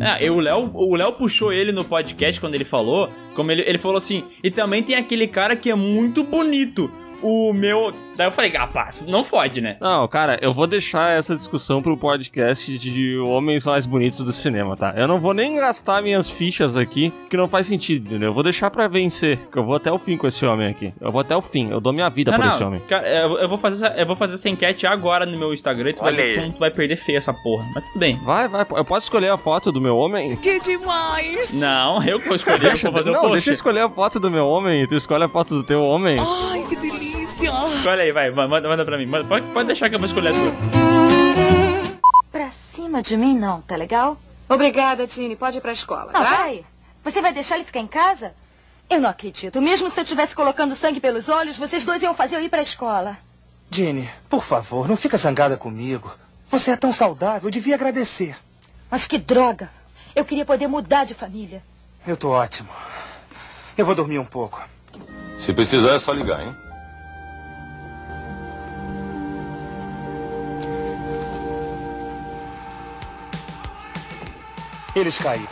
[0.00, 3.62] Ah, eu, o Léo o Léo puxou ele no podcast quando ele falou, como ele,
[3.62, 6.90] ele falou assim, e também tem aquele cara que é muito bonito.
[7.22, 9.76] O meu Daí eu falei, ah, pá, não fode, né?
[9.80, 14.76] Não, cara, eu vou deixar essa discussão pro podcast de homens mais bonitos do cinema,
[14.76, 14.94] tá?
[14.96, 18.30] Eu não vou nem gastar minhas fichas aqui, que não faz sentido, entendeu?
[18.30, 20.94] Eu vou deixar pra vencer, que eu vou até o fim com esse homem aqui.
[21.00, 22.80] Eu vou até o fim, eu dou minha vida não, por não, esse homem.
[22.80, 25.92] Cara, eu vou, fazer essa, eu vou fazer essa enquete agora no meu Instagram e
[25.92, 27.66] tu, Olha vai, ver, tu vai perder feio essa porra.
[27.74, 28.18] Mas tudo bem.
[28.24, 28.66] Vai, vai.
[28.70, 30.36] Eu posso escolher a foto do meu homem?
[30.36, 31.52] Que demais!
[31.52, 33.32] Não, eu que vou escolher, deixa, eu vou fazer não, o post.
[33.32, 35.82] deixa eu escolher a foto do meu homem e tu escolhe a foto do teu
[35.82, 36.16] homem.
[36.18, 37.50] Ai, que delícia!
[37.72, 39.08] Escolhe aí, vai, manda, manda pra mim.
[39.08, 40.52] Pode, pode deixar que eu vou escolher a sua.
[42.30, 44.16] Pra cima de mim, não, tá legal?
[44.48, 45.36] Obrigada, Tini.
[45.36, 46.36] Pode ir pra escola, não, tá?
[46.36, 46.64] peraí.
[47.04, 48.34] Você vai deixar ele ficar em casa?
[48.88, 49.60] Eu não acredito.
[49.60, 52.62] Mesmo se eu estivesse colocando sangue pelos olhos, vocês dois iam fazer eu ir pra
[52.62, 53.16] escola.
[53.70, 56.14] Jenny, por favor, não fica zangada comigo.
[56.48, 58.36] Você é tão saudável, eu devia agradecer.
[58.90, 59.68] Mas que droga.
[60.14, 61.62] Eu queria poder mudar de família.
[62.06, 62.68] Eu tô ótimo.
[63.76, 64.62] Eu vou dormir um pouco.
[65.40, 66.54] Se precisar, é só ligar, hein?
[74.96, 75.46] Eles caíram.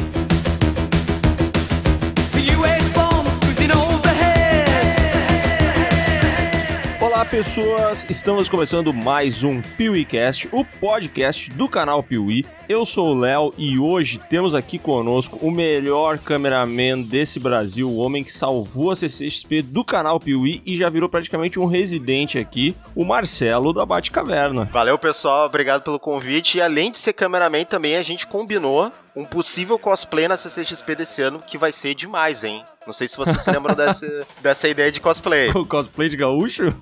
[6.98, 12.46] Olá pessoas, estamos começando mais um PeeWeeCast, o podcast do canal Piuí.
[12.66, 17.96] Eu sou o Léo e hoje temos aqui conosco o melhor cameraman desse Brasil, o
[17.96, 22.74] homem que salvou a CCXP do canal Piuí e já virou praticamente um residente aqui,
[22.96, 24.70] o Marcelo da Batcaverna.
[24.72, 29.24] Valeu pessoal, obrigado pelo convite e além de ser cameraman também a gente combinou um
[29.24, 32.64] possível cosplay na CCXP desse ano que vai ser demais, hein?
[32.86, 35.50] Não sei se vocês se lembram dessa, dessa ideia de cosplay.
[35.50, 36.64] O cosplay de gaúcho?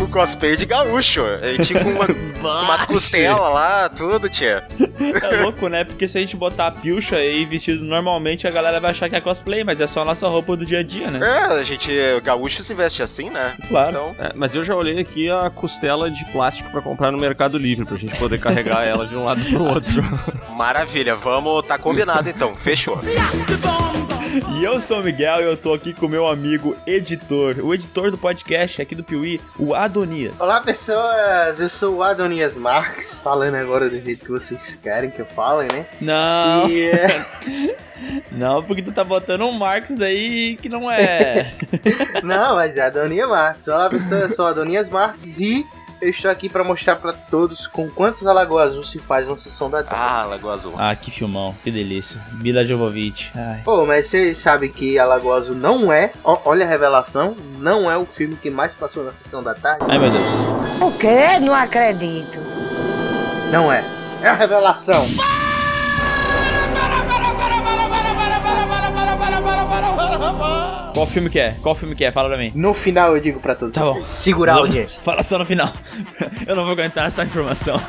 [0.00, 1.22] o cosplay de gaúcho.
[1.42, 2.06] A gente com uma,
[2.62, 4.66] umas costelas lá, tudo, tia.
[4.78, 5.84] É louco, né?
[5.84, 9.16] Porque se a gente botar a pilcha e vestido normalmente, a galera vai achar que
[9.16, 11.20] é cosplay, mas é só a nossa roupa do dia a dia, né?
[11.26, 11.90] É, a gente,
[12.22, 13.54] gaúcho se veste assim, né?
[13.68, 13.90] Claro.
[13.90, 14.16] Então...
[14.18, 17.84] É, mas eu já olhei aqui a costela de plástico para comprar no Mercado Livre,
[17.84, 20.02] pra gente poder carregar ela de um lado pro outro.
[20.56, 23.00] Maravilha, vamos, tá combinado então, fechou.
[24.30, 28.12] E eu sou o Miguel e eu tô aqui com meu amigo editor, o editor
[28.12, 30.40] do podcast aqui do Piuí, o Adonias.
[30.40, 35.18] Olá pessoas, eu sou o Adonias Marques, falando agora do jeito que vocês querem que
[35.18, 35.84] eu fale, né?
[36.00, 36.70] Não.
[36.70, 37.26] E, é...
[38.30, 41.52] Não, porque tu tá botando um Marques aí que não é.
[42.22, 43.68] não, mas é Adonias Marques.
[43.68, 45.66] Olá pessoas, eu sou o Adonias Marques e
[46.00, 49.70] eu estou aqui para mostrar para todos com quantos Alagoa Azul se faz uma sessão
[49.70, 50.02] da tarde.
[50.02, 50.74] Ah, Alagoa Azul.
[50.76, 52.20] Ah, que filmão, que delícia.
[52.32, 53.30] Mila Jovovich.
[53.64, 57.96] Pô, mas vocês sabem que Alagoa Azul não é, ó, olha a revelação, não é
[57.96, 59.84] o filme que mais passou na sessão da tarde.
[59.88, 60.24] Ai, meu Deus.
[60.80, 61.38] O quê?
[61.40, 62.38] Não acredito.
[63.52, 63.84] Não é.
[64.22, 65.06] É a revelação.
[71.00, 71.56] Qual filme que é?
[71.62, 72.12] Qual filme que é?
[72.12, 72.52] Fala pra mim.
[72.54, 73.80] No final eu digo pra todos tá.
[73.80, 74.04] Bom.
[74.06, 75.00] Segurar a audiência.
[75.00, 75.72] Fala só no final.
[76.46, 77.80] Eu não vou aguentar essa informação.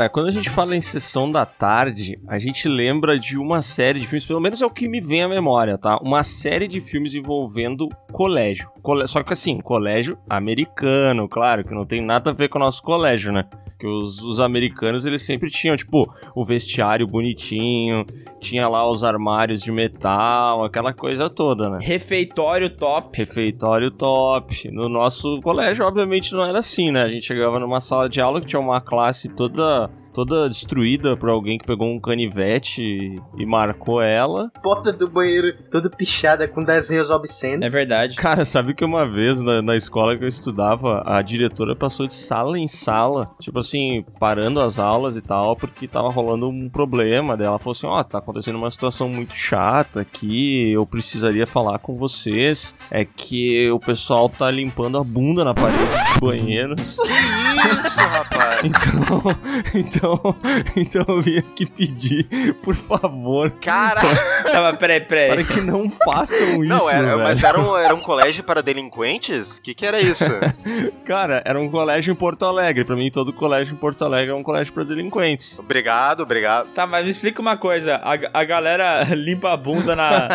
[0.00, 4.00] Cara, quando a gente fala em sessão da tarde, a gente lembra de uma série
[4.00, 5.98] de filmes, pelo menos é o que me vem à memória, tá?
[5.98, 8.70] Uma série de filmes envolvendo colégio.
[9.06, 12.82] Só que assim, colégio americano, claro, que não tem nada a ver com o nosso
[12.82, 13.44] colégio, né?
[13.78, 18.04] Que os, os americanos, eles sempre tinham, tipo, o vestiário bonitinho,
[18.38, 21.78] tinha lá os armários de metal, aquela coisa toda, né?
[21.80, 23.16] Refeitório top.
[23.16, 24.70] Refeitório top.
[24.70, 27.02] No nosso colégio, obviamente, não era assim, né?
[27.02, 31.28] A gente chegava numa sala de aula que tinha uma classe toda toda destruída por
[31.28, 34.50] alguém que pegou um canivete e, marcou ela.
[34.62, 37.66] Porta do banheiro toda pichada com desenhos obscenos.
[37.66, 38.16] É verdade.
[38.16, 42.14] Cara, sabe que uma vez na, na escola que eu estudava, a diretora passou de
[42.14, 47.36] sala em sala, tipo assim, parando as aulas e tal, porque tava rolando um problema
[47.36, 47.50] dela.
[47.50, 51.78] Ela falou assim: Ó, oh, tá acontecendo uma situação muito chata aqui, eu precisaria falar
[51.80, 52.74] com vocês.
[52.90, 56.96] É que o pessoal tá limpando a bunda na parede dos banheiros.
[56.98, 58.60] Que isso, rapaz?
[58.70, 59.36] Então,
[59.74, 60.36] então Então,
[60.76, 62.24] então eu vim aqui pedir,
[62.62, 64.00] por favor, Cara,
[64.50, 65.44] Tá, mas peraí, para peraí.
[65.44, 67.18] que não façam isso, não, era, velho.
[67.20, 69.58] mas era um, era um colégio para delinquentes?
[69.58, 70.24] O que, que era isso?
[71.04, 72.84] Cara, era um colégio em Porto Alegre.
[72.84, 75.58] Pra mim, todo colégio em Porto Alegre é um colégio pra delinquentes.
[75.58, 76.68] obrigado, obrigado.
[76.70, 77.96] Tá, mas me explica uma coisa.
[77.96, 80.28] A, a galera limpa a bunda na.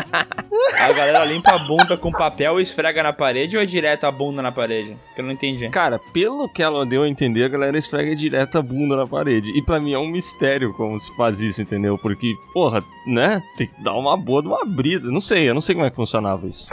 [0.79, 4.11] a galera limpa a bunda com papel e esfrega na parede ou é direto a
[4.11, 4.95] bunda na parede?
[5.15, 5.69] Que eu não entendi.
[5.69, 9.51] Cara, pelo que ela deu a entender, a galera esfrega direto a bunda na parede.
[9.56, 11.98] E pra mim é um mistério como se faz isso, entendeu?
[11.98, 13.42] Porque, porra, né?
[13.56, 15.10] Tem que dar uma boa de uma brida.
[15.10, 16.68] Não sei, eu não sei como é que funcionava isso.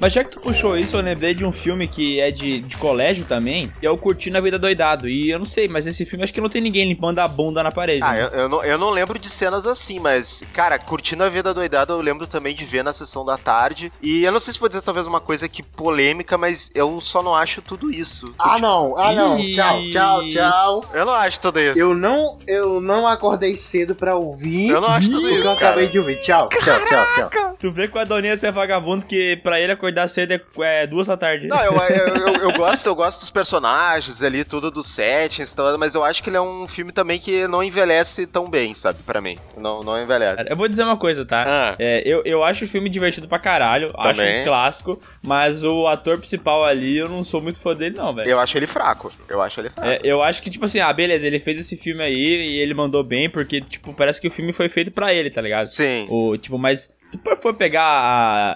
[0.00, 2.76] Mas já que tu puxou isso, eu lembrei de um filme que é de, de
[2.78, 5.08] colégio também, e é o Curtindo a Vida Doidado.
[5.08, 7.62] E eu não sei, mas esse filme acho que não tem ninguém limpando a bunda
[7.62, 8.02] na parede.
[8.02, 8.22] Ah, né?
[8.22, 11.92] eu, eu não, eu não lembro de cenas assim, mas, cara, curtindo a vida doidada,
[11.92, 13.92] eu lembro também de ver na sessão da tarde.
[14.00, 17.22] E eu não sei se vou dizer talvez uma coisa que polêmica, mas eu só
[17.22, 18.32] não acho tudo isso.
[18.38, 19.36] Ah, não, ah, não.
[19.52, 20.84] Tchau, tchau, tchau.
[20.94, 21.78] Eu não acho tudo isso.
[21.78, 24.70] Eu não, eu não acordei cedo pra ouvir.
[24.70, 25.66] Eu não acho tudo o que isso, eu cara.
[25.68, 26.16] acabei de ouvir.
[26.22, 27.56] Tchau, tchau, tchau, tchau.
[27.58, 30.40] Tu vê que o Adonias é vagabundo que pra ele acordar cedo é,
[30.82, 31.46] é duas da tarde.
[31.46, 35.94] Não, eu, eu, eu, eu gosto, eu gosto dos personagens ali, tudo dos settings, mas
[35.94, 39.20] eu acho que ele é um filme também que não envelhece tão bem, sabe, pra
[39.20, 39.38] mim.
[39.56, 40.44] Não, não envelhece.
[40.48, 41.44] Eu vou dizer uma coisa, tá?
[41.46, 41.74] Ah.
[41.78, 44.42] É, eu, eu acho o filme divertido pra caralho, acho Também.
[44.42, 48.28] um clássico, mas o ator principal ali, eu não sou muito fã dele, não, velho.
[48.28, 49.12] Eu acho ele fraco.
[49.28, 49.90] Eu acho ele fraco.
[49.90, 52.74] É, eu acho que, tipo assim, ah, beleza, ele fez esse filme aí e ele
[52.74, 55.66] mandou bem, porque, tipo, parece que o filme foi feito pra ele, tá ligado?
[55.66, 56.06] Sim.
[56.08, 57.82] O, tipo, mas se for pegar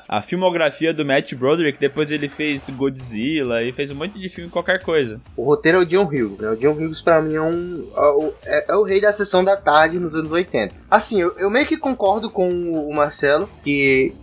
[0.09, 4.29] a, a filmografia do Matt Broderick, depois ele fez Godzilla e fez um monte de
[4.29, 5.21] filme qualquer coisa.
[5.37, 6.51] O roteiro é o John Hughes, né?
[6.51, 7.89] O John Hughes pra mim é um.
[7.97, 10.75] é o- É, é o rei da sessão da tarde nos anos 80.
[10.91, 14.15] Assim, eu, eu meio que concordo com o Marcelo que.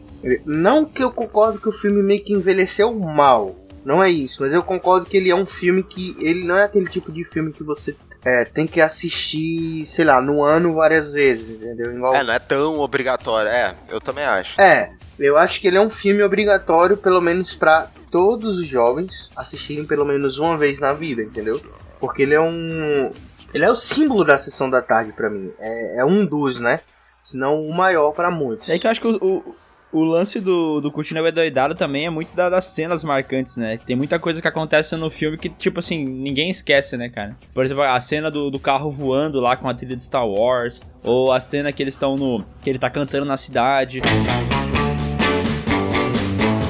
[0.45, 3.55] Não que eu concordo que o filme meio que envelheceu mal.
[3.83, 6.15] Não é isso, mas eu concordo que ele é um filme que.
[6.21, 10.21] Ele não é aquele tipo de filme que você é, tem que assistir, sei lá,
[10.21, 11.93] no ano várias vezes, entendeu?
[11.93, 13.49] Igual É, não é tão obrigatório.
[13.49, 14.59] É, eu também acho.
[14.59, 19.31] é, eu acho que ele é um filme obrigatório, pelo menos pra todos os jovens
[19.35, 21.61] assistirem pelo menos uma vez na vida, entendeu?
[21.99, 23.11] Porque ele é um.
[23.53, 25.53] Ele é o símbolo da sessão da tarde pra mim.
[25.59, 26.79] É, é um dos, né?
[27.21, 28.67] Se não o maior pra muitos.
[28.69, 29.55] É que eu acho que o, o,
[29.91, 33.77] o lance do, do Curtindo é Doidado também é muito da- das cenas marcantes, né?
[33.85, 37.35] Tem muita coisa que acontece no filme que, tipo assim, ninguém esquece, né, cara?
[37.53, 40.81] Por exemplo, a cena do, do carro voando lá com a trilha de Star Wars,
[41.03, 42.43] ou a cena que eles estão no.
[42.61, 43.99] que ele tá cantando na cidade.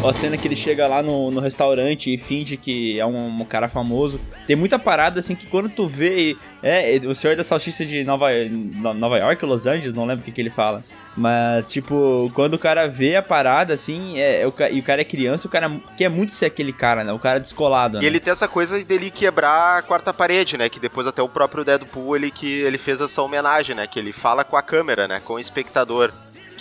[0.04, 3.46] A cena que ele chega lá no, no restaurante e finge que é um, um
[3.46, 4.20] cara famoso.
[4.48, 6.36] Tem muita parada assim que quando tu vê.
[6.64, 10.26] É, o senhor da salsicha de Nova, No- Nova York, Los Angeles, não lembro o
[10.26, 10.84] que, que ele fala.
[11.16, 15.02] Mas, tipo, quando o cara vê a parada, assim, é, é o, e o cara
[15.02, 17.12] é criança, o cara quer muito ser aquele cara, né?
[17.14, 18.04] O cara descolado, né?
[18.04, 20.68] E ele tem essa coisa dele quebrar a quarta parede, né?
[20.70, 23.88] Que depois até o próprio Deadpool, ele, que, ele fez essa homenagem, né?
[23.88, 25.22] Que ele fala com a câmera, né?
[25.24, 26.12] Com o espectador.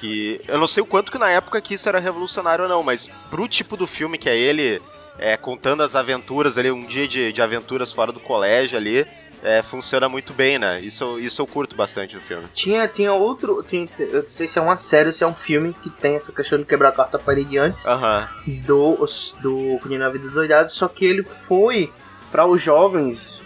[0.00, 2.82] Que eu não sei o quanto que na época que isso era revolucionário ou não,
[2.82, 4.80] mas pro tipo do filme que é ele
[5.18, 9.06] é, contando as aventuras ali, um dia de, de aventuras fora do colégio ali,
[9.42, 10.80] é, funciona muito bem, né?
[10.80, 12.46] Isso, isso eu curto bastante do filme.
[12.54, 13.62] Tinha, tinha outro.
[13.68, 16.16] Tinha, eu não sei se é uma série ou se é um filme que tem
[16.16, 17.86] essa questão de quebrar a quarta parede antes.
[17.86, 18.28] Aham.
[18.46, 19.06] do,
[19.40, 21.92] do Cunha Vida Doidado, só que ele foi
[22.30, 23.42] para os jovens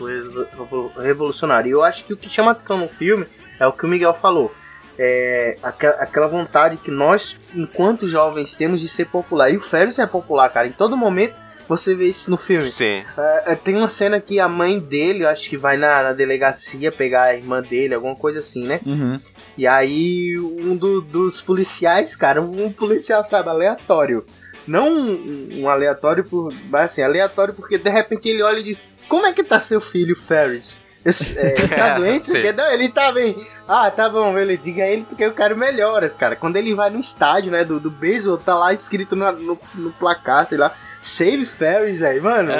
[1.00, 1.68] revolucionário.
[1.68, 3.26] E eu acho que o que chama atenção no filme
[3.58, 4.54] é o que o Miguel falou.
[4.98, 9.50] É aquela, aquela vontade que nós, enquanto jovens, temos de ser popular.
[9.52, 10.66] E o Ferris é popular, cara.
[10.68, 11.34] Em todo momento
[11.68, 12.70] você vê isso no filme.
[12.70, 13.02] Sim.
[13.16, 16.12] É, é, tem uma cena que a mãe dele, eu acho que vai na, na
[16.12, 18.80] delegacia pegar a irmã dele, alguma coisa assim, né?
[18.84, 19.18] Uhum.
[19.56, 24.24] E aí, um do- dos policiais, cara, um policial, sabe, aleatório.
[24.66, 26.52] Não um, um aleatório por.
[26.70, 29.80] Mas assim, aleatório porque de repente ele olha e diz: Como é que tá seu
[29.80, 30.78] filho, Ferris?
[31.04, 32.30] Esse, é, ele tá doente?
[32.52, 33.46] Não, ele tá bem.
[33.66, 36.36] Ah, tá bom, ele diga a ele porque eu quero melhoras, cara.
[36.36, 39.90] Quando ele vai no estádio, né, do, do beisebol, tá lá escrito na- no, no
[39.92, 42.50] placar, sei lá, Save Ferris, aí, mano.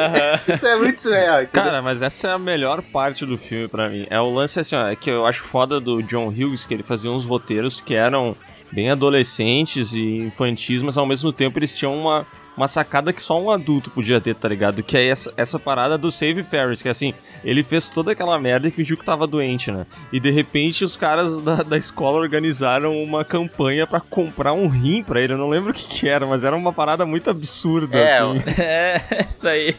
[0.55, 1.63] Isso é muito surreal, entendeu?
[1.63, 4.07] Cara, mas essa é a melhor parte do filme pra mim.
[4.09, 6.83] É o lance assim, ó, é que eu acho foda do John Hughes, que ele
[6.83, 8.35] fazia uns roteiros que eram
[8.73, 13.41] bem adolescentes e infantis, mas ao mesmo tempo eles tinham uma, uma sacada que só
[13.41, 14.83] um adulto podia ter, tá ligado?
[14.83, 17.13] Que é essa, essa parada do Save Ferris, que assim,
[17.45, 19.87] ele fez toda aquela merda e fingiu que tava doente, né?
[20.13, 25.03] E de repente os caras da, da escola organizaram uma campanha pra comprar um rim
[25.03, 25.33] pra ele.
[25.33, 28.43] Eu não lembro o que que era, mas era uma parada muito absurda, É, assim.
[28.63, 29.77] É, isso aí.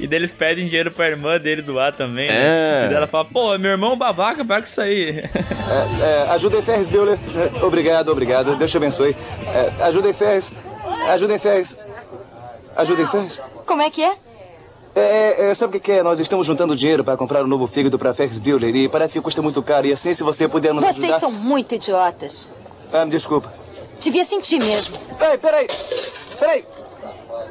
[0.00, 2.34] E daí eles pedem dinheiro pra irmã dele doar também, né?
[2.34, 2.84] É.
[2.84, 5.24] E daí ela fala, pô, meu irmão babaca, para com isso aí.
[6.00, 7.18] É, ajudem Ferris Bueller.
[7.34, 8.56] É, Obrigado, obrigado.
[8.56, 9.14] Deus te abençoe.
[9.46, 10.52] É, ajudem Ferris.
[11.08, 11.78] Ajudem Ferris.
[12.78, 13.40] Ajudem Ferris.
[13.66, 14.16] Como é que é?
[14.94, 16.02] É, é, sabe o que, é?
[16.02, 19.20] Nós estamos juntando dinheiro para comprar um novo fígado para Ferris Bueller e parece que
[19.20, 19.88] custa muito caro.
[19.88, 21.18] E assim, se você puder nos Vocês ajudar...
[21.18, 22.54] são muito idiotas.
[22.92, 23.52] Ah, me desculpa.
[24.00, 24.96] Devia sentir mesmo.
[25.20, 25.66] Ei, peraí!
[26.38, 26.64] Peraí!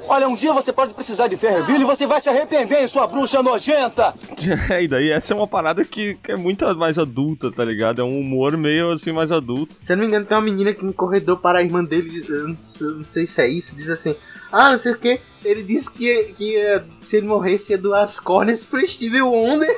[0.10, 3.43] Olha, um dia você pode precisar de Bueller e você vai se arrepender, sua bruxa
[3.43, 4.13] nojenta!
[4.69, 8.00] É, e daí essa é uma parada que, que é muito mais adulta, tá ligado?
[8.00, 9.75] É um humor meio assim mais adulto.
[9.75, 12.25] Se eu não me engano, tem uma menina que no corredor para a irmã dele,
[12.29, 14.15] eu não, sei, eu não sei se é isso, diz assim:
[14.51, 15.20] Ah, não sei o que.
[15.44, 19.70] Ele disse que, que ia- se ele morresse ia doar as córneas pro Steve Wonder.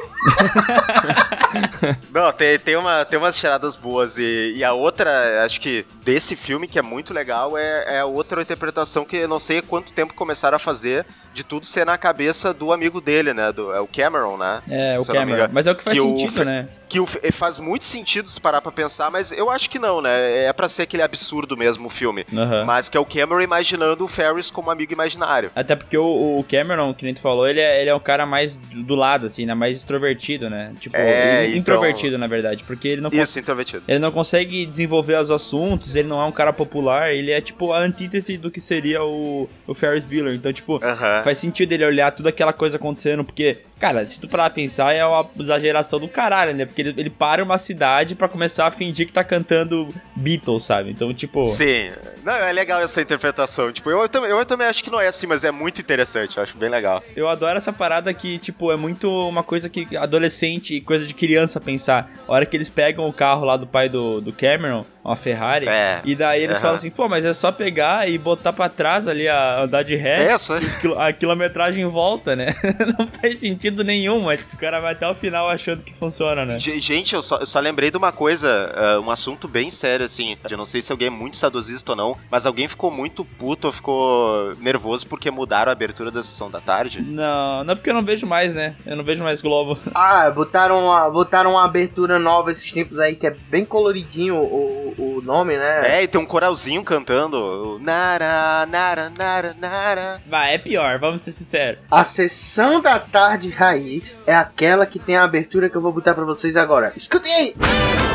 [2.12, 4.18] Não, tem, tem, uma, tem umas tiradas boas.
[4.18, 8.06] E, e a outra, acho que desse filme que é muito legal, é, é a
[8.06, 11.06] outra interpretação que eu não sei há quanto tempo começaram a fazer
[11.39, 13.51] de tudo ser na cabeça do amigo dele, né?
[13.53, 14.62] Do, é o Cameron, né?
[14.69, 15.48] É, o Se Cameron.
[15.53, 16.67] Mas é o que faz o sentido, Fe- né?
[16.89, 20.46] Que o, faz muito sentido se parar pra pensar, mas eu acho que não, né?
[20.46, 22.25] É pra ser aquele absurdo mesmo o filme.
[22.36, 22.65] Aham.
[22.65, 25.51] Mas que é o Cameron imaginando o Ferris como amigo imaginário.
[25.55, 28.25] Até porque o, o Cameron, que nem tu falou, ele é, ele é um cara
[28.25, 29.53] mais do do lado, assim, né?
[29.53, 30.74] Mais extrovertido, né?
[30.79, 32.63] Tipo, É, então- introvertido, na verdade.
[32.65, 33.84] Porque ele não, Isso, introvertido.
[33.88, 37.72] ele não consegue desenvolver os assuntos, ele não é um cara popular, ele é tipo
[37.72, 40.34] a antítese do que seria o, o Ferris Bueller.
[40.34, 41.22] Então, tipo, Aham.
[41.29, 44.93] Faz sentido ele olhar tudo aquela coisa acontecendo, porque, cara, se tu parar pra pensar,
[44.93, 46.65] é uma exageração do caralho, né?
[46.65, 50.89] Porque ele, ele para uma cidade pra começar a fingir que tá cantando Beatles, sabe?
[50.89, 51.43] Então, tipo.
[51.43, 51.91] Sim.
[52.24, 53.71] Não, é legal essa interpretação.
[53.71, 56.38] Tipo, eu, também- eu também acho que não é assim, mas é muito interessante.
[56.38, 57.03] Eu acho bem legal.
[57.15, 61.13] Eu adoro essa parada que, tipo, é muito uma coisa que adolescente e coisa de
[61.13, 62.12] criança pensar.
[62.27, 65.68] A hora que eles pegam o carro lá do pai do, do Cameron, uma Ferrari,
[65.68, 66.01] É.
[66.06, 66.62] e daí eles Aham.
[66.62, 69.96] falam assim, pô, mas é só pegar e botar pra trás ali, a andar de
[69.96, 72.54] ré, É, e quil- a quilometragem volta, né?
[72.98, 76.60] Não faz sentido nenhum, mas o cara vai até o final achando que funciona, né?
[76.60, 80.06] Ge- Gente, eu só, eu só lembrei de uma coisa, ah, um assunto bem sério,
[80.06, 80.38] assim.
[80.50, 83.68] Eu não sei se alguém é muito saudosista ou não, mas alguém ficou muito puto
[83.68, 87.01] ou ficou nervoso porque mudaram a abertura da sessão da tarde.
[87.01, 88.75] Não, não é porque eu não vejo mais, né?
[88.86, 89.78] Eu não vejo mais Globo.
[89.96, 94.78] Ah, botaram uma, botaram uma abertura nova esses tempos aí que é bem coloridinho o,
[94.98, 96.00] o nome, né?
[96.00, 97.75] É, e tem um coralzinho cantando.
[97.75, 100.22] o Nara, nara, nara, nara.
[100.27, 101.79] Vai, é pior, vamos ser sinceros.
[101.89, 106.13] A sessão da tarde raiz é aquela que tem a abertura que eu vou botar
[106.13, 106.93] pra vocês agora.
[106.96, 108.09] Escutem aí!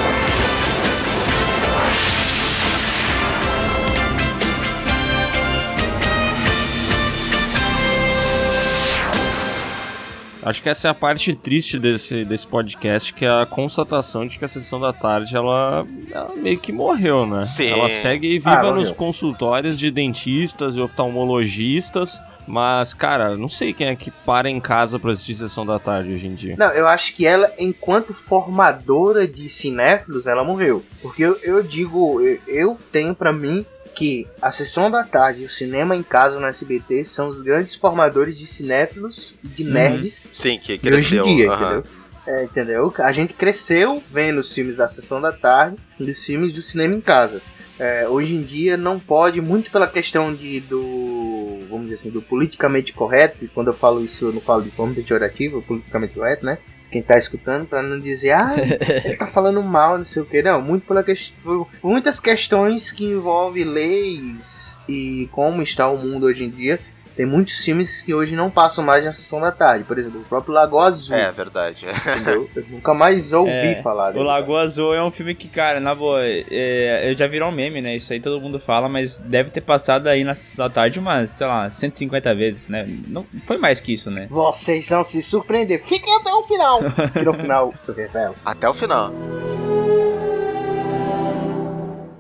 [10.45, 14.39] Acho que essa é a parte triste desse, desse podcast, que é a constatação de
[14.39, 17.43] que a sessão da tarde, ela, ela meio que morreu, né?
[17.43, 17.69] Sim.
[17.69, 18.75] Ela segue Ah, viva morreu.
[18.77, 24.61] nos consultórios de dentistas e oftalmologistas, mas, cara, não sei quem é que para em
[24.61, 26.57] casa pra assistir sessão da tarde hoje em dia.
[26.59, 30.85] Não, eu acho que ela, enquanto formadora de cinéfilos, ela morreu.
[31.01, 35.45] Porque eu, eu digo, eu, eu tenho pra mim que a sessão da tarde e
[35.45, 40.29] o cinema em casa no SBT são os grandes formadores de cinéfilos e de nerds
[40.33, 41.27] Sim, que cresceu.
[41.27, 41.79] em dia, aham.
[41.79, 41.85] entendeu?
[42.27, 42.95] É, entendeu?
[42.99, 46.95] A gente cresceu vendo os filmes da sessão da tarde e os filmes do cinema
[46.95, 47.43] em casa.
[47.79, 52.23] É, hoje em dia não pode, muito pela questão de, do, vamos dizer assim, do
[52.23, 56.47] politicamente correto, e quando eu falo isso eu não falo de forma pejorativa, politicamente correto,
[56.47, 56.59] né?
[56.95, 58.55] Quem tá escutando, pra não dizer, ah,
[59.05, 63.05] ele tá falando mal, não sei o que, não, muito pela questão, muitas questões que
[63.05, 66.79] envolvem leis e como está o mundo hoje em dia,
[67.16, 69.85] tem muitos filmes que hoje não passam mais na sessão da tarde.
[69.85, 71.16] Por exemplo, o próprio Lago Azul.
[71.16, 71.87] É, verdade.
[71.87, 72.50] Entendeu?
[72.54, 74.25] Eu nunca mais ouvi É, falar O dele.
[74.25, 77.80] Lagoa Azul é um filme que, cara, na boa, é, eu já virou um meme,
[77.80, 77.94] né?
[77.97, 81.30] Isso aí todo mundo fala, mas deve ter passado aí na sessão da tarde umas,
[81.30, 82.85] sei lá, 150 vezes, né?
[83.06, 84.26] Não foi mais que isso, né?
[84.30, 85.80] Vocês vão se surpreender.
[85.80, 86.80] Fiquem até o final.
[87.12, 87.75] Tira o final.
[87.97, 88.35] revelo.
[88.44, 89.12] Até o final.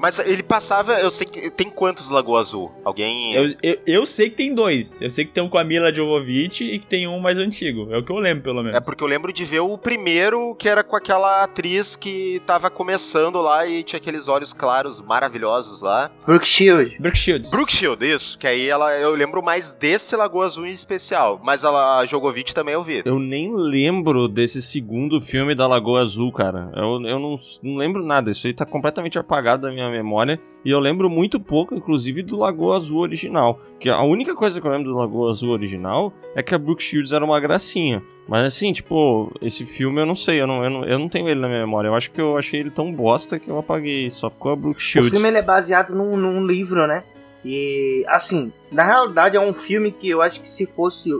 [0.04, 1.48] Mas ele passava, eu sei que.
[1.48, 2.70] Tem quantos Lagoa Azul?
[2.84, 3.32] Alguém.
[3.32, 5.00] Eu, eu, eu sei que tem dois.
[5.00, 7.88] Eu sei que tem um com a Mila Jovovich e que tem um mais antigo.
[7.90, 8.76] É o que eu lembro, pelo menos.
[8.76, 12.68] É porque eu lembro de ver o primeiro, que era com aquela atriz que tava
[12.68, 16.10] começando lá e tinha aqueles olhos claros maravilhosos lá.
[16.26, 16.98] Brooke Shield.
[17.00, 17.50] Brooke Shields.
[17.50, 18.38] Brooke Shield, isso.
[18.38, 21.40] Que aí ela, eu lembro mais desse Lagoa Azul em especial.
[21.42, 23.00] Mas ela, a Jogovic também eu vi.
[23.06, 26.70] Eu nem lembro desse segundo filme da Lagoa Azul, cara.
[26.76, 28.30] Eu, eu não, não lembro nada.
[28.30, 30.40] Isso aí tá completamente apagado da minha memória.
[30.64, 33.60] E eu lembro muito pouco, inclusive, do Lagoa Azul original.
[33.78, 36.82] Que a única coisa que eu lembro do Lagoa Azul original é que a Brooke
[36.82, 38.02] Shields era uma gracinha.
[38.28, 41.28] Mas assim, tipo, esse filme eu não sei, eu não, eu não, eu não tenho
[41.28, 41.88] ele na minha memória.
[41.88, 44.08] Eu acho que eu achei ele tão bosta que eu apaguei.
[44.10, 45.10] Só ficou a Brooke O Shields.
[45.10, 47.04] filme ele é baseado num, num livro, né?
[47.44, 51.10] E, assim, na realidade é um filme que eu acho que se fosse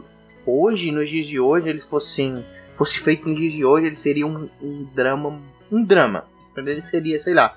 [0.46, 2.42] hoje, nos dias de hoje, ele fosse,
[2.76, 5.38] fosse feito nos dias de hoje, ele seria um, um drama.
[5.70, 6.24] Um drama.
[6.56, 7.54] Ele seria, sei lá,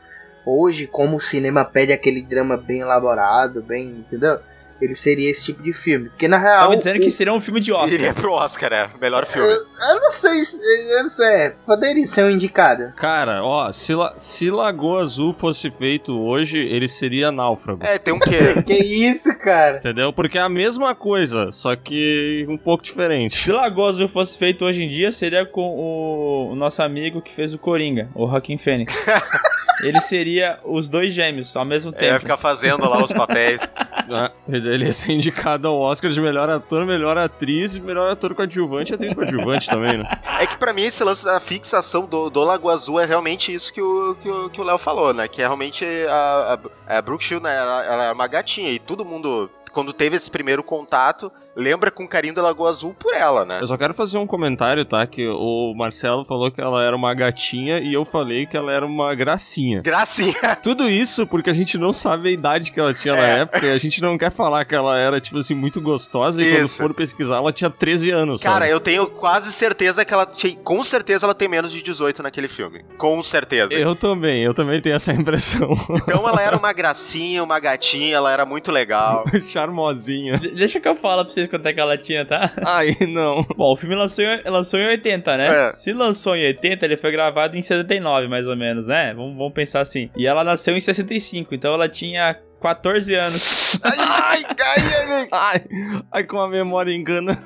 [0.47, 3.87] hoje, como o cinema pede aquele drama bem elaborado, bem.
[4.07, 4.39] Entendeu?
[4.79, 6.07] ele seria esse tipo de filme.
[6.09, 6.59] Porque na real.
[6.59, 7.91] Tava dizendo o- que seria um filme de Oscar.
[7.93, 8.87] Iria pro Oscar, é.
[9.01, 9.47] Melhor filme.
[9.49, 10.59] Eu, eu não sei se.
[10.93, 11.25] Eu não sei.
[11.25, 12.93] é, Poderia ser um indicado.
[12.95, 17.83] Cara, ó, se, La- se Lagoa Azul fosse feito hoje, ele seria náufrago.
[17.83, 18.53] É, tem um quê?
[18.63, 19.77] Que isso, cara?
[19.77, 20.13] Entendeu?
[20.13, 23.35] Porque é a mesma coisa, só que um pouco diferente.
[23.35, 27.31] Se Lagoa Azul fosse feito hoje em dia, seria com o, o nosso amigo que
[27.33, 28.93] fez o Coringa, o Joaquim Fênix.
[29.83, 32.19] Ele seria os dois gêmeos ao mesmo É, ia tempo.
[32.21, 33.61] ficar fazendo lá os papéis.
[34.09, 38.93] Ah, Ele ia ser indicado ao Oscar de melhor ator, melhor atriz, melhor ator coadjuvante
[38.93, 40.05] e atriz coadjuvante também, né?
[40.39, 43.73] É que pra mim esse lance da fixação do, do Lagoa Azul é realmente isso
[43.73, 45.27] que o que o que o Léo falou, né?
[45.27, 46.57] Que é realmente a,
[46.87, 47.53] a, a Brooke Shield, né?
[47.57, 52.07] Ela, ela é uma gatinha e todo mundo, quando teve esse primeiro contato, lembra com
[52.07, 53.57] carinho da Lagoa Azul por ela, né?
[53.61, 55.05] Eu só quero fazer um comentário, tá?
[55.07, 58.85] Que o Marcelo falou que ela era uma gatinha e eu falei que ela era
[58.85, 59.81] uma gracinha.
[59.81, 60.55] Gracinha.
[60.61, 63.39] Tudo isso porque a gente não sabe a idade que ela tinha na É.
[63.41, 66.49] época e a gente não quer falar que ela era, tipo assim, muito gostosa e
[66.51, 66.77] quando Isso.
[66.77, 68.69] for pesquisar ela tinha 13 anos, Cara, sabe?
[68.71, 72.47] eu tenho quase certeza que ela tinha, com certeza ela tem menos de 18 naquele
[72.47, 72.83] filme.
[72.97, 73.73] Com certeza.
[73.73, 75.71] Eu também, eu também tenho essa impressão.
[76.03, 79.23] Então ela era uma gracinha, uma gatinha, ela era muito legal.
[79.47, 80.37] Charmosinha.
[80.37, 82.51] De- Deixa que eu falo pra vocês quanto é que ela tinha, tá?
[82.65, 83.43] Ai, não.
[83.55, 85.69] Bom, o filme lançou em, lançou em 80, né?
[85.69, 85.73] É.
[85.73, 89.13] Se lançou em 80, ele foi gravado em 79, mais ou menos, né?
[89.13, 90.09] Vamos, vamos pensar assim.
[90.15, 93.79] E ela nasceu em 65, então ela tinha 14 anos.
[93.83, 95.61] Ai, ai, ai, Ai,
[96.11, 97.37] ai, com a memória engana.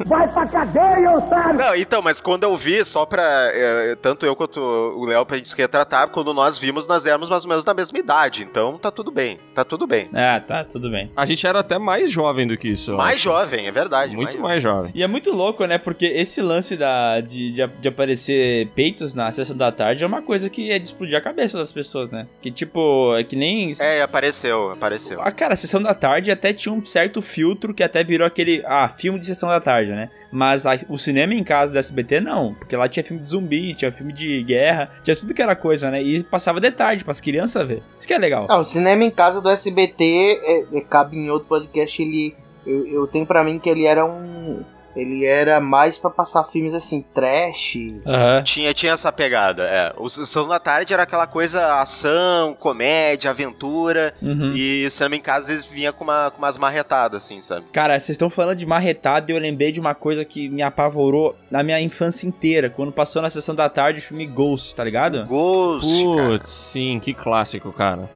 [1.57, 3.23] Não, então, mas quando eu vi, só pra.
[3.23, 7.29] é, tanto eu quanto o Léo pra gente se retratar, quando nós vimos, nós éramos
[7.29, 8.43] mais ou menos da mesma idade.
[8.43, 9.39] Então tá tudo bem.
[9.55, 10.09] Tá tudo bem.
[10.13, 11.11] Ah, tá, tudo bem.
[11.15, 12.95] A gente era até mais jovem do que isso.
[12.95, 13.23] Mais acho.
[13.23, 14.15] jovem, é verdade.
[14.15, 14.91] Muito mais mais jovem.
[14.93, 15.77] E é muito louco, né?
[15.77, 20.21] Porque esse lance da, de, de, de aparecer peitos na sessão da tarde é uma
[20.21, 22.27] coisa que é de explodir a cabeça das pessoas, né?
[22.41, 23.73] Que tipo, é que nem.
[23.79, 25.00] É, apareceu, apareceu.
[25.19, 28.61] Ah, cara, a sessão da tarde até tinha um certo filtro que até virou aquele.
[28.65, 30.09] Ah, filme de sessão da tarde, né?
[30.31, 32.53] Mas a- o cinema em casa do SBT não.
[32.53, 35.89] Porque lá tinha filme de zumbi, tinha filme de guerra, tinha tudo que era coisa,
[35.91, 36.01] né?
[36.01, 37.81] E passava de tarde pras crianças ver.
[37.97, 38.47] Isso que é legal.
[38.47, 40.03] Não, o cinema em casa do SBT
[40.43, 42.01] é, é, cabe em outro podcast.
[42.01, 44.63] Ele, eu, eu tenho pra mim que ele era um.
[44.95, 47.77] Ele era mais pra passar filmes assim, trash.
[48.05, 48.43] Aham.
[48.43, 49.93] Tinha, tinha essa pegada, é.
[49.97, 54.13] O Sessão da Tarde era aquela coisa ação, comédia, aventura.
[54.21, 54.51] Uhum.
[54.53, 57.65] E o cinema em casa às vezes vinha com, uma, com umas marretadas, assim, sabe?
[57.71, 61.35] Cara, vocês estão falando de marretada e eu lembrei de uma coisa que me apavorou
[61.49, 62.69] na minha infância inteira.
[62.69, 65.25] Quando passou na sessão da tarde o filme Ghost, tá ligado?
[65.25, 66.29] Ghost, cara.
[66.29, 68.09] Putz, sim, que clássico, cara.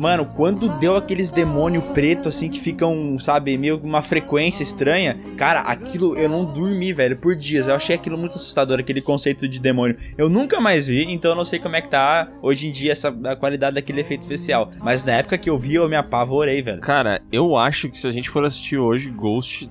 [0.00, 5.60] Mano, quando deu aqueles demônio preto assim que ficam, sabe, meio uma frequência estranha, cara,
[5.60, 7.68] aquilo eu não dormi, velho, por dias.
[7.68, 9.98] Eu achei aquilo muito assustador, aquele conceito de demônio.
[10.16, 12.92] Eu nunca mais vi, então eu não sei como é que tá hoje em dia
[12.92, 14.70] essa a qualidade daquele efeito especial.
[14.80, 16.80] Mas na época que eu vi, eu me apavorei, velho.
[16.80, 19.70] Cara, eu acho que se a gente for assistir hoje Ghost,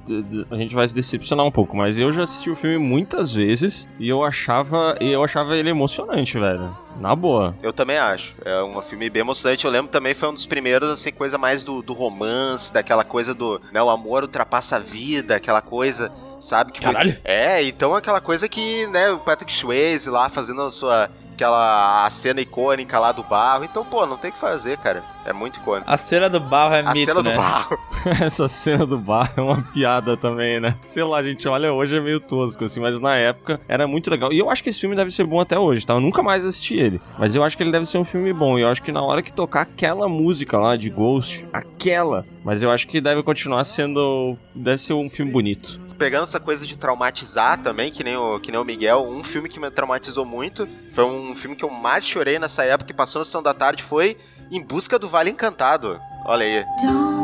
[0.51, 3.87] a gente vai se decepcionar um pouco, mas eu já assisti o filme muitas vezes
[3.99, 6.69] e eu achava, eu achava ele emocionante, velho.
[6.99, 7.55] Na boa.
[7.63, 8.35] Eu também acho.
[8.43, 9.65] É um filme bem emocionante.
[9.65, 13.33] Eu lembro também foi um dos primeiros, assim, coisa mais do, do romance, daquela coisa
[13.33, 13.61] do.
[13.71, 16.11] Né, o amor ultrapassa a vida, aquela coisa.
[16.39, 16.71] Sabe?
[16.71, 17.17] Que foi- Caralho.
[17.23, 21.09] É, então aquela coisa que, né, o Patrick Swayze lá fazendo a sua.
[21.39, 23.63] Aquela a cena icônica lá do barro.
[23.63, 25.01] Então, pô, não tem o que fazer, cara.
[25.25, 25.89] É muito icônico.
[25.89, 27.37] A cena do barro é A mito, cena do né?
[27.37, 27.79] barro.
[28.21, 30.75] Essa cena do bar é uma piada também, né?
[30.85, 34.11] Sei lá, a gente olha hoje é meio tosco, assim, mas na época era muito
[34.11, 34.33] legal.
[34.33, 35.93] E eu acho que esse filme deve ser bom até hoje, tá?
[35.93, 36.99] Eu nunca mais assisti ele.
[37.17, 38.59] Mas eu acho que ele deve ser um filme bom.
[38.59, 42.25] E eu acho que na hora que tocar aquela música lá de Ghost, aquela.
[42.43, 44.35] Mas eu acho que deve continuar sendo.
[44.53, 45.79] Deve ser um filme bonito.
[45.99, 49.49] Pegando essa coisa de traumatizar também, que nem, o, que nem o Miguel, um filme
[49.49, 53.19] que me traumatizou muito, foi um filme que eu mais chorei nessa época, que passou
[53.19, 54.17] na sessão da tarde, foi
[54.49, 55.99] Em Busca do Vale Encantado.
[56.25, 57.18] Olha aí.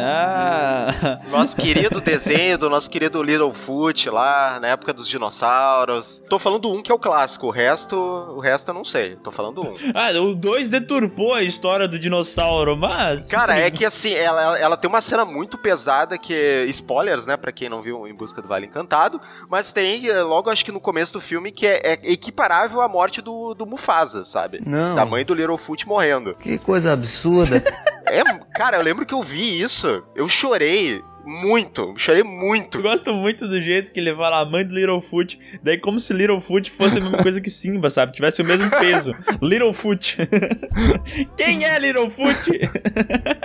[0.00, 6.22] Ah, Nosso querido desenho do nosso querido Littlefoot lá, na época dos dinossauros.
[6.28, 9.16] Tô falando um que é o clássico, o resto, o resto eu não sei.
[9.16, 9.74] Tô falando um.
[9.94, 13.28] ah o 2 deturpou a história do dinossauro, mas.
[13.28, 16.64] Cara, é que assim, ela, ela tem uma cena muito pesada que.
[16.68, 17.36] Spoilers, né?
[17.36, 19.20] Pra quem não viu Em Busca do Vale Encantado.
[19.48, 22.88] Mas tem, eh, logo acho que no começo do filme, que é, é equiparável à
[22.88, 24.60] morte do, do Mufasa, sabe?
[24.64, 24.94] Não.
[24.94, 26.34] Da mãe do Littlefoot morrendo.
[26.34, 27.62] Que coisa absurda.
[28.10, 31.04] É, cara, eu lembro que eu vi isso, eu chorei.
[31.24, 32.78] Muito, chorei muito.
[32.78, 36.12] Eu gosto muito do jeito que ele fala a mãe do Littlefoot, daí como se
[36.12, 38.12] Littlefoot fosse a mesma coisa que Simba, sabe?
[38.12, 39.12] Tivesse o mesmo peso.
[39.42, 40.16] Littlefoot.
[41.36, 42.50] Quem é Littlefoot?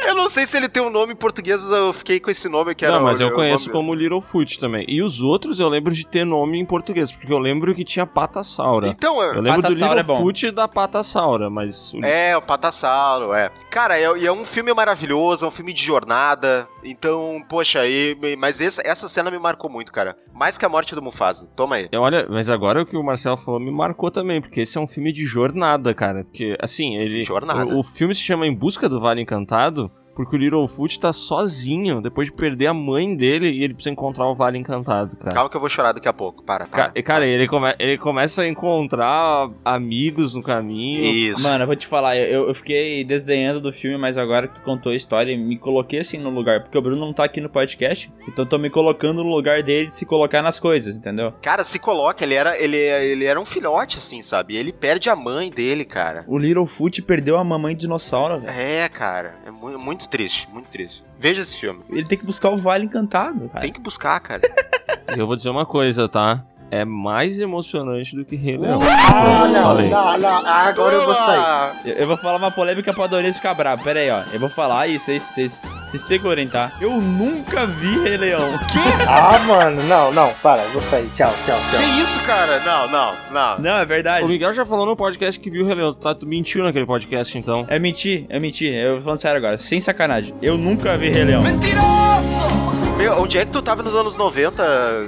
[0.07, 2.47] Eu não sei se ele tem um nome em português, mas eu fiquei com esse
[2.49, 4.85] nome que era Não, mas o- eu conheço nome- como Littlefoot também.
[4.87, 8.05] E os outros eu lembro de ter nome em português, porque eu lembro que tinha
[8.05, 8.87] Patassaura.
[8.87, 10.13] Então, Eu lembro do Patassaura é bom.
[10.13, 11.93] Littlefoot e da Patassaura, mas...
[11.93, 13.51] o- É, o Patassauro, é.
[13.69, 16.67] Cara, é, e é um filme maravilhoso, é um filme de jornada.
[16.83, 20.17] Então, poxa, e, mas essa, essa cena me marcou muito, cara.
[20.33, 21.47] Mais que a morte do Mufasa.
[21.55, 21.89] Toma aí.
[21.91, 24.81] É, Olha, mas agora o que o Marcelo falou me marcou também, porque esse é
[24.81, 26.23] um filme de jornada, cara.
[26.23, 27.23] Porque, assim, ele.
[27.23, 27.73] Jornada.
[27.73, 32.01] O, o filme se chama Em Busca do Vale Encantado, porque o Littlefoot tá sozinho
[32.01, 35.33] depois de perder a mãe dele e ele precisa encontrar o Vale Encantado, cara.
[35.35, 36.43] Calma que eu vou chorar daqui a pouco.
[36.43, 36.89] Para, para.
[36.91, 41.03] Ca- Cara, ele, come- ele começa a encontrar amigos no caminho.
[41.03, 41.41] Isso.
[41.43, 44.61] Mano, eu vou te falar, eu, eu fiquei desenhando do filme, mas agora que tu
[44.61, 47.49] contou a história, me coloquei assim no lugar, porque o Bruno não tá aqui no
[47.49, 51.33] podcast, então eu tô me colocando no lugar dele de se colocar nas coisas, entendeu?
[51.41, 54.55] Cara, se coloca, ele era, ele, ele era um filhote, assim, sabe?
[54.55, 56.23] Ele perde a mãe dele, cara.
[56.27, 58.53] O Littlefoot perdeu a mamãe dinossauro, velho.
[58.57, 59.35] É, cara.
[59.45, 61.03] É mu- muito triste, muito triste.
[61.19, 61.83] Veja esse filme.
[61.89, 63.61] Ele tem que buscar o Vale Encantado, cara.
[63.61, 64.41] Tem que buscar, cara.
[65.17, 66.45] Eu vou dizer uma coisa, tá?
[66.71, 68.81] É mais emocionante do que Rei Leão.
[68.81, 69.89] Ah, não, Falei.
[69.89, 70.47] não, não.
[70.47, 71.71] Agora eu vou sair.
[71.85, 73.83] Eu, eu vou falar uma polêmica pra Adonis ficar bravo.
[73.83, 74.23] Pera aí, ó.
[74.33, 76.71] Eu vou falar e vocês se segurem, tá?
[76.81, 78.41] Eu nunca vi Rei Leão.
[79.07, 81.09] Ah, mano, não, não, para, eu vou sair.
[81.15, 81.79] Tchau, tchau, tchau.
[81.79, 82.59] Que isso, cara?
[82.59, 83.59] Não, não, não.
[83.59, 84.25] Não, é verdade.
[84.25, 85.93] O Miguel já falou no podcast que viu o Rei Leão.
[85.93, 87.65] Tá, tu mentiu naquele podcast, então.
[87.69, 88.73] É mentir, é mentir.
[88.73, 90.33] Eu falando sério agora, sem sacanagem.
[90.41, 91.43] Eu nunca vi Rei Leão.
[92.97, 94.63] Meu, onde é que tu tava nos anos 90?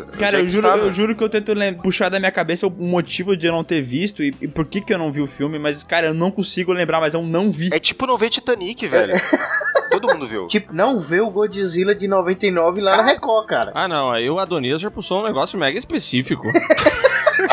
[0.08, 2.70] Onde Cara, é eu juro, eu juro que eu tento puxar da minha cabeça o
[2.70, 5.28] motivo de eu não ter visto e, e por que que eu não vi o
[5.28, 7.70] filme, mas, cara, eu não consigo lembrar, mas eu não vi.
[7.72, 9.14] É tipo não ver Titanic, velho.
[9.90, 10.48] Todo mundo viu.
[10.48, 13.72] Tipo, não vê o Godzilla de 99 lá na Record, cara.
[13.74, 14.12] Ah, não.
[14.12, 16.44] Aí o Adonias já puxou um negócio mega específico.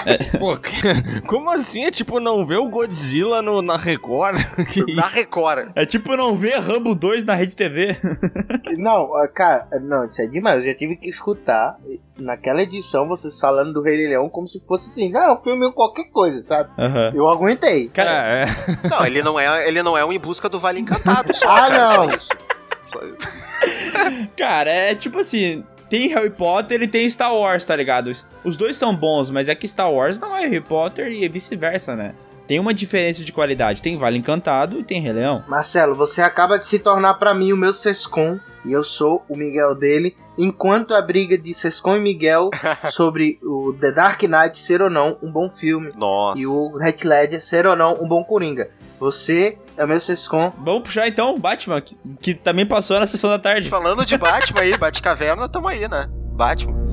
[0.38, 1.84] Pô, que- como assim?
[1.84, 4.36] É tipo não ver o Godzilla no, na Record?
[4.70, 5.70] Que Na Record.
[5.74, 7.96] É tipo não ver Rambo 2 na Rede TV.
[8.76, 10.58] Não, ah, cara, não, isso é demais.
[10.64, 11.76] Eu já tive que escutar
[12.20, 16.40] naquela edição vocês falando do Rei Leão como se fosse assim, não, filme qualquer coisa,
[16.42, 16.70] sabe?
[16.78, 17.12] Aham.
[17.14, 17.88] Eu aguentei.
[17.88, 18.46] Cara, É, é.
[18.88, 21.60] Não, ele não é, ele não é um em busca do Vale Encantado só, Ah,
[21.68, 22.14] cara, só não.
[22.16, 22.28] isso.
[22.86, 24.28] Só isso.
[24.36, 25.64] cara, é tipo assim.
[25.94, 28.10] Tem Harry Potter e tem Star Wars, tá ligado?
[28.42, 31.94] Os- dois são bons, mas é que Star Wars não é Harry Potter e vice-versa,
[31.94, 32.14] né?
[32.48, 33.80] Tem uma diferença de qualidade.
[33.80, 35.44] Tem Vale Encantado e tem Rei Leão.
[35.46, 39.36] Marcelo, você acaba de se tornar pra mim o meu Sescon e eu sou o
[39.36, 40.16] Miguel dele.
[40.36, 42.50] Enquanto a briga de Sescon e Miguel
[42.90, 46.40] sobre o The Dark Knight ser ou não um bom filme Nossa.
[46.40, 48.68] e o Heath Ledger ser ou não um bom Coringa.
[48.98, 50.52] Você é o meu Sescon.
[50.64, 53.68] Vamos puxar então o Batman, que, que também passou na sessão da tarde.
[53.68, 56.08] Falando de Batman aí, Batcaverna, tamo aí, né?
[56.32, 56.84] Batman.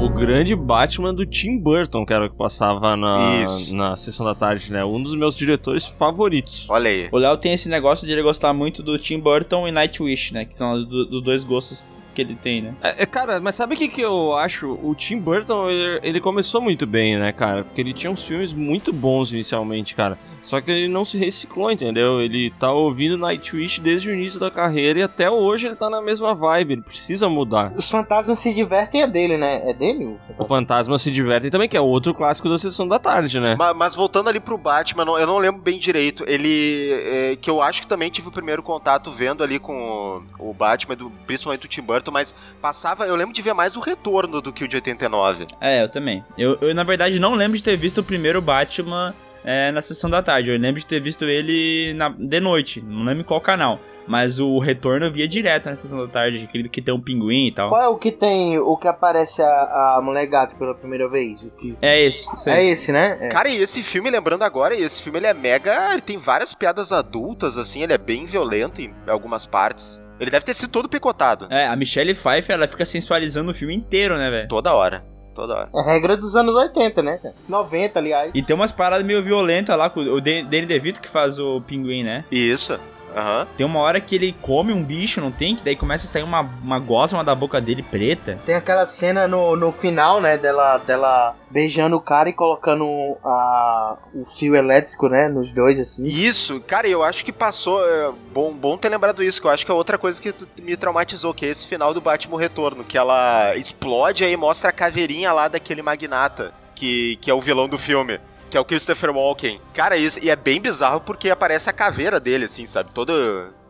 [0.00, 3.76] O grande Batman do Tim Burton, que era o que passava na, Isso.
[3.76, 4.84] na sessão da tarde, né?
[4.84, 6.66] Um dos meus diretores favoritos.
[6.70, 7.08] Olha aí.
[7.10, 10.44] O Léo tem esse negócio de ele gostar muito do Tim Burton e Nightwish, né?
[10.44, 11.82] Que são os do- dois gostos
[12.18, 12.74] que ele tem, né?
[12.82, 14.76] É, é, cara, mas sabe o que, que eu acho?
[14.82, 17.62] O Tim Burton, ele, ele começou muito bem, né, cara?
[17.62, 20.18] Porque ele tinha uns filmes muito bons inicialmente, cara.
[20.42, 22.20] Só que ele não se reciclou, entendeu?
[22.20, 26.00] Ele tá ouvindo Nightwish desde o início da carreira e até hoje ele tá na
[26.00, 26.72] mesma vibe.
[26.74, 27.72] Ele precisa mudar.
[27.76, 29.62] Os fantasmas se divertem é dele, né?
[29.68, 30.16] É dele?
[30.38, 33.54] O Fantasma se diverte também, que é outro clássico da sessão da tarde, né?
[33.56, 36.24] Ma- Mas, voltando ali pro Batman, eu não lembro bem direito.
[36.26, 36.90] Ele.
[36.92, 40.54] é, que eu acho que também tive o primeiro contato vendo ali com o, o
[40.54, 43.06] Batman, do, principalmente o Tim Burton, mas passava.
[43.06, 45.46] Eu lembro de ver mais o retorno do que o de 89.
[45.60, 46.24] É, eu também.
[46.36, 50.10] Eu, eu, na verdade, não lembro de ter visto o primeiro Batman é, na sessão
[50.10, 50.50] da tarde.
[50.50, 52.80] Eu lembro de ter visto ele na, de noite.
[52.80, 53.78] Não lembro em qual canal.
[54.06, 57.48] Mas o retorno eu via direto na sessão da tarde, aquele que tem um pinguim
[57.48, 57.68] e tal.
[57.68, 61.42] Qual é o que tem, o que aparece a, a mulher gato pela primeira vez?
[61.42, 62.26] O que- É esse.
[62.34, 63.18] isso É esse, né?
[63.20, 63.28] É.
[63.28, 65.92] Cara, e esse filme, lembrando agora, esse filme ele é mega.
[65.92, 70.02] Ele tem várias piadas adultas, assim, ele é bem violento em algumas partes.
[70.20, 71.46] Ele deve ter sido todo picotado.
[71.50, 74.48] É, a Michelle Pfeiffer, ela fica sensualizando o filme inteiro, né, velho?
[74.48, 75.04] Toda hora.
[75.34, 75.70] Toda hora.
[75.74, 77.18] É regra dos anos 80, né?
[77.22, 77.34] cara?
[77.48, 78.30] 90, aliás.
[78.34, 81.60] E tem umas paradas meio violentas lá com o Dan- Danny DeVito que faz o
[81.60, 82.24] pinguim, né?
[82.32, 82.78] Isso.
[83.18, 83.46] Aham.
[83.56, 85.56] Tem uma hora que ele come um bicho, não tem?
[85.56, 88.38] Que daí começa a sair uma, uma gosma da boca dele preta.
[88.46, 90.38] Tem aquela cena no, no final, né?
[90.38, 95.28] Dela, dela beijando o cara e colocando a, o fio elétrico, né?
[95.28, 96.04] Nos dois, assim.
[96.04, 97.84] Isso, cara, eu acho que passou.
[97.84, 100.76] é, bom, bom ter lembrado isso, que eu acho que é outra coisa que me
[100.76, 104.72] traumatizou, que é esse final do Batman Retorno, que ela explode e aí mostra a
[104.72, 108.20] caveirinha lá daquele magnata, que, que é o vilão do filme.
[108.50, 109.60] Que é o Christopher Walken.
[109.74, 112.90] Cara, isso, e é bem bizarro porque aparece a caveira dele, assim, sabe?
[112.92, 113.12] Todo,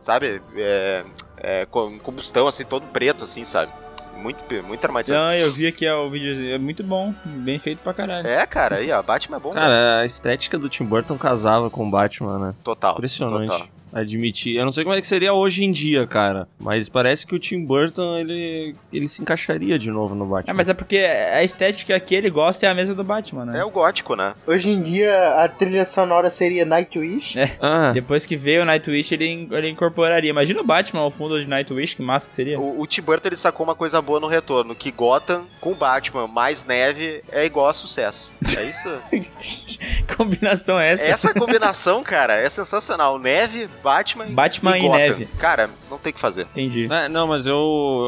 [0.01, 0.41] sabe?
[0.55, 1.03] É,
[1.37, 3.71] é, com combustão, assim, todo preto, assim, sabe?
[4.17, 5.19] Muito, muito traumatizante.
[5.19, 8.27] Não, eu vi aqui ó, o vídeo, é muito bom, bem feito pra caralho.
[8.27, 9.61] É, cara, aí, ó, Batman é bom, né?
[9.61, 12.53] Cara, a estética do Tim Burton casava com o Batman, né?
[12.63, 12.93] Total.
[12.93, 13.49] Impressionante.
[13.49, 13.67] total.
[13.91, 14.55] Admitir.
[14.55, 16.47] Eu não sei como é que seria hoje em dia, cara.
[16.59, 20.51] Mas parece que o Tim Burton, ele, ele se encaixaria de novo no Batman.
[20.51, 23.59] É, mas é porque a estética que ele gosta é a mesa do Batman, né?
[23.59, 24.33] É o gótico, né?
[24.45, 27.37] Hoje em dia, a trilha sonora seria Nightwish.
[27.39, 27.51] É.
[27.59, 30.29] Ah, Depois que veio o Nightwish, ele, ele incorporaria.
[30.29, 32.59] Imagina o Batman ao fundo de Nightwish, que massa que seria.
[32.59, 36.27] O, o Tim Burton ele sacou uma coisa boa no retorno, que Gotham com Batman
[36.27, 38.31] mais neve é igual a sucesso.
[38.57, 38.89] É isso?
[40.15, 41.03] combinação é essa?
[41.03, 43.19] Essa combinação, cara, é sensacional.
[43.19, 44.97] Neve, Batman, Batman e, e Gotham.
[44.97, 45.25] neve.
[45.37, 46.47] Cara, não tem o que fazer.
[46.51, 46.87] Entendi.
[46.91, 47.55] É, não, mas eu,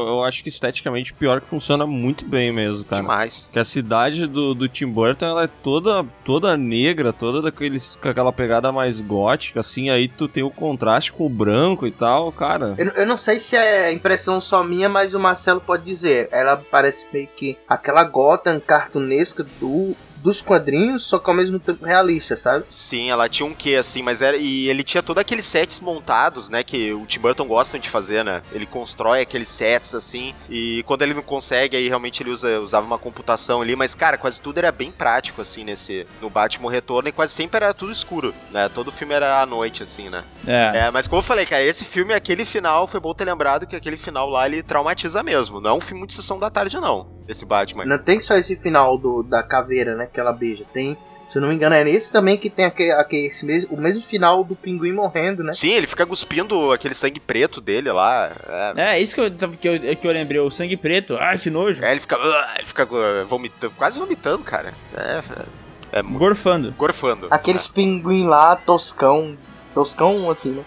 [0.08, 3.02] eu acho que esteticamente pior que funciona muito bem mesmo, cara.
[3.02, 3.50] Demais.
[3.52, 8.08] Que a cidade do, do Tim Burton, ela é toda, toda negra, toda daqueles, com
[8.08, 12.30] aquela pegada mais gótica, assim, aí tu tem o contraste com o branco e tal,
[12.32, 12.74] cara.
[12.78, 16.28] Eu, eu não sei se é impressão só minha, mas o Marcelo pode dizer.
[16.30, 21.84] Ela parece meio que aquela Gotham cartunesca do, dos quadrinhos, só que ao mesmo tempo
[21.84, 22.64] realista, sabe?
[22.70, 24.36] Sim, ela tinha um quê, assim, mas era.
[24.36, 26.62] E ele tinha todos aqueles sets montados, né?
[26.62, 28.42] Que o Tim Burton gosta de fazer, né?
[28.52, 30.34] Ele constrói aqueles sets, assim.
[30.48, 33.74] E quando ele não consegue, aí realmente ele usa, usava uma computação ali.
[33.74, 36.06] Mas, cara, quase tudo era bem prático, assim, nesse.
[36.20, 37.08] No Batman Retorno.
[37.08, 38.68] E quase sempre era tudo escuro, né?
[38.68, 40.24] Todo filme era à noite, assim, né?
[40.46, 40.86] É.
[40.86, 43.74] É, mas como eu falei, cara, esse filme, aquele final, foi bom ter lembrado que
[43.74, 45.60] aquele final lá ele traumatiza mesmo.
[45.60, 47.21] Não é um filme de sessão da tarde, não.
[47.28, 47.84] Esse Batman.
[47.84, 50.08] Não tem só esse final do, da caveira, né?
[50.12, 50.64] Que ela beija.
[50.72, 50.96] Tem,
[51.28, 53.80] se eu não me engano, é nesse também que tem aquele, aquele, esse mesmo, o
[53.80, 55.52] mesmo final do pinguim morrendo, né?
[55.52, 58.30] Sim, ele fica cuspindo aquele sangue preto dele lá.
[58.76, 61.16] É, É, isso que eu, que, eu, que eu lembrei, o sangue preto.
[61.18, 61.82] Ai, que nojo.
[61.84, 62.16] É, ele fica.
[62.16, 64.74] "Ah", ele fica uh, vomitando, quase vomitando, cara.
[64.96, 65.22] É.
[65.92, 66.18] É, é muito.
[66.18, 66.72] Gorfando.
[66.76, 67.28] Gorfando.
[67.30, 69.36] Aqueles pinguim lá, toscão.
[69.74, 70.62] Toscão, assim, né?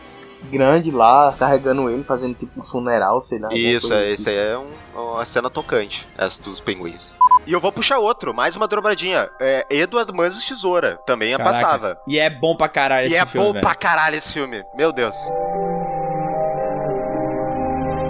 [0.49, 3.49] Grande lá, carregando ele, fazendo tipo um funeral, sei lá.
[3.51, 4.71] Isso, é, isso aí é um-
[5.13, 7.13] uma cena tocante, essa dos pinguins.
[7.47, 9.29] E eu vou puxar outro, mais uma dobradinha.
[9.39, 11.53] É Edward Mãos Tesoura, também a Caraca.
[11.59, 11.97] passava.
[12.07, 13.61] E é bom pra caralho E esse é filme, bom velho.
[13.61, 15.15] pra caralho esse filme, meu Deus.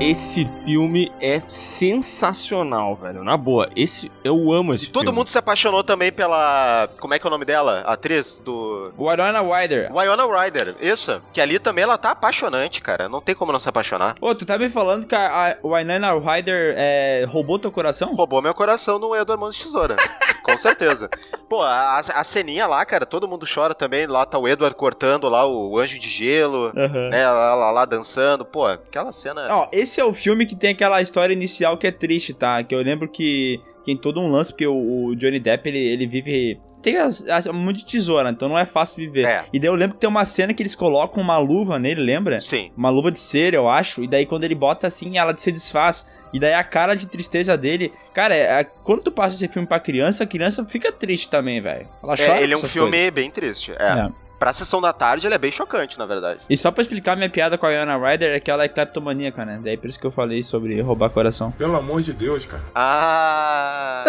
[0.06, 3.24] Esse filme é sensacional, velho.
[3.24, 5.18] Na boa, esse eu amo esse E todo filme.
[5.18, 6.88] mundo se apaixonou também pela.
[7.00, 7.82] Como é que é o nome dela?
[7.88, 8.90] A atriz do.
[8.96, 9.92] Winona Ryder.
[9.92, 11.20] Wyona Ryder, isso.
[11.34, 13.10] Que ali também ela tá apaixonante, cara.
[13.10, 14.16] Não tem como não se apaixonar.
[14.22, 18.12] Ô, tu tá me falando que a, a Winona Ryder é, roubou teu coração?
[18.14, 19.96] Roubou meu coração no Edward Mãos de Tesoura.
[20.46, 21.10] Com certeza.
[21.50, 24.06] Pô, a, a ceninha lá, cara, todo mundo chora também.
[24.06, 27.10] Lá tá o Edward cortando lá o anjo de gelo, Aham.
[27.10, 27.28] né?
[27.28, 28.46] Lá, lá, lá dançando.
[28.46, 29.48] Pô, aquela cena.
[29.50, 32.64] Ó, esse é o filme que tem aquela história inicial que é triste, tá?
[32.64, 36.08] Que eu lembro que tem todo um lance, porque o, o Johnny Depp, ele, ele
[36.08, 36.60] vive...
[36.86, 39.26] Tem as, as, muito de tesoura, então não é fácil viver.
[39.26, 39.44] É.
[39.52, 42.40] E daí eu lembro que tem uma cena que eles colocam uma luva nele, lembra?
[42.40, 42.72] Sim.
[42.78, 44.04] Uma luva de cera, eu acho.
[44.04, 46.08] E daí quando ele bota assim, ela se desfaz.
[46.32, 47.92] E daí a cara de tristeza dele...
[48.14, 51.60] Cara, é- é- quando tu passa esse filme pra criança, a criança fica triste também,
[51.60, 51.88] velho.
[52.04, 53.14] Ela chora É, ele é um filme coisas.
[53.16, 53.72] bem triste.
[53.80, 53.84] É.
[54.02, 54.10] É.
[54.38, 56.42] Pra sessão da tarde, ele é bem chocante, na verdade.
[56.48, 59.44] E só pra explicar minha piada com a Winona Ryder é que ela é cleptomaníaca,
[59.44, 59.60] né?
[59.64, 61.52] Daí por isso que eu falei sobre roubar coração.
[61.54, 62.62] Pelo amor de Deus, cara.
[62.76, 64.04] Ah.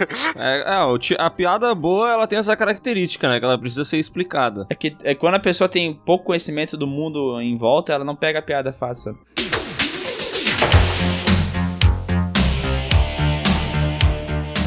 [0.36, 3.38] É, é, a piada boa, ela tem essa característica, né?
[3.38, 4.66] Que ela precisa ser explicada.
[4.70, 8.16] É que é quando a pessoa tem pouco conhecimento do mundo em volta, ela não
[8.16, 9.18] pega a piada fácil.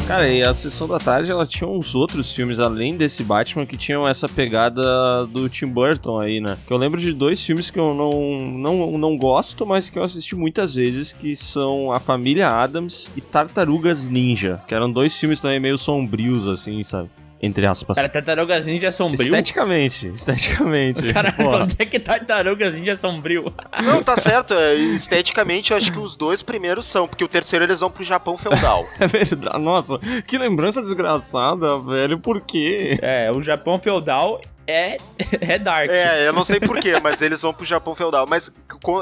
[0.06, 3.74] Cara, e a Sessão da Tarde, ela tinha uns outros filmes, além desse Batman, que
[3.74, 6.58] tinham essa pegada do Tim Burton aí, né?
[6.66, 10.02] Que eu lembro de dois filmes que eu não, não, não gosto, mas que eu
[10.02, 15.40] assisti muitas vezes, que são A Família Adams e Tartarugas Ninja, que eram dois filmes
[15.40, 17.08] também meio sombrios, assim, sabe?
[17.44, 17.96] Entre aspas.
[17.96, 19.22] Cara, Tartarugas Ninja é sombrio.
[19.22, 21.02] Esteticamente, esteticamente.
[21.12, 21.62] Caralho, Porra.
[21.64, 23.44] onde é que Tartarugas Ninja é sombrio?
[23.82, 24.54] Não, tá certo.
[24.54, 28.02] é, Esteticamente, eu acho que os dois primeiros são, porque o terceiro eles vão pro
[28.02, 28.84] Japão feudal.
[28.98, 29.58] É verdade.
[29.58, 32.18] Nossa, que lembrança desgraçada, velho.
[32.18, 32.98] Por quê?
[33.02, 34.96] É, o Japão feudal é,
[35.40, 35.90] é dark.
[35.90, 38.26] É, eu não sei porquê, mas eles vão pro Japão feudal.
[38.28, 38.50] Mas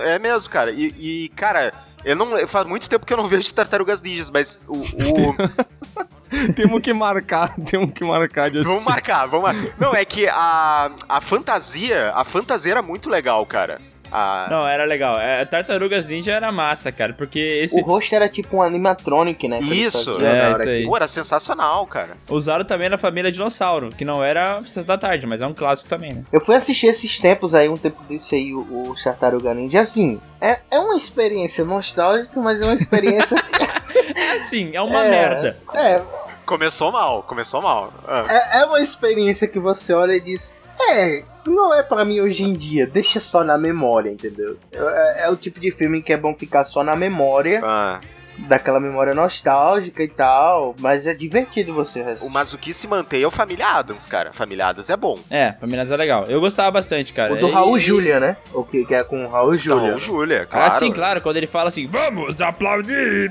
[0.05, 0.73] é mesmo, cara.
[0.73, 1.73] E, e, cara,
[2.05, 2.47] eu não.
[2.49, 4.79] Faz muito tempo que eu não vejo tartarugas ninjas, mas o.
[4.79, 5.37] o-
[6.57, 8.91] temos que marcar, temos que marcar de vamos assistir.
[8.91, 9.75] marcar, vamos marcar.
[9.79, 12.11] Não, é que a, a fantasia.
[12.15, 13.79] A fantasia era muito legal, cara.
[14.13, 15.19] A- Não, era legal.
[15.19, 17.81] É, Tartarugas Ninja era massa, cara, porque esse...
[17.81, 19.59] O rosto era tipo um animatronic, né?
[19.59, 20.85] Isso, é, isso aí.
[20.85, 22.17] Pô, era sensacional, cara.
[22.29, 25.89] Usaram também na família Dinossauro, que não era Sessão da Tarde, mas é um clássico
[25.89, 26.25] também, né?
[26.33, 29.81] Eu fui assistir esses tempos aí, um tempo desse aí, o, o Tartaruga Ninja.
[29.81, 33.37] Assim, é, é uma experiência nostálgica, mas é uma experiência.
[34.45, 35.57] Assim, é uma É, merda.
[35.75, 36.01] é,
[36.45, 37.93] Começou mal, começou mal.
[38.07, 38.25] Ah.
[38.29, 40.59] É, é uma experiência que você olha e diz:
[40.91, 44.57] É, não é pra mim hoje em dia, deixa só na memória, entendeu?
[44.73, 48.01] É, é o tipo de filme que é bom ficar só na memória, Ah.
[48.39, 52.33] daquela memória nostálgica e tal, mas é divertido você O assistir.
[52.33, 54.33] Mazuki se mantém é o Família Adams, cara.
[54.33, 55.19] Família Adams é bom.
[55.31, 56.25] É, pra mim é legal.
[56.29, 57.35] Eu gostava bastante, cara.
[57.35, 58.37] O do E- Raul Julia, né?
[58.53, 59.85] O que, que é com o Raul Julia.
[59.89, 60.79] Então, o Júlia, Ah, claro.
[60.79, 63.31] sim, claro, quando ele fala assim, vamos aplaudir!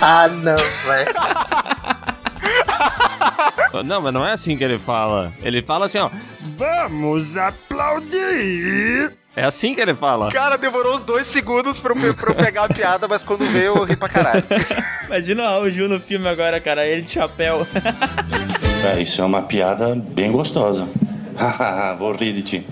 [0.00, 1.14] Ah, não, velho.
[3.84, 5.32] Não, mas não é assim que ele fala.
[5.42, 6.08] Ele fala assim, ó.
[6.56, 9.12] Vamos aplaudir!
[9.36, 10.30] É assim que ele fala.
[10.30, 13.76] Cara, demorou uns dois segundos pra eu, pra eu pegar a piada, mas quando veio
[13.76, 14.44] eu ri pra caralho.
[15.06, 17.66] Imagina o Raul Gil no filme agora, cara, ele de chapéu.
[18.84, 20.86] É, isso é uma piada bem gostosa.
[21.98, 22.66] Vou rir de ti.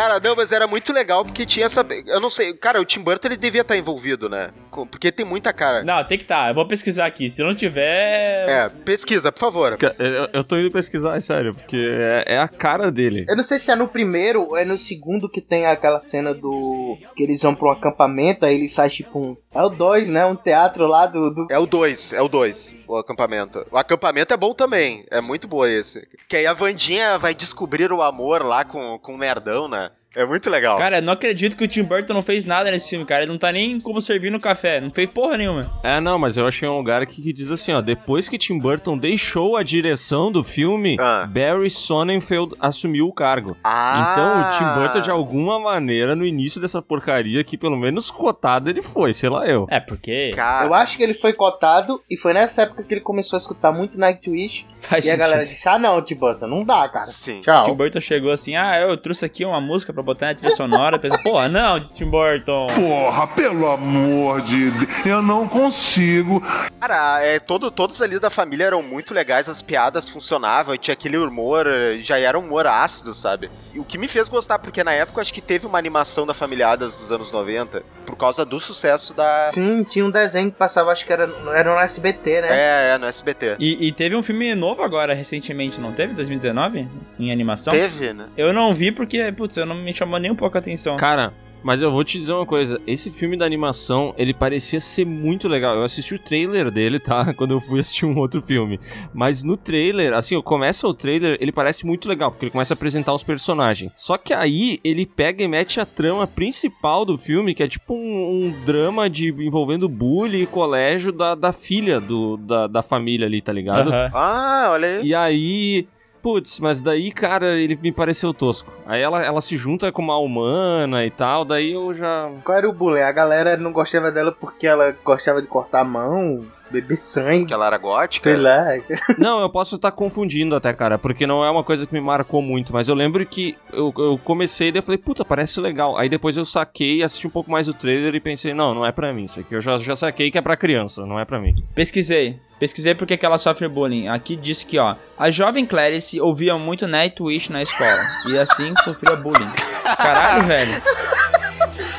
[0.00, 1.86] Cara, não, mas era muito legal porque tinha essa.
[2.06, 4.48] Eu não sei, cara, o Tim Burton ele devia estar envolvido, né?
[4.90, 5.84] Porque tem muita cara.
[5.84, 6.48] Não, tem que tá.
[6.48, 7.28] Eu vou pesquisar aqui.
[7.28, 8.48] Se não tiver.
[8.48, 9.76] É, pesquisa, por favor.
[9.98, 13.26] Eu, eu tô indo pesquisar, é sério, porque é, é a cara dele.
[13.28, 16.32] Eu não sei se é no primeiro ou é no segundo que tem aquela cena
[16.32, 16.96] do.
[17.14, 19.36] que eles vão pra um acampamento, aí ele sai tipo um.
[19.52, 20.24] É o 2, né?
[20.24, 21.30] Um teatro lá do.
[21.30, 21.46] do...
[21.50, 23.66] É o 2, é o 2, o acampamento.
[23.70, 26.08] O acampamento é bom também, é muito boa esse.
[26.26, 29.89] Que aí a Vandinha vai descobrir o amor lá com, com o nerdão, né?
[30.16, 30.76] É muito legal.
[30.76, 33.22] Cara, eu não acredito que o Tim Burton não fez nada nesse filme, cara.
[33.22, 34.80] Ele não tá nem como servir no café.
[34.80, 35.70] Não fez porra nenhuma.
[35.84, 38.58] É, não, mas eu achei um lugar aqui que diz assim, ó, depois que Tim
[38.58, 41.26] Burton deixou a direção do filme, Ah.
[41.28, 43.56] Barry Sonnenfeld assumiu o cargo.
[43.62, 44.10] Ah.
[44.12, 48.68] Então o Tim Burton, de alguma maneira, no início dessa porcaria aqui, pelo menos cotado
[48.68, 49.66] ele foi, sei lá eu.
[49.70, 50.32] É, porque.
[50.34, 53.40] Cara, Eu acho que ele foi cotado e foi nessa época que ele começou a
[53.40, 54.66] escutar muito Nightwish.
[54.78, 55.18] Faz e a sentido.
[55.20, 57.04] galera disse: Ah, não, Tim Burton, não dá, cara.
[57.06, 57.36] sim.
[57.36, 57.74] Tim Tchau.
[57.74, 60.98] Burton chegou assim, ah, eu trouxe aqui uma música pra botar na trilha sonora.
[60.98, 62.66] Pensa, porra, não, Tim Burton.
[62.68, 66.42] Porra, pelo amor de Deus, eu não consigo.
[66.80, 70.92] Cara, é, todo, todos ali da família eram muito legais, as piadas funcionavam, e tinha
[70.92, 73.50] aquele humor, eh, já era um humor ácido, sabe?
[73.72, 76.26] E o que me fez gostar, porque na época eu acho que teve uma animação
[76.26, 79.44] da Familiadas dos anos 90, por causa do sucesso da.
[79.44, 82.48] Sim, tinha um desenho que passava, acho que era, era no SBT, né?
[82.50, 83.56] É, é, no SBT.
[83.58, 86.14] E, e teve um filme novo agora, recentemente, não teve?
[86.14, 86.88] 2019?
[87.18, 87.72] Em animação?
[87.72, 88.26] Teve, né?
[88.36, 90.96] Eu não vi porque, putz, eu não me chamou nem um pouco a atenção.
[90.96, 95.04] Cara, mas eu vou te dizer uma coisa, esse filme da animação, ele parecia ser
[95.04, 95.76] muito legal.
[95.76, 97.32] Eu assisti o trailer dele, tá?
[97.34, 98.80] Quando eu fui assistir um outro filme.
[99.12, 102.76] Mas no trailer, assim, começa o trailer, ele parece muito legal, porque ele começa a
[102.76, 103.92] apresentar os personagens.
[103.96, 107.94] Só que aí ele pega e mete a trama principal do filme, que é tipo
[107.94, 113.26] um, um drama de envolvendo bullying e colégio da, da filha do, da, da família
[113.26, 113.92] ali, tá ligado?
[113.92, 114.10] Aham.
[114.14, 115.06] Ah, olha aí.
[115.06, 115.88] E aí.
[116.22, 118.72] Putz, mas daí, cara, ele me pareceu tosco.
[118.84, 122.30] Aí ela, ela se junta com uma humana e tal, daí eu já.
[122.44, 123.00] Qual era o bullying?
[123.00, 127.54] A galera não gostava dela porque ela gostava de cortar a mão, beber sangue, Que
[127.54, 128.30] ela era gótica.
[128.30, 128.66] sei lá.
[129.18, 132.42] Não, eu posso estar confundindo até, cara, porque não é uma coisa que me marcou
[132.42, 135.96] muito, mas eu lembro que eu, eu comecei e daí eu falei, puta, parece legal.
[135.98, 138.92] Aí depois eu saquei, assisti um pouco mais o trailer e pensei, não, não é
[138.92, 139.24] pra mim.
[139.24, 141.54] Isso aqui eu já, já saquei que é pra criança, não é pra mim.
[141.74, 142.38] Pesquisei.
[142.58, 144.08] Pesquisei porque que ela sofre bullying.
[144.08, 147.98] Aqui diz que, ó, a jovem Clarice ouvia muito Nightwish na escola.
[148.28, 149.50] E assim sofria bullying.
[149.96, 150.82] Caralho, velho.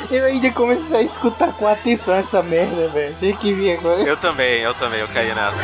[0.10, 3.14] Eu ainda comecei a escutar com atenção essa merda, velho.
[3.16, 4.02] Achei que vinha agora.
[4.02, 5.62] Eu também, eu também, eu caí nessa.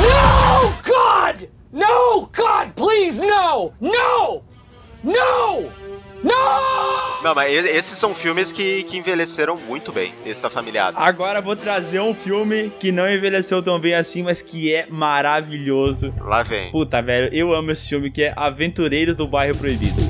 [0.00, 1.44] No, God!
[1.72, 3.72] No, God, please, no!
[3.80, 4.42] No!
[5.04, 5.70] No!
[6.22, 7.22] No!
[7.22, 10.98] Não, mas esses são filmes que, que envelheceram muito bem, esse da Familiada.
[10.98, 14.86] Agora eu vou trazer um filme que não envelheceu tão bem assim, mas que é
[14.90, 16.12] maravilhoso.
[16.20, 16.70] Lá vem.
[16.70, 20.09] Puta, velho, eu amo esse filme que é Aventureiros do Bairro Proibido.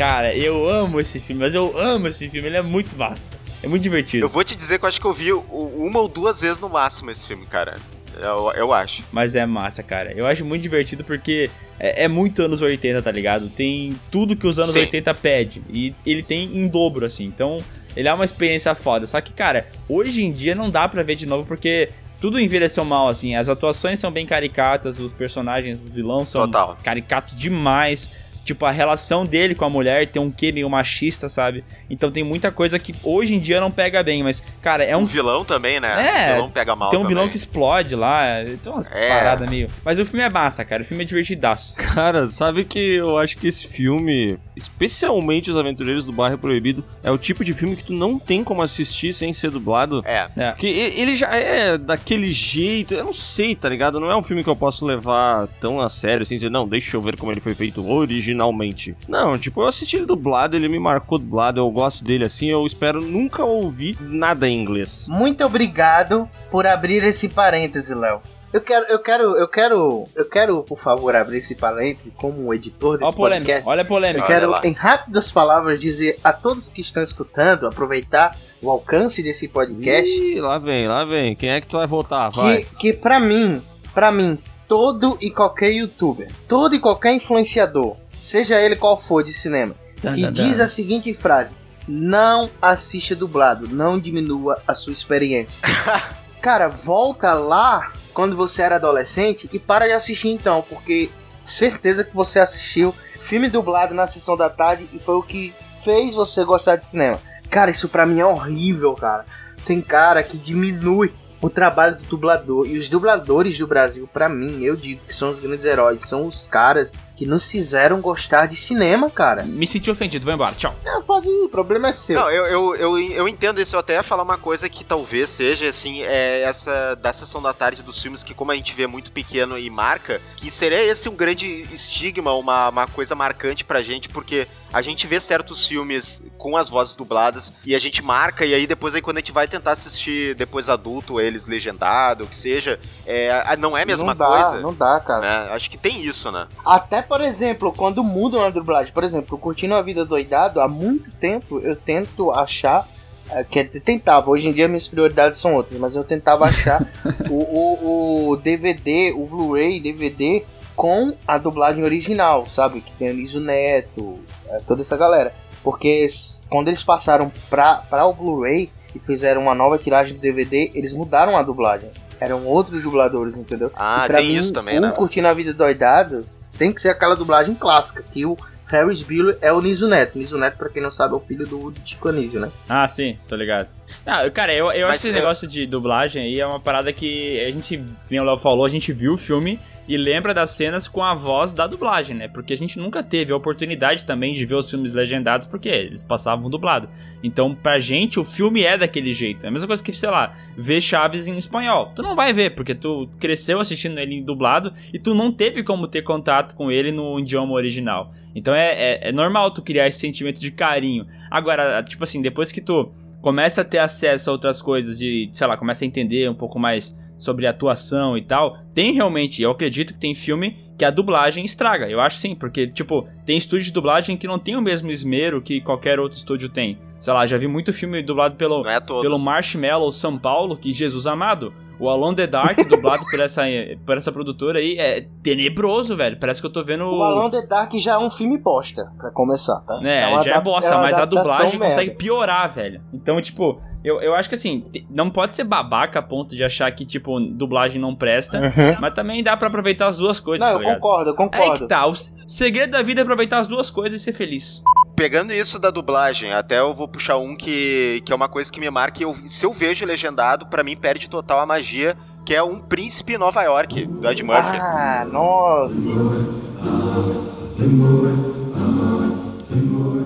[0.00, 3.30] Cara, eu amo esse filme, mas eu amo esse filme, ele é muito massa.
[3.62, 4.24] É muito divertido.
[4.24, 6.70] Eu vou te dizer que eu acho que eu vi uma ou duas vezes no
[6.70, 7.76] máximo esse filme, cara.
[8.18, 9.04] Eu, eu acho.
[9.12, 10.10] Mas é massa, cara.
[10.14, 13.50] Eu acho muito divertido porque é, é muito anos 80, tá ligado?
[13.50, 14.78] Tem tudo que os anos Sim.
[14.78, 15.62] 80 pede.
[15.68, 17.26] E ele tem em dobro, assim.
[17.26, 17.58] Então,
[17.94, 19.06] ele é uma experiência foda.
[19.06, 21.90] Só que, cara, hoje em dia não dá pra ver de novo porque
[22.22, 23.36] tudo envelheceu mal, assim.
[23.36, 26.78] As atuações são bem caricatas, os personagens, os vilões são Total.
[26.82, 28.29] caricatos demais.
[28.50, 31.62] Tipo, a relação dele com a mulher tem um quê meio machista, sabe?
[31.88, 35.02] Então tem muita coisa que hoje em dia não pega bem, mas, cara, é Um
[35.02, 35.88] um vilão também, né?
[36.28, 37.14] É, o vilão pega mal tem um também.
[37.16, 38.24] vilão que explode lá,
[38.62, 39.08] tem umas É.
[39.08, 39.68] paradas meio.
[39.84, 40.82] Mas o filme é massa, cara.
[40.82, 41.76] O filme é divertidaço.
[41.76, 47.10] Cara, sabe que eu acho que esse filme, especialmente Os Aventureiros do Bairro Proibido, é
[47.10, 50.02] o tipo de filme que tu não tem como assistir sem ser dublado.
[50.04, 50.28] É.
[50.36, 50.50] É.
[50.50, 54.00] Porque ele já é daquele jeito, eu não sei, tá ligado?
[54.00, 56.96] Não é um filme que eu posso levar tão a sério, assim, dizer, não, deixa
[56.96, 58.39] eu ver como ele foi feito originalmente.
[58.40, 58.96] Originalmente.
[59.06, 62.66] Não, tipo, eu assisti ele dublado, ele me marcou dublado, eu gosto dele assim, eu
[62.66, 65.06] espero nunca ouvir nada em inglês.
[65.08, 68.20] Muito obrigado por abrir esse parêntese, Léo.
[68.52, 72.52] Eu quero, eu quero, eu quero, eu quero, por favor, abrir esse parêntese como um
[72.52, 73.68] editor desse Olha polêmica, podcast.
[73.68, 74.24] olha a polêmica.
[74.24, 79.46] Eu quero, em rápidas palavras, dizer a todos que estão escutando, aproveitar o alcance desse
[79.46, 81.36] podcast, Ih, lá vem, lá vem.
[81.36, 82.28] Quem é que tu vai votar?
[82.32, 82.64] Vai.
[82.64, 83.62] que, que para mim,
[83.94, 84.36] para mim,
[84.70, 90.30] todo e qualquer youtuber, todo e qualquer influenciador, seja ele qual for de cinema, que
[90.30, 91.56] diz a seguinte frase:
[91.88, 95.60] não assista dublado, não diminua a sua experiência.
[96.40, 101.10] Cara, volta lá quando você era adolescente e para de assistir então, porque
[101.44, 105.52] certeza que você assistiu filme dublado na sessão da tarde e foi o que
[105.82, 107.20] fez você gostar de cinema.
[107.50, 109.26] Cara, isso pra mim é horrível, cara.
[109.66, 114.62] Tem cara que diminui o trabalho do dublador e os dubladores do Brasil, pra mim,
[114.62, 118.56] eu digo que são os grandes heróis, são os caras que nos fizeram gostar de
[118.56, 119.42] cinema, cara.
[119.42, 120.74] Me senti ofendido, vou embora, tchau.
[120.86, 122.18] Ah, pode ir, o problema é seu.
[122.18, 123.76] Não, eu, eu, eu, eu entendo isso.
[123.76, 127.52] Eu até ia falar uma coisa que talvez seja, assim, é essa da sessão da
[127.52, 131.10] tarde dos filmes que, como a gente vê muito pequeno e marca, que seria esse
[131.10, 136.22] um grande estigma, uma, uma coisa marcante pra gente, porque a gente vê certos filmes
[136.38, 139.32] com as vozes dubladas e a gente marca, e aí depois aí quando a gente
[139.32, 144.14] vai tentar assistir depois adulto, eles legendado, o que seja, é, não é a mesma
[144.14, 144.60] não dá, coisa.
[144.60, 145.20] Não dá, cara.
[145.20, 145.52] né?
[145.52, 146.46] Acho que tem isso, né?
[146.64, 151.10] Até, por exemplo, quando mudam a dublagem, por exemplo, Curtindo a Vida Doidado, há muito
[151.10, 152.86] tempo eu tento achar,
[153.32, 156.88] eh, quer dizer, tentava, hoje em dia minhas prioridades são outras, mas eu tentava achar
[157.28, 160.44] o, o, o DVD, o Blu-ray, DVD
[160.76, 162.80] com a dublagem original, sabe?
[162.80, 165.34] Que tem o Niso Neto, eh, toda essa galera.
[165.64, 166.06] Porque
[166.48, 170.94] quando eles passaram pra, pra o Blu-ray e fizeram uma nova tiragem do DVD, eles
[170.94, 171.90] mudaram a dublagem.
[172.20, 173.72] Eram outros dubladores, entendeu?
[173.74, 174.90] Ah, tem mim, isso também, o né?
[174.92, 176.24] Curtindo a Vida Doidado
[176.60, 178.36] tem que ser aquela dublagem clássica, que o
[178.70, 180.16] Ferris Bueller é o Niso Neto.
[180.16, 182.48] Niso Neto, pra quem não sabe, é o filho do, Chico Anísio, né?
[182.68, 183.68] Ah, sim, tô ligado.
[184.06, 186.60] Ah, cara, eu, eu Mas acho que esse eu- negócio de dublagem aí é uma
[186.60, 187.76] parada que a gente,
[188.08, 189.58] como o Léo falou, a gente viu o filme
[189.88, 192.28] e lembra das cenas com a voz da dublagem, né?
[192.28, 196.04] Porque a gente nunca teve a oportunidade também de ver os filmes legendados, porque eles
[196.04, 196.88] passavam dublado.
[197.24, 199.44] Então, pra gente, o filme é daquele jeito.
[199.44, 201.90] É a mesma coisa que, sei lá, ver Chaves em espanhol.
[201.96, 205.64] Tu não vai ver, porque tu cresceu assistindo ele em dublado e tu não teve
[205.64, 208.12] como ter contato com ele no idioma original.
[208.34, 211.06] Então é, é, é normal tu criar esse sentimento de carinho.
[211.30, 215.46] Agora, tipo assim, depois que tu começa a ter acesso a outras coisas, de, sei
[215.46, 219.92] lá, começa a entender um pouco mais sobre atuação e tal, tem realmente, eu acredito
[219.92, 221.88] que tem filme que a dublagem estraga.
[221.90, 225.42] Eu acho sim, porque, tipo, tem estúdio de dublagem que não tem o mesmo esmero
[225.42, 226.78] que qualquer outro estúdio tem.
[226.98, 231.06] Sei lá, já vi muito filme dublado pelo, é pelo Marshmallow São Paulo, que Jesus
[231.06, 231.52] amado.
[231.80, 233.42] O Alone the Dark, dublado por essa,
[233.86, 236.18] por essa produtora aí, é tenebroso, velho.
[236.20, 236.84] Parece que eu tô vendo.
[236.84, 239.80] O Alone the Dark já é um filme bosta, pra começar, tá?
[239.82, 241.64] É, uma já é bosta, uma mas a dublagem merda.
[241.64, 242.80] consegue piorar, velho.
[242.92, 246.70] Então, tipo, eu, eu acho que assim, não pode ser babaca a ponto de achar
[246.72, 248.76] que, tipo, dublagem não presta, Uhum.
[248.80, 250.80] mas também dá pra aproveitar as duas coisas, Não, tá eu ligado?
[250.80, 251.58] concordo, eu Aí concordo.
[251.60, 251.94] que tá, o
[252.26, 254.62] segredo da vida é aproveitar as duas coisas e ser feliz.
[255.00, 258.60] Pegando isso da dublagem, até eu vou puxar um que, que é uma coisa que
[258.60, 259.00] me marca.
[259.00, 262.58] e Eu, se eu vejo legendado, pra mim perde total a magia, que é um
[262.58, 264.58] Príncipe em Nova York, do Ed Murphy.
[264.58, 265.98] Ah, nossa.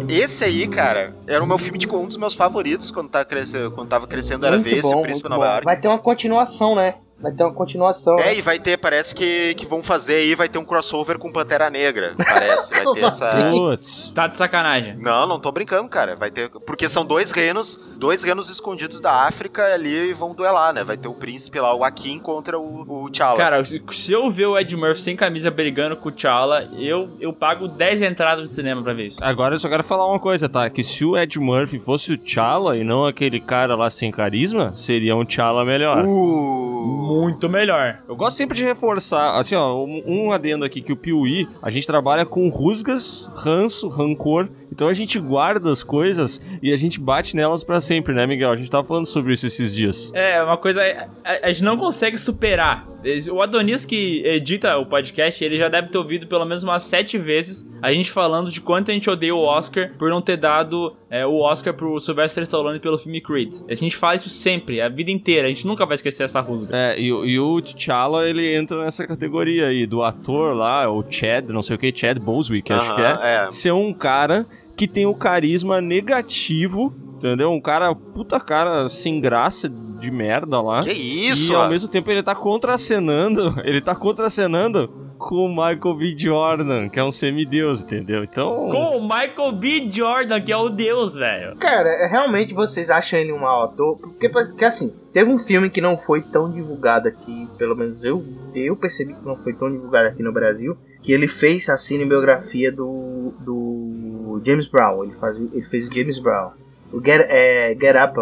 [0.08, 3.72] Esse aí, cara, era o meu filme de um dos meus favoritos quando, tá crescendo,
[3.72, 5.50] quando tava crescendo, era Muito ver esse bom, o Príncipe Nova bom.
[5.50, 5.64] York.
[5.64, 6.94] Vai ter uma continuação, né?
[7.24, 8.18] Vai ter uma continuação.
[8.18, 11.32] É, e vai ter, parece que, que vão fazer aí, vai ter um crossover com
[11.32, 12.70] Pantera Negra, parece.
[12.70, 13.50] Vai ter essa.
[13.50, 14.12] Putz.
[14.14, 14.98] Tá de sacanagem.
[14.98, 16.16] Não, não tô brincando, cara.
[16.16, 16.50] Vai ter.
[16.50, 20.84] Porque são dois reinos, dois reinos escondidos da África ali e vão duelar, né?
[20.84, 23.38] Vai ter o príncipe lá, o Akin contra o, o T'Challa.
[23.38, 27.32] Cara, se eu ver o Ed Murphy sem camisa brigando com o T'Challa, eu, eu
[27.32, 29.24] pago 10 entradas de cinema pra ver isso.
[29.24, 30.68] Agora eu só quero falar uma coisa, tá?
[30.68, 34.76] Que se o Ed Murphy fosse o T'Challa e não aquele cara lá sem carisma,
[34.76, 36.04] seria um T'Challa melhor.
[36.04, 38.02] Uh, Muito melhor.
[38.06, 41.70] Eu gosto sempre de reforçar, assim, ó, um, um adendo aqui que o Piuí, a
[41.70, 46.98] gente trabalha com rusgas, ranço, rancor, então a gente guarda as coisas e a gente
[47.00, 48.50] bate nelas pra sempre, né, Miguel?
[48.50, 50.10] A gente tava falando sobre isso esses dias.
[50.14, 50.82] É, uma coisa.
[51.24, 52.86] A, a gente não consegue superar.
[53.30, 57.18] O Adonis que edita o podcast, ele já deve ter ouvido pelo menos umas sete
[57.18, 60.96] vezes a gente falando de quanto a gente odeia o Oscar por não ter dado
[61.10, 63.52] é, o Oscar pro Sylvester Stallone pelo filme Creed.
[63.68, 65.46] A gente fala isso sempre, a vida inteira.
[65.46, 66.74] A gente nunca vai esquecer essa rusga.
[66.74, 71.04] É, e, o- e o T'Challa, ele entra nessa categoria aí, do ator lá, o
[71.08, 73.50] Chad, não sei o que, Chad Boswick, acho que é, é.
[73.50, 74.46] ser um cara
[74.76, 77.50] que tem o carisma negativo, entendeu?
[77.50, 80.82] Um cara, puta cara, sem graça, de merda lá.
[80.82, 81.52] Que isso?
[81.52, 86.14] E ao mesmo tempo ele tá contracenando, ele tá contracenando com o Michael B.
[86.18, 88.22] Jordan, que é um semideus, entendeu?
[88.22, 88.68] Então.
[88.70, 89.88] Com o Michael B.
[89.90, 91.56] Jordan, que é o deus, velho.
[91.56, 93.96] Cara, é, realmente vocês acham ele um mau ator?
[93.96, 98.22] Porque, porque assim, teve um filme que não foi tão divulgado aqui, pelo menos eu,
[98.54, 102.72] eu percebi que não foi tão divulgado aqui no Brasil, que ele fez a cinebiografia
[102.72, 105.04] do, do James Brown.
[105.04, 106.52] Ele, faz, ele fez o James Brown.
[106.90, 108.18] O Get, é, Get Up.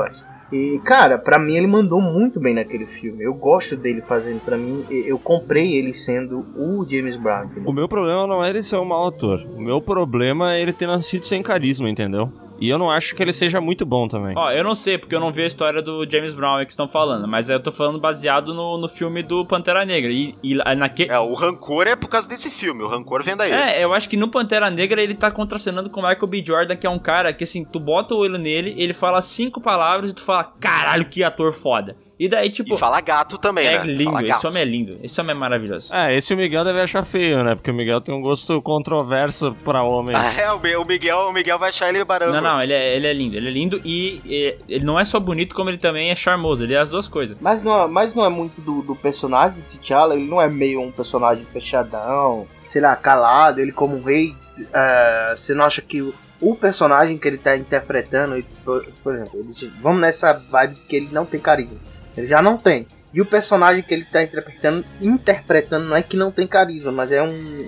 [0.52, 3.22] E, cara, pra mim ele mandou muito bem naquele filme.
[3.22, 7.44] Eu gosto dele fazendo, pra mim, eu comprei ele sendo o James Brown.
[7.44, 7.70] Entendeu?
[7.70, 9.46] O meu problema não é ele ser um mau ator.
[9.56, 12.32] O meu problema é ele ter nascido sem carisma, entendeu?
[12.62, 14.34] E eu não acho que ele seja muito bom também.
[14.36, 16.86] Ó, eu não sei, porque eu não vi a história do James Brown que estão
[16.86, 20.12] falando, mas eu tô falando baseado no, no filme do Pantera Negra.
[20.12, 21.10] E, e naquele.
[21.10, 23.50] É, o rancor é por causa desse filme, o rancor vem daí.
[23.50, 26.44] É, eu acho que no Pantera Negra ele tá contracenando com o Michael B.
[26.46, 29.60] Jordan, que é um cara que assim, tu bota o olho nele, ele fala cinco
[29.60, 31.96] palavras e tu fala, caralho, que ator foda.
[32.24, 32.74] E daí, tipo.
[32.74, 33.84] E fala gato também, é né?
[33.92, 34.48] lindo, Fala esse gato.
[34.48, 34.98] homem é lindo.
[35.02, 35.92] Esse homem é maravilhoso.
[35.94, 37.54] É, esse o Miguel deve achar feio, né?
[37.56, 40.18] Porque o Miguel tem um gosto controverso pra homens.
[40.22, 42.32] Ah, é, o Mi- o Miguel, o Miguel vai achar ele baranga.
[42.32, 43.36] Não, não, ele é, ele é lindo.
[43.36, 46.62] Ele é lindo e, e ele não é só bonito, como ele também é charmoso.
[46.62, 47.36] Ele é as duas coisas.
[47.40, 50.80] Mas não, mas não é muito do, do personagem de T'Challa, ele não é meio
[50.80, 54.34] um personagem fechadão, sei lá, calado, ele como um rei.
[54.72, 59.14] é, você não acha que o, o personagem que ele tá interpretando, ele- por, por
[59.14, 61.78] exemplo, ele- vamos nessa vibe que ele não tem carisma.
[62.16, 62.86] Ele já não tem.
[63.14, 67.12] E o personagem que ele tá interpretando, interpretando não é que não tem carisma, mas
[67.12, 67.66] é um.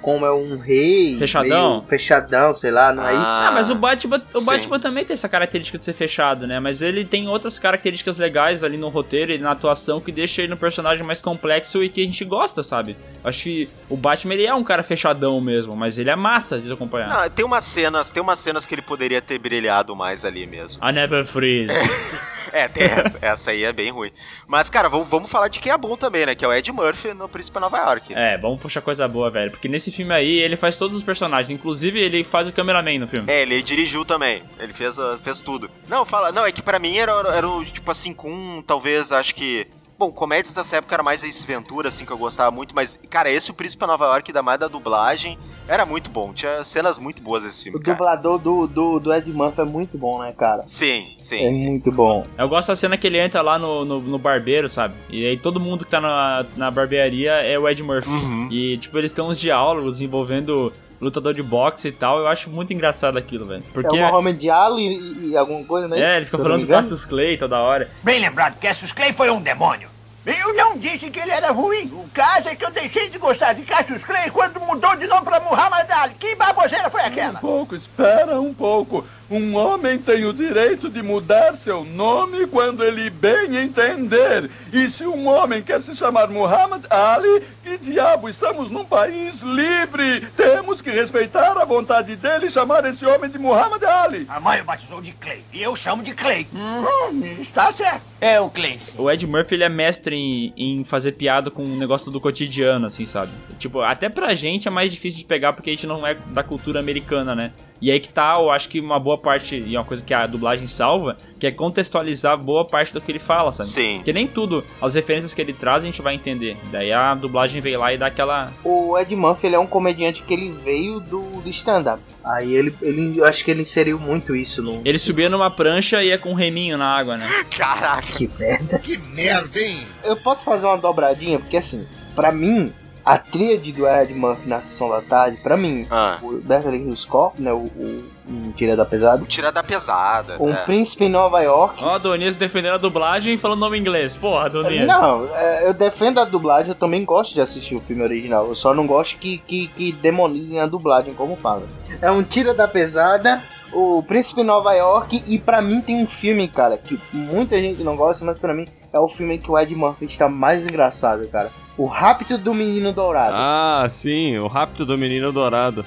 [0.00, 1.16] Como é um rei.
[1.18, 1.78] Fechadão?
[1.78, 3.40] meio fechadão, sei lá, não é isso?
[3.40, 4.44] Ah, mas o Batman, o sim.
[4.44, 6.60] Batman também tem essa característica de ser fechado, né?
[6.60, 10.52] Mas ele tem outras características legais ali no roteiro e na atuação que deixa ele
[10.52, 12.94] um personagem mais complexo e que a gente gosta, sabe?
[13.24, 16.70] Acho que o Batman ele é um cara fechadão mesmo, mas ele é massa de
[16.70, 17.08] acompanhar.
[17.08, 20.86] Não, tem umas cenas, tem umas cenas que ele poderia ter brilhado mais ali mesmo.
[20.86, 21.72] I never freeze.
[22.54, 24.12] É, tem essa, essa aí é bem ruim.
[24.46, 26.36] Mas, cara, vamos, falar de quem é bom também, né?
[26.36, 28.14] Que é o Ed Murphy no Príncipe Nova York.
[28.14, 29.50] É, vamos puxar coisa boa, velho.
[29.50, 31.50] Porque nesse filme aí, ele faz todos os personagens.
[31.50, 33.26] Inclusive, ele faz o cameraman no filme.
[33.28, 34.40] É, ele dirigiu também.
[34.60, 35.68] Ele fez, fez tudo.
[35.88, 36.30] Não, fala.
[36.30, 39.66] Não, é que pra mim era, era o, tipo assim, com talvez, acho que.
[39.98, 43.30] Bom, comédias dessa época era mais Ace Ventura, assim, que eu gostava muito, mas, cara,
[43.30, 45.38] esse O Príncipe Nova York, da mais da dublagem,
[45.68, 46.32] era muito bom.
[46.32, 47.96] Tinha cenas muito boas esse filme, O cara.
[47.96, 50.64] dublador do, do, do Ed Murphy é muito bom, né, cara?
[50.66, 51.66] Sim, sim, É sim.
[51.66, 52.26] muito bom.
[52.36, 54.94] Eu gosto da cena que ele entra lá no, no, no barbeiro, sabe?
[55.08, 58.08] E aí todo mundo que tá na, na barbearia é o Ed Murphy.
[58.10, 58.48] Uhum.
[58.50, 62.18] E, tipo, eles têm uns diálogos envolvendo lutador de boxe e tal.
[62.18, 63.62] Eu acho muito engraçado aquilo, velho.
[63.72, 63.96] Porque.
[63.96, 66.00] é o Mohamed Ali e, e alguma coisa, né?
[66.00, 67.90] É, eles ficam falando do Cassius Clay toda hora.
[68.02, 69.94] Bem lembrado, Cassius Clay foi um demônio.
[70.26, 71.84] Eu não disse que ele era ruim.
[71.92, 75.22] O caso é que eu deixei de gostar de Cassius Clay quando mudou de nome
[75.22, 76.14] pra Muhammad Ali.
[76.14, 77.38] Que baboseira foi aquela?
[77.38, 79.04] Um pouco, espera um pouco.
[79.30, 84.50] Um homem tem o direito de mudar seu nome quando ele bem entender.
[84.72, 90.20] E se um homem quer se chamar Muhammad Ali, que diabo, estamos num país livre.
[90.36, 94.26] Temos que respeitar a vontade dele e chamar esse homem de Muhammad Ali.
[94.28, 96.46] A mãe o batizou de Clay e eu chamo de Clay.
[96.52, 98.02] Hum, está certo.
[98.20, 98.78] É o Clay.
[98.78, 98.96] sim.
[98.98, 102.86] O Ed Murphy, ele é mestre em, em fazer piada com o negócio do cotidiano,
[102.86, 103.32] assim, sabe?
[103.58, 106.42] Tipo, até pra gente é mais difícil de pegar porque a gente não é da
[106.42, 107.52] cultura americana, né?
[107.80, 110.14] E aí que tá, eu acho que uma boa parte, e é uma coisa que
[110.14, 113.68] a dublagem salva, que é contextualizar boa parte do que ele fala, sabe?
[113.68, 113.96] Sim.
[113.96, 116.56] Porque nem tudo, as referências que ele traz, a gente vai entender.
[116.70, 118.52] Daí a dublagem vem lá e dá aquela...
[118.64, 122.00] O Ed Murphy ele é um comediante que ele veio do, do stand-up.
[122.24, 124.80] Aí ele, ele, eu acho que ele inseriu muito isso no.
[124.84, 127.28] Ele subia numa prancha e ia com um reminho na água, né?
[127.54, 128.06] Caraca.
[128.06, 128.78] Que merda.
[128.78, 129.80] Que merda, hein?
[130.02, 132.72] Eu posso fazer uma dobradinha, porque assim, pra mim,
[133.04, 136.18] a tríade do Ed Murphy na sessão da tarde, pra mim, Ah.
[136.22, 140.36] o Beverly Hills Cop, né, o, o, o Tira da Pesada, Tira da pesada.
[140.42, 140.62] um né?
[140.64, 141.84] Príncipe em Nova York.
[141.84, 144.16] Ó, a Donias defendendo a dublagem e falando nome inglês.
[144.16, 144.86] Porra, Donias.
[144.86, 148.46] Não, é, eu defendo a dublagem, eu também gosto de assistir o filme original.
[148.48, 151.64] Eu só não gosto que, que, que demonizem a dublagem, como fala.
[152.00, 153.40] É um Tira da Pesada,
[153.72, 157.82] o Príncipe em Nova York, e pra mim tem um filme, cara, que muita gente
[157.82, 161.26] não gosta, mas pra mim é o filme que o Ed Murphy está mais engraçado,
[161.28, 161.50] cara.
[161.76, 163.34] O Rápido do Menino Dourado.
[163.36, 165.84] Ah, sim, o Rápido do Menino Dourado.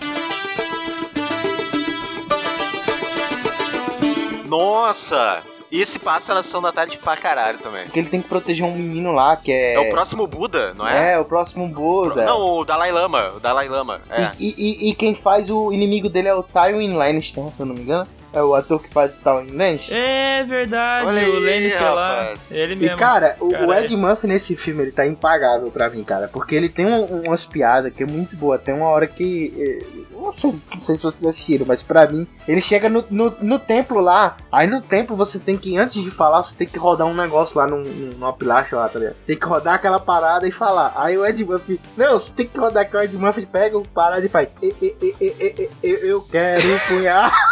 [4.47, 5.41] Nossa!
[5.69, 7.83] E esse passa na sessão da tarde pra caralho também.
[7.85, 9.73] Porque ele tem que proteger um menino lá, que é...
[9.73, 11.13] É o próximo Buda, não é?
[11.13, 12.25] É, o próximo Buda.
[12.25, 13.33] Não, o Dalai Lama.
[13.35, 14.01] O Dalai Lama.
[14.09, 14.31] É.
[14.39, 17.65] E, e, e- e quem faz o inimigo dele é o Tywin Lannister, se eu
[17.65, 18.07] não me engano.
[18.33, 19.97] É o ator que faz Tywin Lannister.
[19.97, 22.33] É verdade, Olha o aí, Lannister lá.
[22.51, 22.97] Ele E mesmo.
[22.97, 26.27] cara, o, o Ed Murphy nesse filme, ele tá impagável pra mim, cara.
[26.27, 28.57] Porque ele tem um- umas piadas que é muito boa.
[28.59, 29.53] Tem uma hora que.
[29.57, 33.33] eh, Não sei, não sei se vocês assistiram, mas pra mim, ele chega no, no,
[33.41, 34.35] no templo lá.
[34.51, 37.57] Aí no templo você tem que, antes de falar, você tem que rodar um negócio
[37.57, 39.15] lá num, num- numa pilastra lá, tá ligado?
[39.25, 40.91] Tem que rodar aquela parada e falar.
[40.97, 41.79] Aí o Ed Murphy.
[41.95, 44.49] Não, você tem que rodar que o Ed Murphy pega o parada e faz.
[44.61, 47.31] "E- e- e- e- e- e- Eu quero punhal.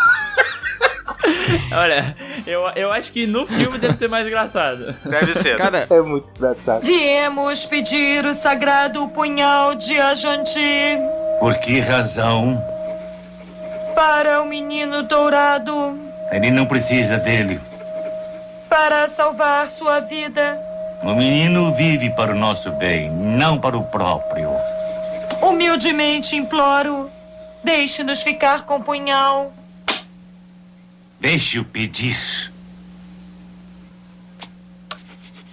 [1.71, 4.93] Olha, eu, eu acho que no filme deve ser mais engraçado.
[5.05, 5.57] Deve ser.
[5.57, 6.83] Cara, É muito engraçado.
[6.83, 10.97] Viemos pedir o sagrado punhal de Ajanti
[11.39, 12.61] Por que razão?
[13.95, 15.97] para o menino dourado,
[16.31, 17.61] Ele não precisa dele.
[18.69, 20.59] para salvar sua vida.
[21.01, 24.49] O menino vive para o nosso bem, não para o próprio.
[25.41, 27.09] Humildemente imploro,
[27.63, 29.51] deixe-nos ficar com o punhal.
[31.25, 32.54] Deixe-o pedir.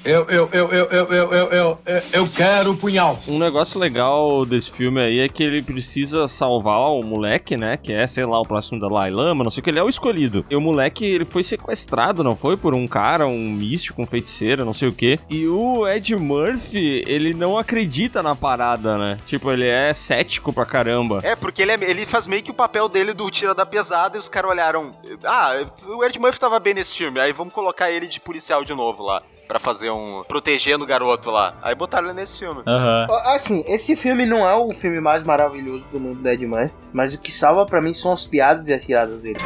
[0.04, 3.16] Eu, eu, eu, eu, eu, eu, eu, eu, eu, eu quero o punhal.
[3.28, 7.76] Um negócio legal desse filme aí é que ele precisa salvar o moleque, né?
[7.76, 9.88] Que é, sei lá, o próximo Dalai Lama, não sei o que, ele é o
[9.88, 10.44] escolhido.
[10.50, 12.56] E o moleque, ele foi sequestrado, não foi?
[12.56, 15.20] Por um cara, um místico, um feiticeiro, não sei o que.
[15.30, 19.18] E o Ed Murphy, ele não acredita na parada, né?
[19.24, 21.20] Tipo, ele é cético pra caramba.
[21.22, 24.16] É, porque ele, é- ele faz meio que o papel dele do Tira da Pesada
[24.16, 24.90] e os caras olharam.
[25.24, 25.52] Ah,
[25.86, 29.04] o Ed Murphy tava bem nesse filme, aí vamos colocar ele de policial de novo
[29.04, 29.22] lá.
[29.48, 30.22] Pra fazer um.
[30.26, 31.54] protegendo o garoto lá.
[31.62, 32.62] Aí botaram ele nesse filme.
[32.66, 33.06] Aham.
[33.26, 37.12] Assim, esse filme não é o filme mais maravilhoso do mundo do Ed Murphy, mas
[37.14, 39.38] o que salva pra mim são as piadas e as tiradas dele.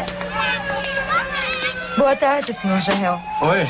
[1.96, 2.80] Boa tarde, Sr.
[2.82, 3.20] Jael.
[3.40, 3.62] Oi?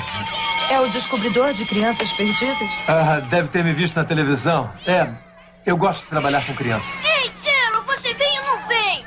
[0.71, 2.71] É o descobridor de crianças perdidas?
[2.89, 4.69] Ah, deve ter me visto na televisão.
[4.85, 5.09] É,
[5.65, 7.01] eu gosto de trabalhar com crianças.
[7.05, 9.05] Ei, Telo, você vem ou não vem?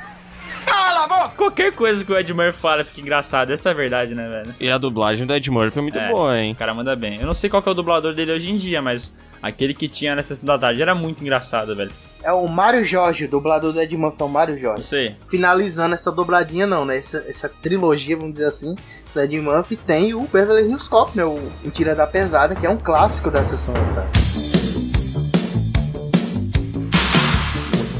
[0.65, 1.28] Cala a boca!
[1.39, 3.53] Qualquer coisa que o Ed Murphy fala fica engraçado.
[3.53, 4.53] Essa é a verdade, né, velho?
[4.59, 6.51] E a dublagem do Ed Murphy é muito É, boa, hein?
[6.51, 7.17] O cara manda bem.
[7.17, 9.87] Eu não sei qual que é o dublador dele hoje em dia, mas aquele que
[9.87, 11.91] tinha na sessão da tarde era muito engraçado, velho.
[12.21, 14.83] É o Mário Jorge, o dublador do Ed Murphy é o Mário Jorge.
[14.83, 15.15] sei.
[15.29, 16.97] Finalizando essa dobradinha, não, né?
[16.97, 18.75] Essa, essa trilogia, vamos dizer assim,
[19.13, 21.23] do Ed Murphy, tem o Beverly Hills Cop, né?
[21.23, 21.39] O
[21.71, 23.73] Tira da Pesada, que é um clássico da sessão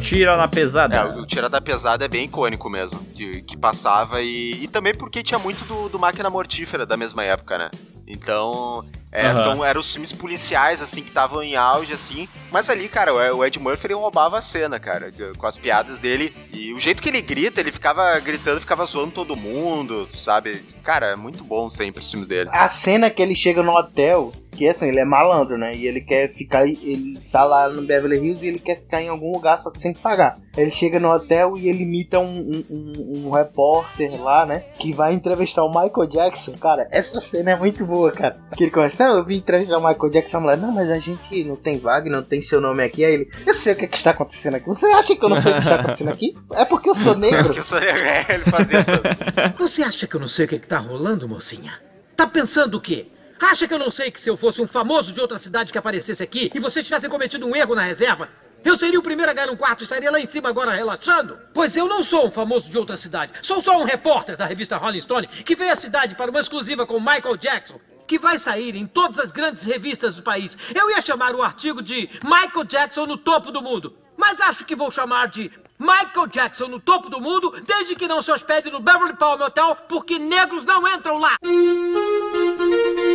[0.10, 0.96] Tira na pesada.
[0.96, 3.00] É, o Tira da Pesada é bem icônico mesmo.
[3.14, 7.24] Que, que passava e, e também porque tinha muito do, do Máquina Mortífera da mesma
[7.24, 7.70] época, né?
[8.08, 8.84] Então.
[9.12, 9.44] É, Aham.
[9.44, 12.28] são, eram os filmes policiais, assim, que estavam em auge, assim.
[12.52, 15.98] Mas ali, cara, o o Ed Murphy, ele roubava a cena, cara, com as piadas
[16.00, 16.36] dele.
[16.54, 20.64] E o jeito que ele grita, ele ficava gritando, ficava zoando todo mundo, sabe?
[20.84, 22.50] Cara, é muito bom sempre os filmes dele.
[22.54, 25.74] A cena que ele chega no hotel, que assim, ele é malandro, né?
[25.74, 26.68] E ele quer ficar.
[26.68, 29.80] Ele tá lá no Beverly Hills e ele quer ficar em algum lugar só que
[29.80, 30.38] sem pagar.
[30.58, 34.66] Ele chega no hotel e ele imita um, um, um- um repórter lá, né?
[34.78, 36.52] Que vai entrevistar o Michael Jackson.
[36.60, 38.36] Cara, essa cena é muito boa, cara.
[38.58, 40.38] Que ele começa, não, eu vim entrevistar o Michael Jackson.
[40.38, 43.06] A mulher, não, mas a gente não tem vaga, não tem seu nome aqui.
[43.06, 44.66] Aí ele, eu sei o que, é que está acontecendo aqui.
[44.66, 46.36] Você acha que eu não sei o que está acontecendo aqui?
[46.52, 47.46] É porque eu sou negro.
[47.46, 48.92] Porque eu sou negro, é, ele fazia isso.
[49.58, 51.74] Você acha que eu não sei o que, que tá rolando, mocinha?
[52.18, 53.08] Tá pensando o quê?
[53.40, 55.78] Acha que eu não sei que se eu fosse um famoso de outra cidade que
[55.78, 58.28] aparecesse aqui e vocês tivessem cometido um erro na reserva,
[58.64, 61.40] eu seria o primeiro a ganhar um quarto e estaria lá em cima agora relaxando?
[61.54, 63.32] Pois eu não sou um famoso de outra cidade.
[63.42, 66.86] Sou só um repórter da revista Rolling Stone que veio à cidade para uma exclusiva
[66.86, 67.80] com Michael Jackson.
[68.06, 70.58] Que vai sair em todas as grandes revistas do país.
[70.76, 73.96] Eu ia chamar o artigo de Michael Jackson no topo do mundo.
[74.18, 78.22] Mas acho que vou chamar de Michael Jackson no topo do mundo, desde que não
[78.22, 81.38] se hospede no Beverly Palm Hotel, porque negros não entram lá.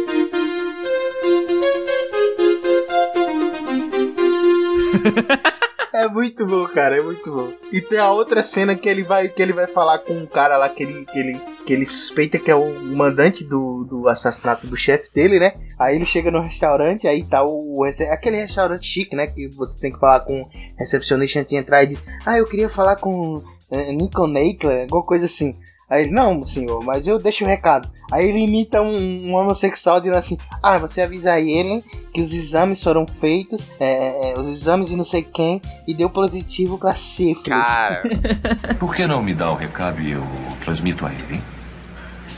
[5.92, 7.52] É muito bom, cara, é muito bom.
[7.70, 10.56] E tem a outra cena que ele vai que ele vai falar com um cara
[10.56, 14.66] lá que ele, que ele, que ele suspeita que é o mandante do, do assassinato
[14.66, 15.54] do chefe dele, né?
[15.78, 19.28] Aí ele chega no restaurante, aí tá o rece- aquele restaurante chique, né?
[19.28, 22.46] Que você tem que falar com o recepcionista antes de entrar e diz: Ah, eu
[22.46, 23.40] queria falar com
[23.70, 25.56] eh, Lincoln Nackler, alguma coisa assim.
[25.88, 27.90] Aí ele, não, senhor, mas eu deixo o recado.
[28.10, 32.32] Aí ele imita um, um homossexual dizendo assim: Ah, você avisa a ele que os
[32.32, 36.94] exames foram feitos, é, é, os exames de não sei quem, e deu positivo pra
[36.94, 37.66] sífilis.
[37.66, 38.02] Cara.
[38.78, 40.24] Por que não me dá o recado e eu
[40.64, 41.42] transmito a ele, hein?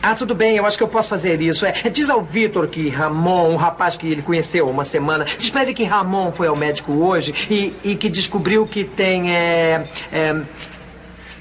[0.03, 1.67] Ah, tudo bem, eu acho que eu posso fazer isso.
[1.67, 5.63] É, diz ao Vitor que Ramon, um rapaz que ele conheceu uma semana, diz pra
[5.63, 9.35] ele que Ramon foi ao médico hoje e, e que descobriu que tem.
[9.35, 10.43] É, é,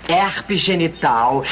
[0.08, 1.44] herpes genital.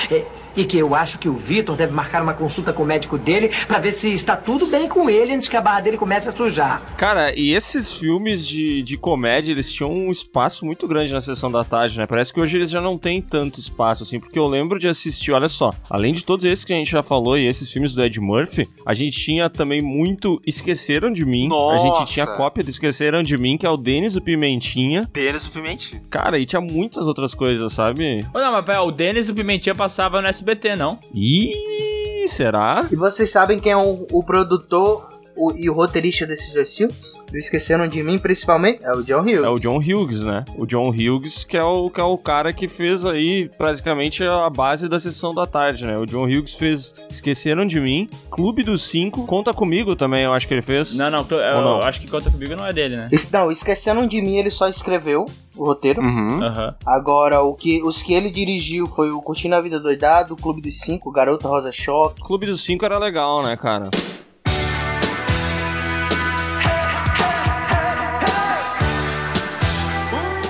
[0.56, 3.50] E que eu acho que o Vitor deve marcar uma consulta com o médico dele
[3.68, 6.32] pra ver se está tudo bem com ele antes que a barra dele comece a
[6.32, 6.82] sujar.
[6.96, 11.52] Cara, e esses filmes de, de comédia, eles tinham um espaço muito grande na sessão
[11.52, 12.06] da tarde, né?
[12.06, 15.32] Parece que hoje eles já não têm tanto espaço, assim, porque eu lembro de assistir,
[15.32, 18.04] olha só, além de todos esses que a gente já falou e esses filmes do
[18.04, 21.48] Ed Murphy, a gente tinha também muito Esqueceram de Mim.
[21.48, 22.14] A gente Nossa!
[22.14, 25.10] tinha cópia do Esqueceram de Mim, que é o Denis o Pimentinha.
[25.12, 26.02] Denis o Pimentinha.
[26.10, 28.26] Cara, e tinha muitas outras coisas, sabe?
[28.34, 30.43] Não, mas pera, o Denis do Pimentinha passava no SBT,
[30.76, 31.00] não?
[31.14, 32.86] Ih, será?
[32.92, 37.14] E vocês sabem quem é o, o produtor o- e o roteirista desses dois filmes?
[37.32, 38.80] Não esqueceram de mim, principalmente?
[38.84, 39.44] É o John Hughes.
[39.44, 40.46] É o John Hughes, né?
[40.58, 44.50] O John Hughes, que é o, que é o cara que fez aí praticamente a
[44.50, 45.98] base da sessão da tarde, né?
[45.98, 50.48] O John Hughes fez Esqueceram de Mim, Clube dos Cinco, Conta Comigo também, eu acho
[50.48, 50.96] que ele fez.
[50.96, 51.80] Não, não, eu, Ou não?
[51.82, 53.10] acho que Conta Comigo não é dele, né?
[53.12, 55.26] Esse, não, Esqueceram de mim, ele só escreveu
[55.56, 56.02] o roteiro.
[56.02, 56.44] Uhum.
[56.44, 56.76] Aham.
[56.86, 60.62] Agora, o que, os que ele dirigiu foi o Curtindo a Vida Doidado, o Clube
[60.62, 62.22] dos Cinco, Garota Rosa Choque.
[62.22, 63.90] Clube dos Cinco era legal, né, cara?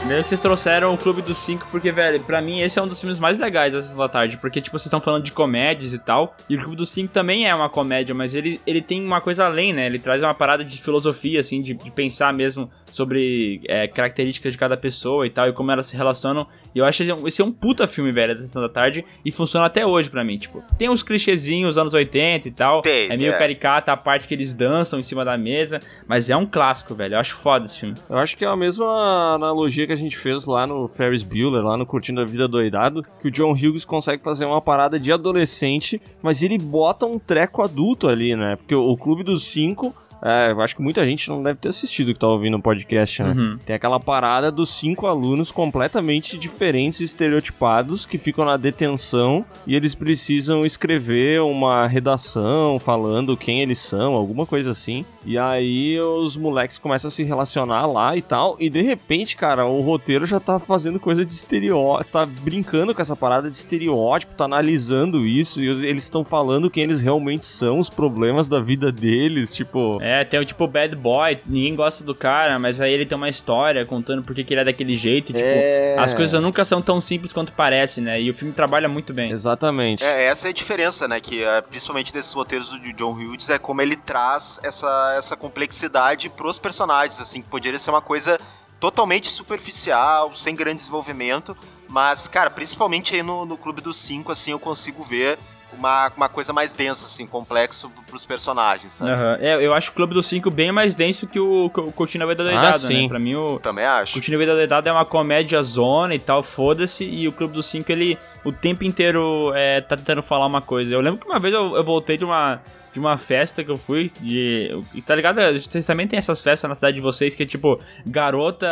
[0.08, 2.88] Mesmo que vocês trouxeram o Clube dos Cinco, porque, velho, pra mim esse é um
[2.88, 5.94] dos filmes mais legais da Sessão da Tarde, porque, tipo, vocês estão falando de comédias
[5.94, 9.02] e tal, e o Clube dos Cinco também é uma comédia, mas ele, ele tem
[9.04, 9.86] uma coisa além, né?
[9.86, 14.58] Ele traz uma parada de filosofia, assim, de, de pensar mesmo sobre é, características de
[14.58, 16.46] cada pessoa e tal, e como elas se relacionam.
[16.76, 19.06] E eu acho esse um- esse é um puta filme, velho, da Sessão da Tarde,
[19.24, 23.10] e funciona até hoje pra mim, tipo, tem uns clichêzinhos anos 80 e tal, Tem,
[23.10, 23.38] é meio é.
[23.38, 27.16] caricata a parte que eles dançam em cima da mesa, mas é um clássico, velho,
[27.16, 27.96] eu acho foda esse filme.
[28.10, 31.64] Eu acho que é a mesma analogia que a gente fez lá no Ferris Bueller,
[31.64, 35.12] lá no Curtindo a Vida Doidado, que o John Hughes consegue fazer uma parada de
[35.12, 38.56] adolescente, mas ele bota um treco adulto ali, né?
[38.56, 39.96] Porque o Clube dos Cinco.
[40.24, 43.22] É, eu acho que muita gente não deve ter assistido que tá ouvindo o podcast,
[43.22, 43.34] né?
[43.36, 43.58] Uhum.
[43.66, 49.76] Tem aquela parada dos cinco alunos completamente diferentes e estereotipados que ficam na detenção e
[49.76, 55.06] eles precisam escrever uma redação falando quem eles são, alguma coisa assim.
[55.26, 58.56] E aí os moleques começam a se relacionar lá e tal.
[58.60, 63.02] E de repente, cara, o roteiro já tá fazendo coisa de estereótipo, tá brincando com
[63.02, 67.80] essa parada de estereótipo, tá analisando isso e eles estão falando quem eles realmente são,
[67.80, 69.98] os problemas da vida deles, tipo.
[70.02, 73.30] É, tem o tipo Bad Boy, ninguém gosta do cara, mas aí ele tem uma
[73.30, 75.28] história contando por que que ele é daquele jeito.
[75.32, 75.96] Tipo, É.
[75.98, 78.22] as coisas nunca são tão simples quanto parece, né?
[78.22, 79.32] E o filme trabalha muito bem.
[79.32, 80.04] Exatamente.
[80.04, 81.22] É, essa é a diferença, né?
[81.22, 86.30] Que é, principalmente desses roteiros do John Hughes é como ele traz essa, essa complexidade
[86.30, 88.38] pros personagens, assim, que poderia ser uma coisa
[88.80, 91.56] totalmente superficial, sem grande desenvolvimento,
[91.88, 95.38] mas, cara, principalmente aí no, no Clube dos Cinco, assim, eu consigo ver
[95.78, 99.12] uma, uma coisa mais densa, assim, complexo pros personagens, sabe?
[99.12, 99.38] Aham.
[99.40, 102.24] É, eu acho o Clube dos Cinco bem mais denso que o, que o Curtindo
[102.24, 103.04] a Vida Doidado, sim.
[103.04, 103.08] né?
[103.08, 104.14] Pra mim, o Também acho.
[104.14, 107.66] Curtindo a Vida Doidado é uma comédia zona e tal, foda-se, e o Clube dos
[107.66, 110.94] Cinco, ele o tempo inteiro é, tá tentando falar uma coisa.
[110.94, 112.62] Eu lembro que uma vez eu, eu voltei de uma,
[112.94, 114.70] de uma festa que eu fui, de...
[115.06, 115.42] Tá ligado?
[115.60, 118.68] Vocês também tem essas festas na cidade de vocês que é tipo, garota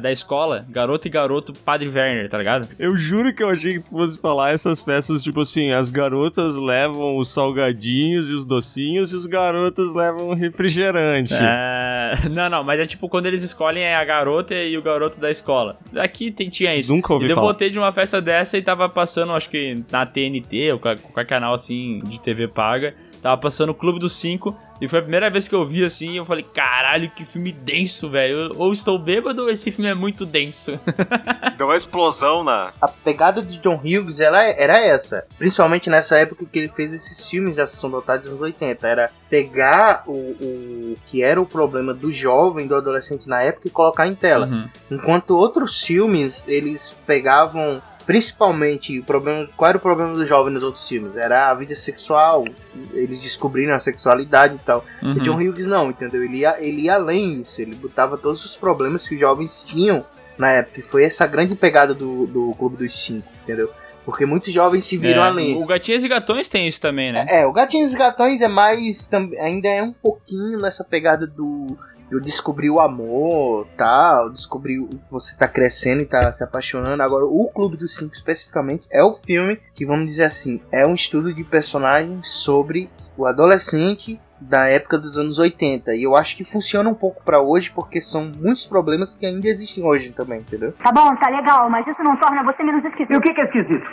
[0.00, 2.68] da escola, garota e garoto Padre Werner, tá ligado?
[2.78, 6.56] Eu juro que eu achei que tu fosse falar essas festas, tipo assim, as garotas
[6.56, 11.34] levam os salgadinhos e os docinhos e os garotos levam o refrigerante.
[11.34, 15.30] É, não, não, mas é tipo quando eles escolhem a garota e o garoto da
[15.30, 15.78] escola.
[15.96, 16.94] Aqui tem, tinha isso.
[16.94, 17.46] Nunca ouvi e eu falar.
[17.48, 21.26] voltei de uma festa dessa e tava passando, acho que na TNT ou qual- qualquer
[21.26, 22.94] canal assim de TV paga.
[23.22, 24.54] Tava passando o Clube dos Cinco.
[24.80, 26.10] E foi a primeira vez que eu vi assim.
[26.10, 28.50] e Eu falei, caralho, que filme denso, velho.
[28.56, 30.72] Ou estou bêbado ou esse filme é muito denso.
[31.56, 32.72] Deu uma explosão na.
[32.80, 35.24] A pegada de John Hughes ela era essa.
[35.38, 38.88] Principalmente nessa época que ele fez esses filmes da Sessão da Tarde dos anos 80.
[38.88, 43.70] Era pegar o, o que era o problema do jovem, do adolescente na época e
[43.70, 44.46] colocar em tela.
[44.46, 44.68] Uhum.
[44.90, 49.48] Enquanto outros filmes, eles pegavam principalmente o problema.
[49.56, 51.16] Qual era o problema do jovem nos outros filmes?
[51.16, 52.44] Era a vida sexual,
[52.92, 54.84] eles descobriram a sexualidade e tal.
[55.02, 55.12] Uhum.
[55.12, 56.22] O John Hughes não, entendeu?
[56.22, 60.04] Ele ia, ele ia além disso, ele botava todos os problemas que os jovens tinham
[60.38, 60.80] na época.
[60.80, 63.70] E foi essa grande pegada do, do Clube dos Cinco, entendeu?
[64.04, 65.62] Porque muitos jovens se viram É, além.
[65.62, 67.24] O Gatinhas e Gatões tem isso também, né?
[67.28, 69.08] É, o Gatinhos e Gatões é mais.
[69.40, 71.78] ainda é um pouquinho nessa pegada do.
[72.12, 77.02] Eu descobri o amor, tal, descobri o- você tá crescendo e tá se apaixonando.
[77.02, 80.94] Agora, o Clube dos Cinco especificamente é o filme que, vamos dizer assim, é um
[80.94, 85.94] estudo de personagens sobre o adolescente da época dos anos 80.
[85.94, 89.46] E eu acho que funciona um pouco pra hoje, porque são muitos problemas que ainda
[89.48, 90.72] existem hoje também, entendeu?
[90.82, 93.12] Tá bom, tá legal, mas isso não torna você menos esquisito.
[93.12, 93.86] E o que que é esquisito?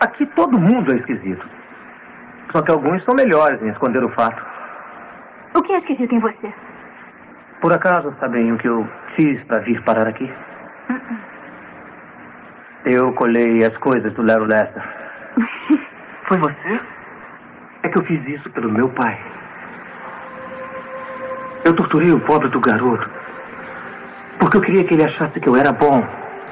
[0.00, 1.48] Aqui todo mundo é esquisito.
[2.52, 4.42] Só que alguns são melhores em esconder o fato.
[5.54, 6.52] O que é esquisito em você?
[7.60, 10.30] Por acaso sabem o que eu fiz para vir parar aqui?
[12.84, 14.82] Eu colhei as coisas do Lero Lester.
[16.28, 16.80] Foi você?
[17.82, 19.18] É que eu fiz isso pelo meu pai.
[21.64, 23.10] Eu torturei o pobre do garoto.
[24.38, 26.06] Porque eu queria que ele achasse que eu era bom.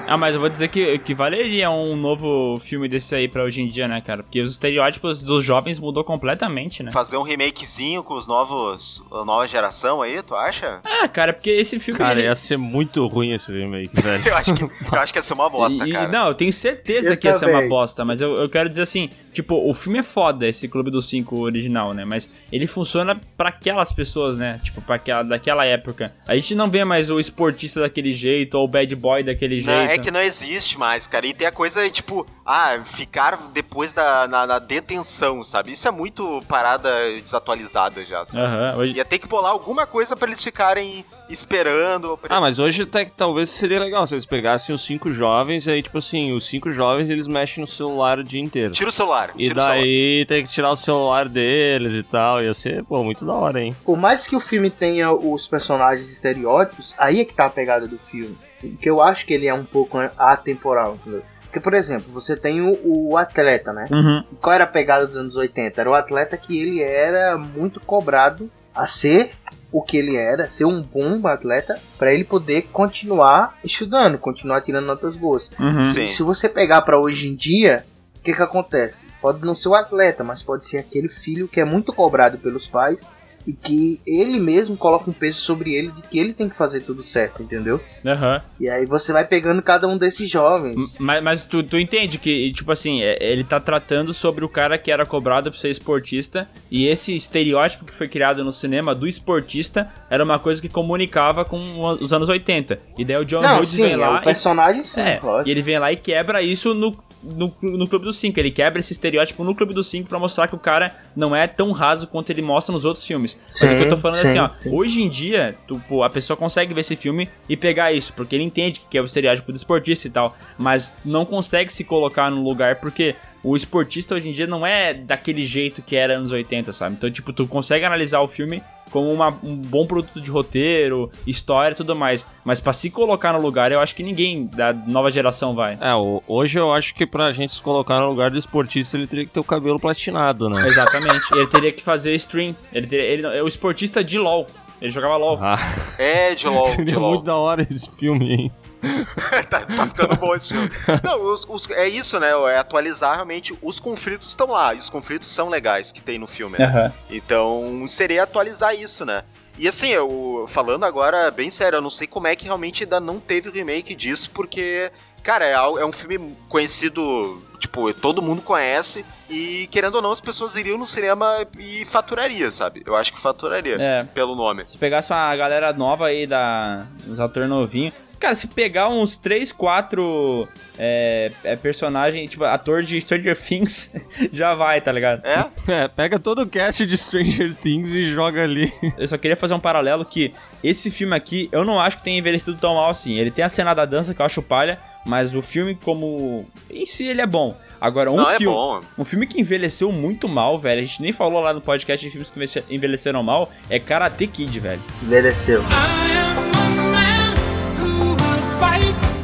[0.06, 3.62] Ah, mas eu vou dizer que, que valeria um novo filme desse aí pra hoje
[3.62, 4.22] em dia, né, cara?
[4.22, 6.90] Porque os estereótipos dos jovens mudou completamente, né?
[6.92, 9.02] Fazer um remakezinho com os novos.
[9.10, 10.80] a nova geração aí, tu acha?
[11.04, 11.98] Ah, cara, porque esse filme.
[11.98, 14.26] Cara, ele- ia ser muito ruim esse remake, velho.
[14.26, 16.08] eu, acho que, eu acho que ia ser uma bosta, E- cara.
[16.08, 17.68] Não, eu tenho certeza Eu que ia ser uma também.
[17.68, 21.06] bosta, mas eu, eu quero dizer assim, tipo, o filme é foda, esse Clube dos
[21.08, 22.04] Cinco original, né?
[22.04, 24.58] Mas ele funciona pra aquelas pessoas, né?
[24.62, 26.12] Tipo, pra aquela, daquela época.
[26.26, 29.74] A gente não vê mais o esportista daquele jeito, ou o bad boy daquele Não,
[29.74, 29.90] jeito.
[29.92, 31.26] é que não existe mais, cara.
[31.26, 35.72] E tem a coisa, tipo, ah, ficar depois da na, na detenção, sabe?
[35.72, 36.90] Isso é muito parada
[37.20, 38.44] desatualizada já, sabe?
[38.44, 42.18] Aham, hoje- Ia ter que bolar alguma coisa pra eles ficarem esperando.
[42.28, 45.70] Ah, mas hoje até que talvez seria legal se eles pegassem os cinco jovens e
[45.70, 48.72] aí, tipo assim, os cinco jovens eles mexem no celular o dia inteiro.
[48.72, 49.30] Tira o celular.
[49.36, 49.76] E tira o celular.
[49.76, 52.42] daí tem que tirar o celular deles e tal.
[52.42, 53.74] Ia ser, pô, muito da hora, hein?
[53.84, 57.86] Por mais que o filme tenha os personagens estereótipos, aí é que tá a pegada
[57.86, 58.36] do filme.
[58.80, 61.22] Que eu acho que ele é um pouco atemporal, entendeu?
[61.42, 63.86] Porque, por exemplo, você tem o, o atleta, né?
[63.88, 64.24] Uhum.
[64.40, 65.80] Qual era a pegada dos anos 80?
[65.80, 69.30] Era o atleta que ele era muito cobrado a ser
[69.74, 74.86] o que ele era, ser um bom atleta, para ele poder continuar estudando, continuar tirando
[74.86, 75.50] notas boas.
[75.58, 75.92] Uhum.
[75.92, 76.08] Sim.
[76.08, 77.84] Se você pegar para hoje em dia,
[78.16, 79.08] o que que acontece?
[79.20, 82.68] Pode não ser o atleta, mas pode ser aquele filho que é muito cobrado pelos
[82.68, 83.16] pais
[83.46, 86.80] e que ele mesmo coloca um peso sobre ele de que ele tem que fazer
[86.80, 87.80] tudo certo, entendeu?
[88.04, 88.42] Aham.
[88.58, 90.94] E aí você vai pegando cada um desses jovens.
[90.98, 94.78] Mas, mas tu, tu entende que, tipo assim, é- ele tá tratando sobre o cara
[94.78, 99.06] que era cobrado pra ser esportista e esse estereótipo que foi criado no cinema do
[99.06, 102.78] esportista era uma coisa que comunicava com os anos 80.
[102.96, 105.20] E daí o John Não, Hughes sim, vem é lá o personagem e, sim, é,
[105.44, 108.38] e ele vem lá e quebra isso no, no, no Clube dos Cinco.
[108.38, 111.46] Ele quebra esse estereótipo no Clube dos Cinco pra mostrar que o cara não é
[111.46, 113.33] tão raso quanto ele mostra nos outros filmes.
[113.46, 114.70] Mas o que eu tô Sim, falando é sim, assim, ó, sim.
[114.70, 118.34] Hoje em dia, tu, pô, a pessoa consegue ver esse filme e pegar isso, porque
[118.34, 122.30] ele entende que é o estereótipo do esportista e tal, mas não consegue se colocar
[122.30, 126.32] no lugar porque o esportista hoje em dia não é daquele jeito que era anos
[126.32, 126.96] 80, sabe?
[126.96, 128.62] Então, tipo, tu consegue analisar o filme
[128.94, 133.32] como uma- um bom produto de roteiro, história e tudo mais, mas pra se colocar
[133.32, 135.76] no lugar, eu acho que ninguém da nova geração vai.
[135.80, 135.90] É,
[136.28, 139.32] hoje eu acho que pra gente se colocar no lugar do esportista, ele teria que
[139.32, 140.68] ter o cabelo platinado, né?
[140.68, 141.24] Exatamente.
[141.34, 142.54] ele teria que fazer stream.
[142.72, 144.46] Ele, teria, ele é o esportista de LoL.
[144.80, 145.38] Ele jogava LoL.
[145.42, 145.56] Ah,
[145.98, 147.10] É, de LOL, de seria LOL.
[147.14, 148.52] muito da hora esse filme, hein?
[149.50, 150.70] tá, tá ficando bom esse filme.
[151.02, 152.30] Não, os- os- é isso, né?
[152.52, 153.56] É atualizar realmente.
[153.62, 154.74] Os conflitos estão lá.
[154.74, 156.58] E os conflitos são legais que tem no filme.
[156.58, 156.64] né?
[156.66, 156.92] Aham.
[157.10, 159.22] Então, seria atualizar isso, né?
[159.58, 162.98] E assim, eu falando agora bem sério, eu não sei como é que realmente ainda
[162.98, 164.90] não teve o remake disso, porque,
[165.22, 170.20] cara, é, é um filme conhecido, tipo, todo mundo conhece, e querendo ou não, as
[170.20, 172.82] pessoas iriam no cinema e faturaria, sabe?
[172.84, 174.02] Eu acho que faturaria, É.
[174.02, 174.64] pelo nome.
[174.66, 177.94] Se pegasse uma galera nova aí, da, os atores novinhos.
[178.24, 180.48] Cara, se pegar uns 3, 4
[180.78, 183.90] é, é, personagem, tipo, ator de Stranger Things,
[184.32, 185.22] já vai, tá ligado?
[185.26, 185.46] É?
[185.68, 188.72] É, pega todo o cast de Stranger Things e joga ali.
[188.96, 192.18] Eu só queria fazer um paralelo que esse filme aqui, eu não acho que tenha
[192.18, 193.18] envelhecido tão mal assim.
[193.18, 196.86] Ele tem a cena da dança que eu acho palha, mas o filme como em
[196.86, 197.54] si ele é bom.
[197.78, 198.80] Agora um Não, é filme, bom.
[198.98, 200.80] um filme que envelheceu muito mal, velho.
[200.80, 204.26] A gente nem falou lá no podcast de filmes que envelhece- envelheceram mal, é Karate
[204.26, 204.80] Kid, velho.
[205.02, 205.62] Envelheceu.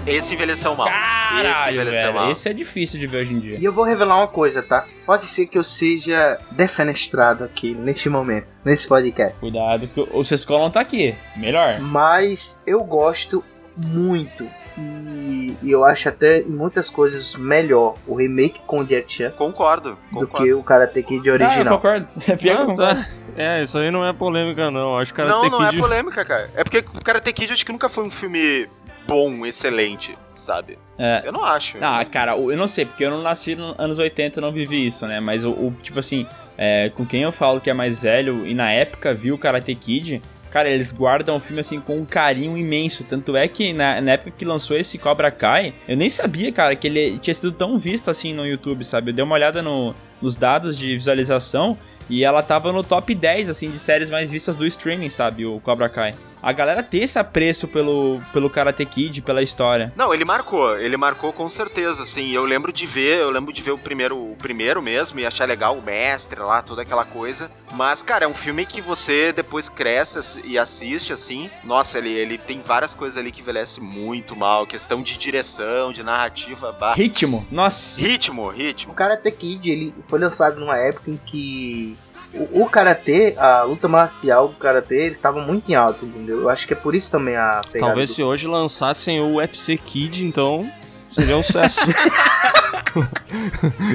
[0.07, 0.89] Esse envelheceu mal.
[0.89, 2.15] esse Caralho, envelheceu velho.
[2.15, 2.33] mal.
[2.33, 3.59] Esse é difícil de ver hoje em dia.
[3.61, 4.85] E eu vou revelar uma coisa, tá?
[5.07, 9.37] Pode ser que eu seja defenestrado aqui, neste momento, nesse podcast.
[9.39, 11.15] Cuidado que o Sexto não tá aqui.
[11.37, 11.79] Melhor.
[11.81, 13.45] Mas eu gosto
[13.77, 14.45] muito.
[14.77, 19.31] E, e eu acho até em muitas coisas melhor o remake com o Jack Chan
[19.33, 21.75] Concordo, do que o Karate Kid Ah, eu original.
[21.77, 22.09] concordo.
[22.27, 23.01] É pior concordo.
[23.01, 23.09] tá.
[23.37, 24.97] É, isso aí não é polêmica, não.
[24.99, 26.51] Acho que Não, Karate não é Kid- polêmica, cara.
[26.55, 28.67] É porque o Karate Kid acho que nunca foi um filme
[29.11, 30.79] bom, excelente, sabe?
[30.97, 31.23] É.
[31.25, 31.77] Eu não acho.
[31.81, 34.87] Ah, cara, eu não sei, porque eu não nasci nos anos 80 e não vivi
[34.87, 35.19] isso, né?
[35.19, 38.55] Mas o, o- tipo assim, é, com quem eu falo que é mais velho e
[38.55, 42.57] na época viu o Karate Kid, cara, eles guardam o filme assim com um carinho
[42.57, 43.03] imenso.
[43.05, 46.77] Tanto é que na, na época que lançou esse Cobra Kai, eu nem sabia, cara,
[46.77, 49.11] que ele tinha sido tão visto assim no YouTube, sabe?
[49.11, 51.77] Eu dei uma olhada no- nos dados de visualização.
[52.13, 55.47] E ela tava no top 10, assim, de séries mais vistas do streaming, sabe?
[55.47, 56.11] O Cobra Kai.
[56.43, 59.93] A galera ter esse apreço pelo, pelo Karate Kid, pela história.
[59.97, 62.31] Não, ele marcou, ele marcou com certeza, assim.
[62.31, 65.47] Eu lembro de ver, eu lembro de ver o primeiro, o primeiro mesmo e achar
[65.47, 67.51] legal o mestre lá, toda aquela coisa.
[67.73, 71.51] Mas, cara, é um filme que você depois cresce e assiste, assim.
[71.63, 74.67] Nossa, ele, ele tem várias coisas ali que envelhece muito mal.
[74.67, 76.73] Questão de direção, de narrativa.
[76.73, 76.95] Bah.
[76.95, 78.01] Ritmo, nossa.
[78.01, 78.93] Ritmo, ritmo.
[78.93, 81.97] O Karate Kid, ele foi lançado numa época em que
[82.33, 86.43] o, o karatê, a luta marcial do karatê, ele tava muito em alta, entendeu?
[86.43, 88.15] Eu acho que é por isso também a pegada Talvez do...
[88.15, 90.71] se hoje lançassem o UFC Kid, então
[91.09, 91.81] seria um sucesso.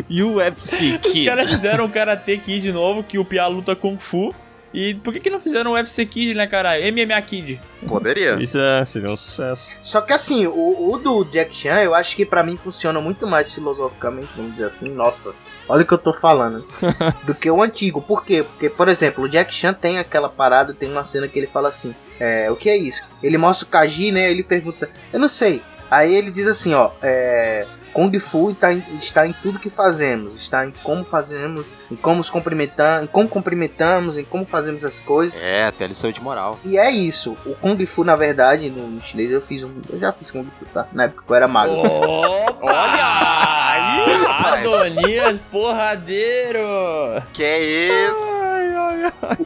[0.10, 1.26] e o UFC Os Kid?
[1.26, 4.34] caras fizeram o Karate Kid novo, que o Pia luta Kung Fu.
[4.74, 6.72] E por que, que não fizeram o UFC Kid, né, cara?
[6.92, 7.62] MMA Kid.
[7.88, 8.36] Poderia.
[8.42, 9.78] Isso é, seria um sucesso.
[9.82, 13.26] Só que assim, o, o do Jack Chan, eu acho que pra mim funciona muito
[13.26, 15.34] mais filosoficamente, vamos dizer assim, nossa,
[15.68, 16.66] olha o que eu tô falando,
[17.26, 18.02] do que o antigo.
[18.02, 18.44] Por quê?
[18.44, 21.70] Porque, por exemplo, o Jack Chan tem aquela parada, tem uma cena que ele fala
[21.70, 23.04] assim, é, o que é isso?
[23.22, 25.62] Ele mostra o Kaji, né, ele pergunta, eu não sei.
[25.90, 27.66] Aí ele diz assim, ó, é...
[27.96, 32.18] Kung Fu está em, está em tudo que fazemos, está em como fazemos, em como
[32.18, 35.40] nos cumprimentamos, em como cumprimentamos, em como fazemos as coisas.
[35.42, 36.60] É, até lição de moral.
[36.66, 37.38] E é isso.
[37.46, 39.72] O Kung Fu, na verdade, no, no chinês eu fiz um.
[39.90, 40.90] Eu já fiz Kung Fu, tá?
[40.92, 41.78] Na época que eu era magro.
[41.78, 43.06] Olha!
[43.72, 44.74] Aí, rapaz.
[44.74, 46.60] Adonias porradeiro!
[47.32, 48.36] Que é isso?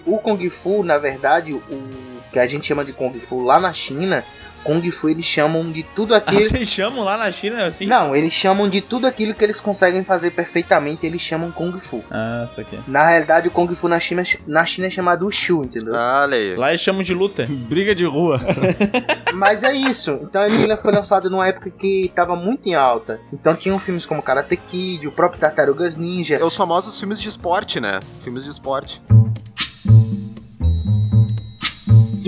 [0.08, 1.62] O, o Kung Fu, na verdade, o
[2.32, 4.24] que a gente chama de Kung Fu lá na China,
[4.64, 6.41] Kung Fu eles chamam de tudo Ah, aquilo.
[6.41, 7.86] vocês chamam lá na China assim?
[7.86, 12.03] Não, eles chamam de tudo aquilo que eles conseguem fazer perfeitamente, eles chamam Kung Fu.
[12.12, 12.78] Ah, isso aqui.
[12.88, 15.93] Na realidade, o Kung Fu na China, na China é chamado Wushu, entendeu?
[15.95, 16.55] Ah, aí.
[16.55, 17.45] Lá eles chamam de luta.
[17.49, 18.39] Briga de rua.
[19.34, 20.20] Mas é isso.
[20.24, 23.20] Então ele foi lançado numa época que tava muito em alta.
[23.32, 26.36] Então tinham filmes como Karate Kid, o próprio Tartarugas Ninja.
[26.36, 27.99] É os famosos filmes de esporte, né?
[28.24, 29.01] Filmes de esporte.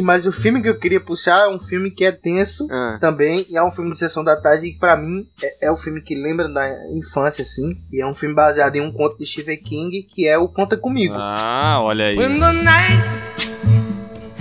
[0.02, 2.98] Mas o filme que eu queria puxar é um filme que é tenso Ah.
[3.00, 3.46] também.
[3.50, 6.02] E é um filme de sessão da tarde que, pra mim, é, é o filme
[6.02, 7.82] que lembra da infância, assim.
[7.92, 10.76] E é um filme baseado em um conto de Stephen King, que é o Conta
[10.78, 11.14] Comigo.
[11.18, 12.18] Ah, olha aí.
[12.18, 13.02] When the night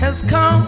[0.03, 0.67] has come.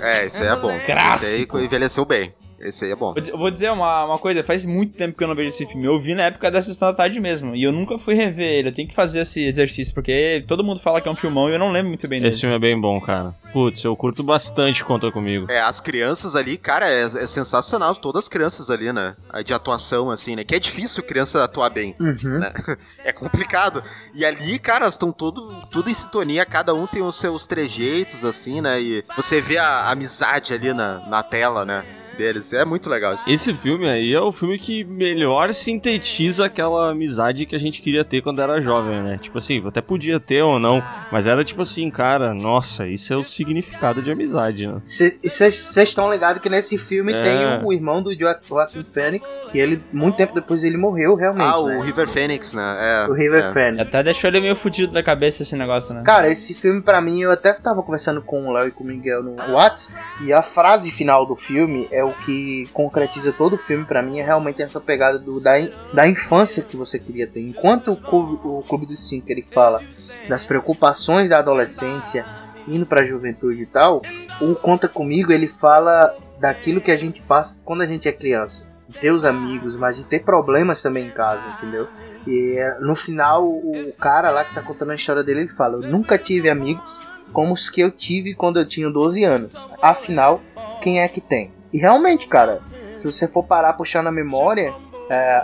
[0.00, 0.76] É, esse aí é bom.
[0.84, 1.56] Clássico.
[1.56, 2.34] Esse aí envelheceu bem.
[2.62, 3.12] Esse aí é bom.
[3.12, 5.66] Vou dizer- Vou dizer uma, uma coisa, faz muito tempo que eu não vejo esse
[5.66, 5.84] filme.
[5.86, 7.54] Eu vi na época da sessão da tarde mesmo.
[7.56, 8.68] E eu nunca fui rever ele.
[8.68, 11.52] Eu tenho que fazer esse exercício, porque todo mundo fala que é um filmão e
[11.52, 12.28] eu não lembro muito bem dele.
[12.28, 13.34] Esse filme é bem bom, cara.
[13.52, 15.46] Putz, eu curto bastante Conta Comigo.
[15.50, 17.94] É, as crianças ali, cara, é, é sensacional.
[17.96, 19.12] Todas as crianças ali, né?
[19.30, 20.44] A De atuação, assim, né?
[20.44, 21.94] Que é difícil criança atuar bem.
[22.00, 22.38] Uhum.
[22.38, 22.52] né?
[23.04, 23.82] É complicado.
[24.14, 26.44] E ali, cara, estão tudo, tudo em sintonia.
[26.46, 28.80] Cada um tem os seus trejeitos, assim, né?
[28.80, 31.84] E você vê a amizade ali na, na tela, né?
[32.16, 32.52] Deles.
[32.52, 33.24] É muito legal isso.
[33.28, 38.04] Esse filme aí é o filme que melhor sintetiza aquela amizade que a gente queria
[38.04, 39.18] ter quando era jovem, né?
[39.20, 43.16] Tipo assim, até podia ter ou não, mas era tipo assim, cara, nossa, isso é
[43.16, 44.80] o significado de amizade, né?
[44.84, 47.22] Vocês estão ligados que nesse filme É.
[47.22, 51.14] tem o, o irmão do Jo- Joaquin Phoenix, que ele, muito tempo depois, ele morreu
[51.14, 51.44] realmente.
[51.46, 51.82] Ah, o né?
[51.82, 52.76] River Phoenix, né?
[52.80, 53.52] É, O River é.
[53.52, 53.80] Phoenix.
[53.80, 56.02] Até deixou ele meio fudido da cabeça esse negócio, né?
[56.04, 58.86] Cara, esse filme pra mim, eu até tava conversando com o Léo e com o
[58.86, 59.94] Miguel no WhatsApp,
[60.24, 64.18] e a frase final do filme é o que concretiza todo o filme pra mim,
[64.18, 65.52] é realmente essa pegada do, da,
[65.92, 67.40] da infância que você queria ter.
[67.40, 69.82] Enquanto o Clube, o Clube dos Cinco ele fala
[70.28, 72.24] das preocupações da adolescência,
[72.66, 74.02] indo pra juventude e tal,
[74.40, 78.70] o Conta Comigo ele fala daquilo que a gente passa quando a gente é criança.
[78.88, 81.88] De ter os amigos, mas de ter problemas também em casa, entendeu?
[82.26, 85.76] E é, no final, o cara lá que tá contando a história dele, ele fala:
[85.76, 87.00] Eu nunca tive amigos
[87.32, 89.70] como os que eu tive quando eu tinha 12 anos.
[89.80, 90.40] Afinal,
[90.80, 91.50] quem é que tem?
[91.72, 92.60] E realmente, cara,
[92.98, 94.72] se você for parar a puxar na memória,
[95.10, 95.42] é,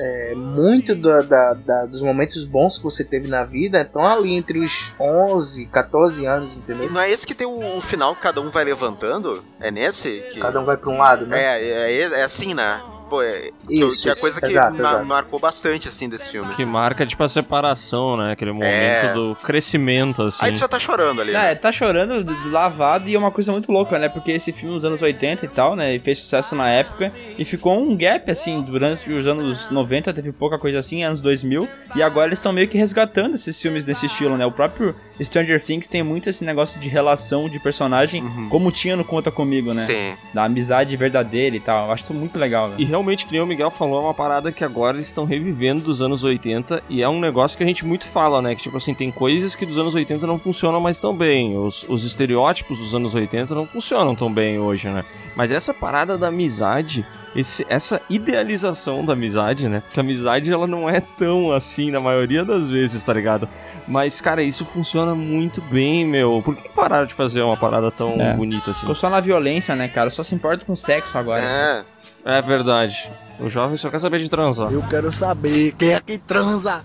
[0.00, 4.34] é, muito da- da- da- dos momentos bons que você teve na vida estão ali
[4.34, 6.90] entre os 11, 14 anos, entendeu?
[6.90, 9.44] Não é esse que tem o, final que cada um vai levantando?
[9.60, 10.22] É nesse?
[10.32, 10.40] Que...
[10.40, 11.38] Cada um vai pra um lado, né?
[11.42, 12.80] É, é, é, é assim, né?
[13.10, 15.04] Pô, é, que, Isso, que é a coisa que exato, ma- exato.
[15.04, 16.54] marcou bastante, assim, desse filme.
[16.54, 18.32] Que marca, tipo, a separação, né?
[18.32, 19.12] Aquele momento É.
[19.12, 20.38] do crescimento, assim.
[20.40, 21.52] Aí tu já tá chorando ali, Ah, né?
[21.52, 24.08] é, tá chorando do- do lavado e é uma coisa muito louca, né?
[24.08, 25.94] Porque esse filme nos anos 80 e tal, né?
[25.94, 30.32] E fez sucesso na época e ficou um gap, assim, durante os anos 90, teve
[30.32, 31.68] pouca coisa assim, anos 2000.
[31.96, 34.46] E agora eles estão meio que resgatando esses filmes nesse estilo, né?
[34.46, 39.04] O próprio Stranger Things tem muito esse negócio de relação de personagem, como tinha no
[39.04, 39.84] Conta Comigo, né?
[39.86, 40.16] Sim.
[40.32, 41.86] Da amizade verdadeira e tal.
[41.86, 42.76] Eu acho isso muito legal, né?
[42.78, 45.82] E realmente, que nem o Miguel falou, é uma parada que agora eles estão revivendo
[45.82, 48.54] dos anos 80 e é um negócio que a gente muito fala, né?
[48.54, 51.56] Que tipo assim, tem coisas que dos anos 80 não funcionam mais tão bem.
[51.56, 55.04] Os, os estereótipos dos anos 80 não funcionam tão bem hoje, né?
[55.34, 59.82] Mas essa parada da amizade esse, essa idealização da amizade, né?
[59.86, 63.48] Porque a amizade ela não é tão assim na maioria das vezes, tá ligado?
[63.86, 66.42] Mas, cara, isso funciona muito bem, meu.
[66.44, 68.34] Por que pararam de fazer uma parada tão É.
[68.34, 68.80] bonita assim?
[68.80, 70.10] Ficou só na violência, né, cara?
[70.10, 71.42] Só se importa com sexo agora.
[71.42, 71.84] É.
[72.24, 73.10] É verdade.
[73.38, 74.72] O jovem só quer saber de transar.
[74.72, 76.84] Eu quero saber quem é que transa.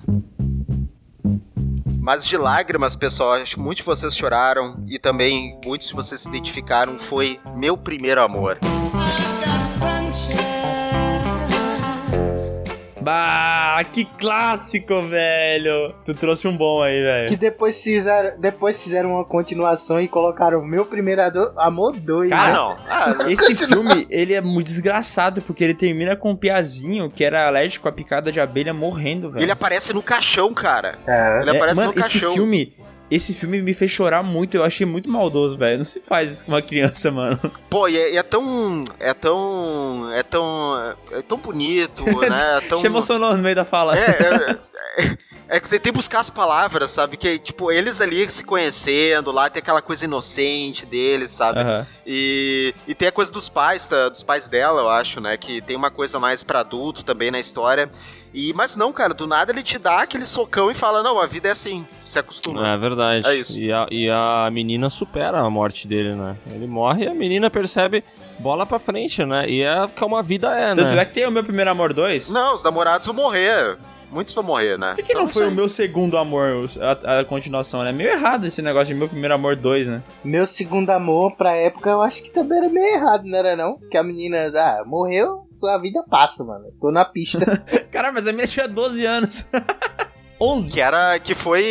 [1.99, 6.21] Mas de lágrimas, pessoal, acho que muitos de vocês choraram e também muitos de vocês
[6.21, 6.99] se identificaram.
[6.99, 8.59] Foi Meu Primeiro Amor.
[13.06, 15.93] Bah, que clássico, velho.
[16.03, 17.30] Tu trouxe um bom aí, velho.
[17.30, 22.32] Que depois fizeram, depois fizeram uma continuação e colocaram Meu Primeiro Ado- Amor 2.
[22.32, 22.53] Cara, né?
[22.53, 22.76] não.
[22.89, 27.45] Ah, Esse filme, ele é muito desgraçado, porque ele termina com um piazinho que era
[27.47, 29.43] alérgico à picada de abelha morrendo, velho.
[29.43, 30.95] Ele aparece no caixão, cara.
[31.06, 31.41] É.
[31.43, 32.30] Ele aparece mano, no caixão.
[32.32, 32.74] esse filme,
[33.10, 35.80] esse filme me fez chorar muito, eu achei muito maldoso, velho.
[35.80, 37.39] Não se faz isso com uma criança, mano.
[37.70, 38.84] Pô, e é, é tão.
[38.99, 40.12] É tão.
[40.12, 40.95] É tão.
[41.12, 42.58] É tão bonito, né?
[42.58, 42.80] É tão.
[42.80, 43.97] Te emocionou no meio da fala.
[43.97, 44.58] É, é,
[45.06, 47.16] é, é que tentei buscar as palavras, sabe?
[47.16, 51.60] Que, tipo, eles ali se conhecendo lá, tem aquela coisa inocente deles, sabe?
[51.60, 51.86] Aham.
[52.08, 54.10] E, e tem a coisa dos pais, tá?
[54.10, 55.38] dos pais dela, eu acho, né?
[55.38, 57.89] Que tem uma coisa mais pra adulto também na história.
[58.36, 61.25] E, mas não, cara, do nada ele te dá aquele socão e fala, não, a
[61.25, 62.67] vida é assim, se acostuma.
[62.67, 63.25] É verdade.
[63.25, 63.57] É isso.
[63.57, 66.36] E a, e a menina supera a morte dele, né?
[66.51, 68.03] Ele morre e a menina percebe
[68.38, 69.49] bola pra frente, né?
[69.49, 71.01] E é que uma vida é, Tanto né?
[71.01, 72.29] é que tem o meu primeiro amor 2.
[72.31, 73.77] Não, os namorados vão morrer.
[74.11, 74.93] Muitos vão morrer, né?
[74.95, 77.91] Por que não foi o meu segundo amor, a, a continuação, né?
[77.91, 80.03] Meio errado esse negócio de meu primeiro amor 2, né?
[80.23, 83.77] Meu segundo amor, pra época, eu acho que também era meio errado, não era não?
[83.89, 86.66] Que a menina, ah, morreu, a vida passa, mano.
[86.80, 87.45] Tô na pista.
[87.91, 89.45] Cara, mas a minha tinha 12 anos.
[90.38, 90.70] 11.
[90.70, 91.18] Que era.
[91.18, 91.63] Que foi.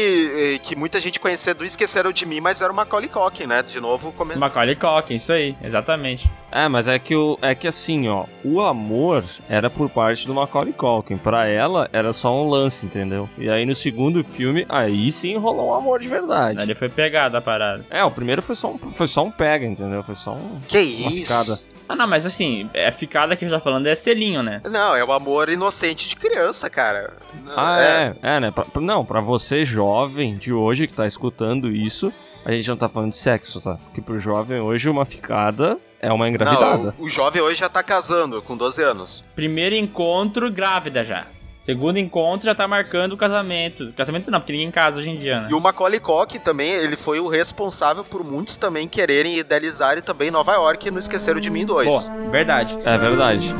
[0.54, 3.62] eh, Que muita gente conhecia do Esqueceram de Mim, mas era o Macaulay Culkin, né?
[3.62, 4.40] De novo, comentando.
[4.40, 6.30] Macaulay Culkin, isso aí, exatamente.
[6.50, 10.32] É, mas é que, o, é que assim, ó, o amor era por parte do
[10.32, 11.18] Macaulay Culkin.
[11.18, 13.28] Pra ela, era só um lance, entendeu?
[13.36, 16.58] E aí no segundo filme, aí sim rolou um amor de verdade.
[16.58, 17.84] Ele foi pegado a parada.
[17.90, 20.02] É, o primeiro foi só um, foi só um pega, entendeu?
[20.02, 21.10] Foi só um, Que uma isso?
[21.10, 21.60] ficada.
[21.88, 24.60] Ah, não, mas assim, a ficada que a gente tá falando é selinho, né?
[24.70, 27.12] Não, é o amor inocente de criança, cara.
[27.56, 28.50] Ah, é, é, né?
[28.50, 32.12] Pra- pra- não, pra você jovem de hoje que tá escutando isso,
[32.44, 33.76] a gente não tá falando de sexo, tá?
[33.84, 36.94] Porque pro jovem hoje uma ficada é uma engravidada.
[36.96, 39.24] Não, o, o jovem hoje já tá casando, com 12 anos.
[39.34, 41.24] Primeiro encontro, grávida já.
[41.64, 43.90] Segundo encontro, já tá marcando o casamento.
[43.96, 45.48] Casamento não, porque ninguém casa hoje em dia, né?
[45.50, 50.02] E o Macaulay Culkin também, ele foi o responsável por muitos também quererem idealizar e
[50.02, 51.88] também Nova York no Esqueceram de Mim 2.
[51.88, 52.76] Boa, verdade.
[52.84, 53.54] É verdade.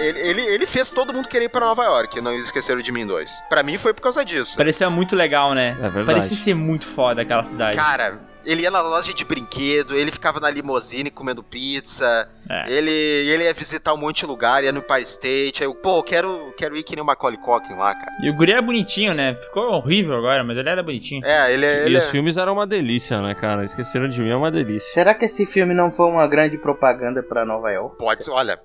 [0.00, 3.06] Ele, ele, ele fez todo mundo querer ir pra Nova York no Esqueceram de Mim
[3.06, 3.30] 2.
[3.48, 4.56] Pra mim foi por causa disso.
[4.56, 5.76] Parecia muito legal, né?
[5.78, 6.06] É verdade.
[6.06, 7.76] Parecia ser muito foda aquela cidade.
[7.76, 12.28] Cara, ele ia na loja de brinquedo, ele ficava na limousine comendo pizza.
[12.48, 12.64] É.
[12.72, 15.62] Ele, ele ia visitar um monte de lugar, ia no Empire State.
[15.62, 18.12] Aí eu, pô, quero, quero ir que nem o Macaulay Culkin lá, cara.
[18.22, 19.34] E o guri era bonitinho, né?
[19.34, 21.24] Ficou horrível agora, mas ele era bonitinho.
[21.24, 23.64] É, ele, E ele os filmes eram uma delícia, né, cara?
[23.64, 24.88] Esqueceram de mim é uma delícia.
[24.92, 27.96] Será que esse filme não foi uma grande propaganda pra Nova York?
[27.98, 28.58] pode ser, olha.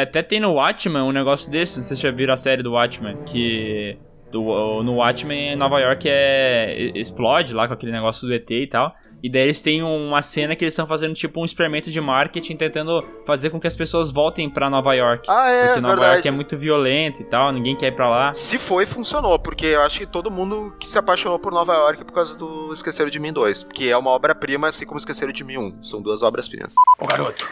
[0.00, 2.62] Até tem no Watchmen um negócio desse, não sei se vocês já viram a série
[2.62, 3.98] do Watchmen, que
[4.30, 8.94] do- no Watchmen Nova York é explode lá com aquele negócio do ET e tal.
[9.22, 12.54] E daí eles têm uma cena que eles estão fazendo tipo um experimento de marketing
[12.54, 15.26] tentando fazer com que as pessoas voltem pra Nova York.
[15.28, 16.12] Ah, é, Porque Nova verdade.
[16.16, 18.32] York é muito violenta e tal, ninguém quer ir pra lá.
[18.34, 22.04] Se foi, funcionou, porque eu acho que todo mundo que se apaixonou por Nova York
[22.04, 25.42] por causa do Esqueceram de Mim 2, que é uma obra-prima, assim como Esqueceram de
[25.42, 25.82] Mim 1.
[25.82, 26.74] São duas obras-primas.
[27.00, 27.48] Ô garoto,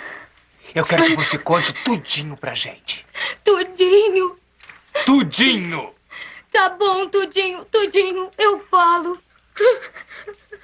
[0.75, 3.05] eu quero que você conte tudinho pra gente.
[3.43, 4.37] Tudinho.
[5.05, 5.91] Tudinho!
[6.55, 9.19] Tá bom, tudinho, tudinho, eu falo.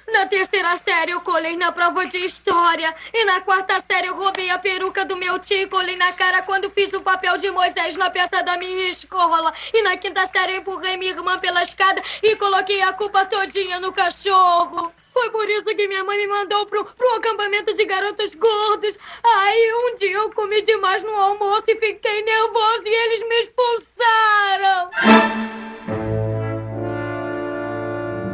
[0.07, 2.95] Na terceira série eu colei na prova de história.
[3.13, 6.43] E na quarta série eu roubei a peruca do meu tio e colei na cara
[6.43, 9.53] quando fiz o papel de Moisés na peça da minha escola.
[9.73, 13.81] E na quinta série eu empurrei minha irmã pela escada e coloquei a culpa todinha
[13.81, 14.93] no cachorro.
[15.11, 18.95] Foi por isso que minha mãe me mandou pro, pro acampamento de garotos gordos.
[19.21, 25.70] Aí um dia eu comi demais no almoço e fiquei nervoso e eles me expulsaram.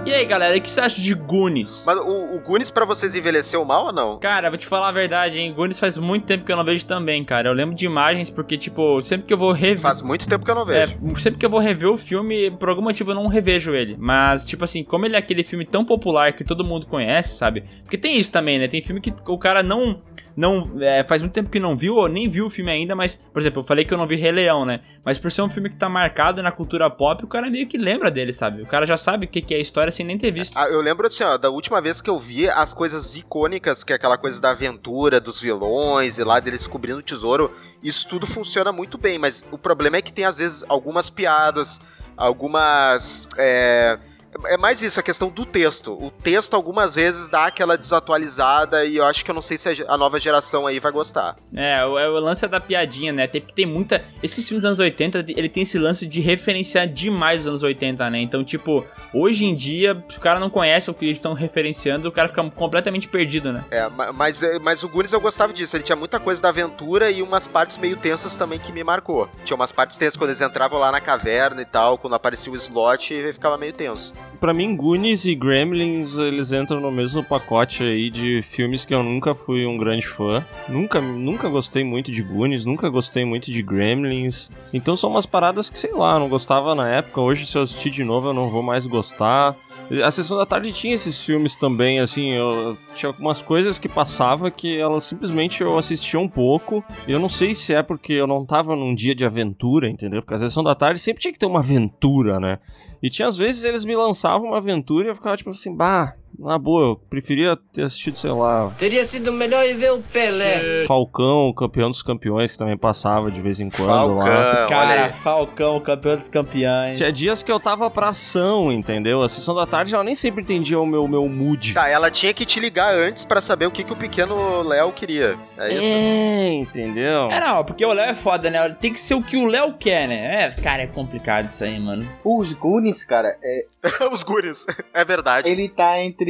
[0.08, 1.84] E aí, galera, o que você acha de Goonies?
[1.86, 4.18] Mas o, o Goonies pra vocês envelheceu mal ou não?
[4.20, 5.54] Cara, vou te falar a verdade, hein?
[5.54, 7.50] Goonies faz muito tempo que eu não vejo também, cara.
[7.50, 9.80] Eu lembro de imagens porque, tipo, sempre que eu vou rever.
[9.80, 10.94] Faz muito tempo que eu não vejo.
[10.94, 13.98] É, sempre que eu vou rever o filme, por algum motivo eu não revejo ele.
[14.00, 17.66] Mas, tipo assim, como ele é aquele filme tão popular que todo mundo conhece, sabe?
[17.84, 18.70] Porque tem isso também, né?
[18.70, 20.00] Tem filme que o cara não
[20.38, 23.16] não é, faz muito tempo que não viu ou nem viu o filme ainda, mas,
[23.16, 24.82] por exemplo, eu falei que eu não vi Rei Leão, né?
[25.04, 27.76] Mas por ser um filme que tá marcado na cultura pop, o cara meio que
[27.76, 28.62] lembra dele, sabe?
[28.62, 30.56] O cara já sabe o que, que é a história sem nem ter visto.
[30.56, 33.92] Ah, eu lembro assim, ó, da última vez que eu vi as coisas icônicas, que
[33.92, 38.28] é aquela coisa da aventura, dos vilões e lá deles descobrindo o tesouro, isso tudo
[38.28, 41.82] funciona muito bem, mas o problema é que tem às vezes algumas piadas,
[42.16, 43.28] algumas.
[43.38, 43.98] É,
[44.46, 45.94] é mais isso, a questão do texto.
[45.94, 49.86] O texto algumas vezes dá aquela desatualizada e eu acho que eu não sei se
[49.88, 51.36] a nova geração aí vai gostar.
[51.56, 53.28] É, o, o lance é da piadinha, né?
[53.28, 54.04] Tem, tem muita.
[54.22, 58.10] Esses filmes dos anos 80, ele tem esse lance de referenciar demais os anos 80,
[58.10, 58.20] né?
[58.20, 62.08] Então, tipo, hoje em dia, se o cara não conhece o que eles estão referenciando,
[62.08, 63.66] o cara fica completamente perdido, né?
[63.72, 65.76] É, mas, mas o Goonies eu gostava disso.
[65.76, 69.30] Ele tinha muita coisa da aventura e umas partes meio tensas também que me marcou.
[69.44, 72.56] Tinha umas partes tensas quando eles entravam lá na caverna e tal, quando aparecia o
[72.56, 74.14] slot e ficava meio tenso.
[74.40, 79.02] Pra mim, Goonies e Gremlins, eles entram no mesmo pacote aí de filmes que eu
[79.02, 80.46] nunca fui um grande fã.
[80.70, 84.52] Nunca, nunca gostei muito de Goonies, nunca gostei muito de Gremlins.
[84.72, 87.20] Então são umas paradas que, sei lá, não gostava na época.
[87.20, 89.56] Hoje, se eu assistir de novo, eu não vou mais gostar.
[90.04, 94.52] A sessão da tarde tinha esses filmes também, assim, eu, tinha algumas coisas que passava
[94.52, 96.84] que ela simplesmente eu assistia um pouco.
[97.08, 100.22] Eu não sei se é porque eu não tava num dia de aventura, entendeu?
[100.22, 102.60] Porque a sessão da tarde sempre tinha que ter uma aventura, né?
[103.02, 106.16] E tinha às vezes eles me lançavam uma aventura e eu ficava tipo assim, bah,
[106.40, 108.72] na boa, eu preferia ter assistido, sei lá.
[108.78, 110.86] Teria sido melhor ir ver o Pelé.
[110.86, 114.68] Falcão, campeão dos campeões, que também passava de vez em quando Falcão, lá.
[114.68, 116.98] Cara, Falcão, campeão dos campeões.
[116.98, 119.24] Tinha dias que eu tava pra ação, entendeu?
[119.24, 121.74] A sessão da tarde ela nem sempre entendia o meu, meu mood.
[121.74, 124.92] Tá, ela tinha que te ligar antes para saber o que, que o pequeno Léo
[124.92, 125.38] queria.
[125.58, 125.84] É isso?
[125.84, 127.32] É, entendeu?
[127.32, 128.70] É, não, porque o Léo é foda, né?
[128.80, 130.44] Tem que ser o que o Léo quer, né?
[130.44, 132.08] É, cara, é complicado isso aí, mano.
[132.24, 133.66] Os Goonies, cara, é.
[134.12, 135.50] Os Goonies, é verdade.
[135.50, 136.27] Ele tá entre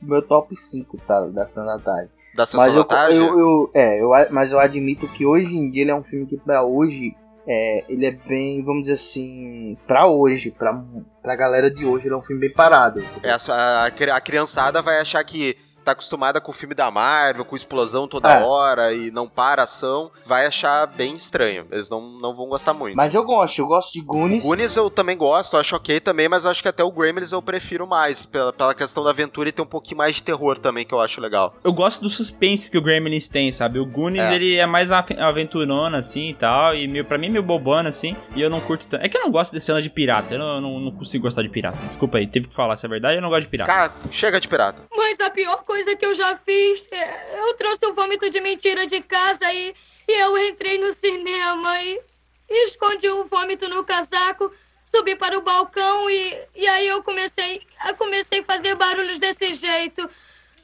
[0.00, 1.20] meu top 5, tá?
[1.26, 2.10] Da da Tarde.
[2.34, 2.86] Da mas eu?
[3.10, 6.26] Eu, eu, é, eu, mas eu admito que hoje em dia ele é um filme
[6.26, 7.16] que pra hoje.
[7.50, 10.84] É, ele é bem, vamos dizer assim, pra hoje, pra,
[11.22, 13.02] pra galera de hoje, ele é um filme bem parado.
[13.22, 15.56] É, a, a, a criançada vai achar que
[15.88, 18.42] tá acostumada com o filme da Marvel, com explosão toda É.
[18.42, 21.66] hora e não para a ação, vai achar bem estranho.
[21.70, 22.96] Eles não, não vão gostar muito.
[22.96, 24.44] Mas eu gosto, eu gosto de Goonies.
[24.44, 27.40] Goonies eu também gosto, acho ok também, mas eu acho que até o Gremlins eu
[27.42, 30.84] prefiro mais, pela, pela questão da aventura e ter um pouquinho mais de terror também,
[30.84, 31.54] que eu acho legal.
[31.64, 33.78] Eu gosto do suspense que o Gremlins tem, sabe?
[33.78, 34.34] O Goonies, É.
[34.34, 37.88] ele é mais ave- aventurona, assim, e tal, e meio, pra mim é meio bobana,
[37.88, 39.04] assim, e eu não curto tanto.
[39.04, 41.42] É que eu não gosto desse cena de pirata, eu não, não, não consigo gostar
[41.42, 41.78] de pirata.
[41.86, 43.72] Desculpa aí, teve que falar, se é verdade, eu não gosto de pirata.
[43.72, 44.82] Cara, chega de pirata.
[44.96, 48.86] Mas a pior coisa que eu já fiz, é, eu trouxe um vômito de mentira
[48.86, 49.74] de casa e,
[50.06, 52.00] e eu entrei no cinema e,
[52.48, 54.52] e escondi o vômito no casaco,
[54.94, 59.54] subi para o balcão e, e aí eu comecei, eu comecei a fazer barulhos desse
[59.54, 60.08] jeito.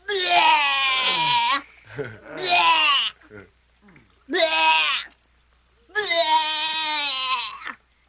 [0.06, 1.62] Blé!
[2.36, 3.44] Blé!
[4.28, 4.44] Blé!
[5.88, 6.54] Blé!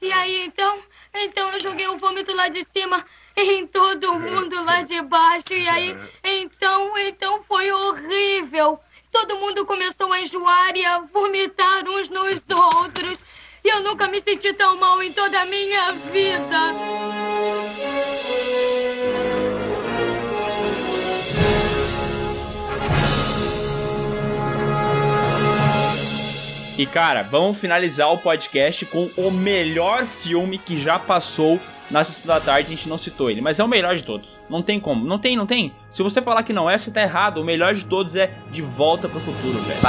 [0.01, 0.83] E aí então,
[1.13, 3.05] então eu joguei o vômito lá de cima
[3.37, 5.53] em todo mundo lá de baixo.
[5.53, 8.79] E aí, então, então foi horrível.
[9.11, 13.19] Todo mundo começou a enjoar e a vomitar uns nos outros.
[13.63, 16.73] E eu nunca me senti tão mal em toda a minha vida.
[26.77, 31.57] E cara, vamos finalizar o podcast com o melhor filme que já passou
[31.89, 34.39] na sessão da tarde, a gente não citou ele, mas é o melhor de todos.
[34.49, 35.73] Não tem como, não tem, não tem.
[35.93, 37.39] Se você falar que não é, você tá errado.
[37.39, 39.79] O melhor de todos é De Volta pro Futuro, velho.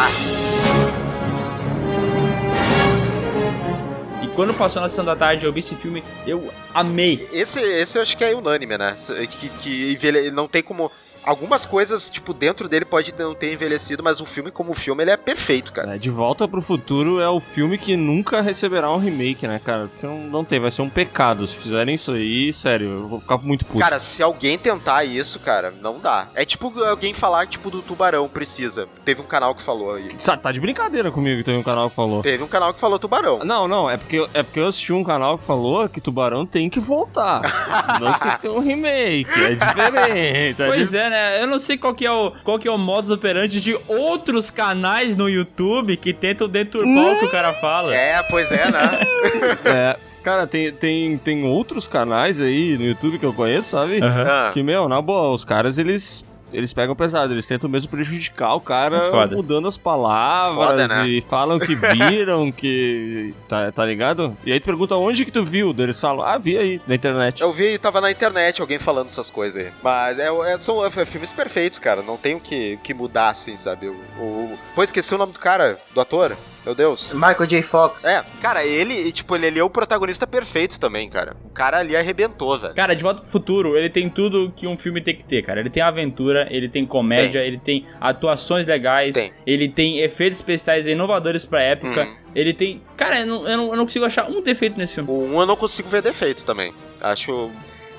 [4.23, 7.27] E quando passou na sessão da tarde, eu vi esse filme, eu amei.
[7.33, 8.95] Esse, esse eu acho que é unânime, né?
[9.31, 10.31] Que, que envelhe...
[10.31, 10.91] não tem como.
[11.27, 15.11] Algumas coisas, tipo, dentro dele pode não ter envelhecido, mas o filme, como filme, ele
[15.11, 15.97] é perfeito, cara.
[15.97, 19.89] É, De Volta pro Futuro é o filme que nunca receberá um remake, né, cara?
[19.89, 21.47] Porque não, não tem, vai ser um pecado.
[21.47, 23.81] Se fizerem isso aí, sério, eu vou ficar muito puto.
[23.81, 26.29] Cara, se alguém tentar isso, cara, não dá.
[26.35, 28.89] É tipo alguém falar, tipo, do tubarão precisa.
[29.05, 30.15] Teve um canal que falou aí.
[30.15, 32.23] Tá, tá de brincadeira comigo que teve um canal que falou.
[32.23, 33.41] Teve um canal que falou tubarão.
[33.45, 36.71] Não, não, é porque, é porque eu assisti um canal que falou que Tubarão tem
[36.71, 37.41] que voltar.
[38.01, 40.63] não tem que ter um remake, é diferente.
[40.63, 41.16] é Pois é, né?
[41.41, 44.51] Eu não sei qual que é o, qual que é o modus operandi de outros
[44.51, 47.95] canais no YouTube que tentam deturpar o que o cara fala.
[47.95, 49.01] É, pois é, né?
[49.65, 54.01] É, cara, tem, tem, tem outros canais aí no YouTube que eu conheço, sabe?
[54.03, 54.51] Ah.
[54.53, 56.25] Que, meu, na boa, os caras, eles.
[56.57, 59.37] Eles pegam pesado, eles tentam mesmo prejudicar o cara Foda.
[59.37, 61.07] mudando as palavras Foda, né?
[61.07, 63.35] e falam que viram, que.
[63.47, 64.35] Tá, tá ligado?
[64.45, 65.75] E aí tu pergunta onde que tu viu?
[65.77, 67.43] Eles falam, ah, vi aí, na internet.
[67.43, 69.71] Eu vi, tava na internet alguém falando essas coisas aí.
[69.83, 72.01] Mas é, é- são é, filmes perfeitos, cara.
[72.01, 73.89] Não tem o que, que mudar, assim, sabe?
[73.89, 74.59] O, o...
[74.75, 76.35] Pô, esqueci o nome do cara, do ator.
[76.67, 77.13] Meu Deus.
[77.13, 77.63] Michael J.
[77.63, 78.05] Fox.
[78.05, 81.37] É, cara, ele, e, tipo, ele, ele é o protagonista perfeito também, cara.
[81.45, 82.75] O cara ali arrebentou, velho.
[82.75, 85.61] Cara, De Volta pro Futuro, ele tem tudo que um filme tem que ter, cara.
[85.61, 89.33] Ele tem aventura, ele tem comédia, ele tem atuações legais, Tem.
[89.47, 92.05] ele tem efeitos especiais inovadores pra época.
[92.05, 92.17] Hum.
[92.35, 92.83] Ele tem.
[92.97, 95.09] Cara, eu não, eu, não, eu não consigo achar um defeito nesse filme.
[95.09, 96.73] O 1 eu não consigo ver defeito também.
[97.01, 97.49] Acho.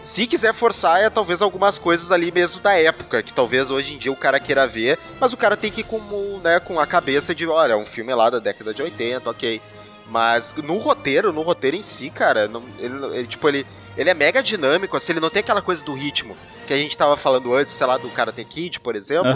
[0.08, 3.98] Se quiser forçar, é talvez algumas coisas ali mesmo da época, que talvez hoje em
[3.98, 6.00] dia o cara queira ver, mas o cara tem que ir com,
[6.42, 9.62] né, com a cabeça de, olha, um filme lá da década de 80, ok.
[10.10, 13.68] Mas no roteiro, no roteiro em si, cara, não- ele, ele, tipo, ele,
[13.98, 16.96] ele é mega dinâmico, assim, ele não tem aquela coisa do ritmo que a gente
[16.98, 19.30] tava falando antes, sei lá, do Karate Kid, por exemplo.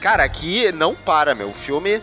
[0.00, 1.50] Cara, aqui não para, meu.
[1.50, 2.02] O filme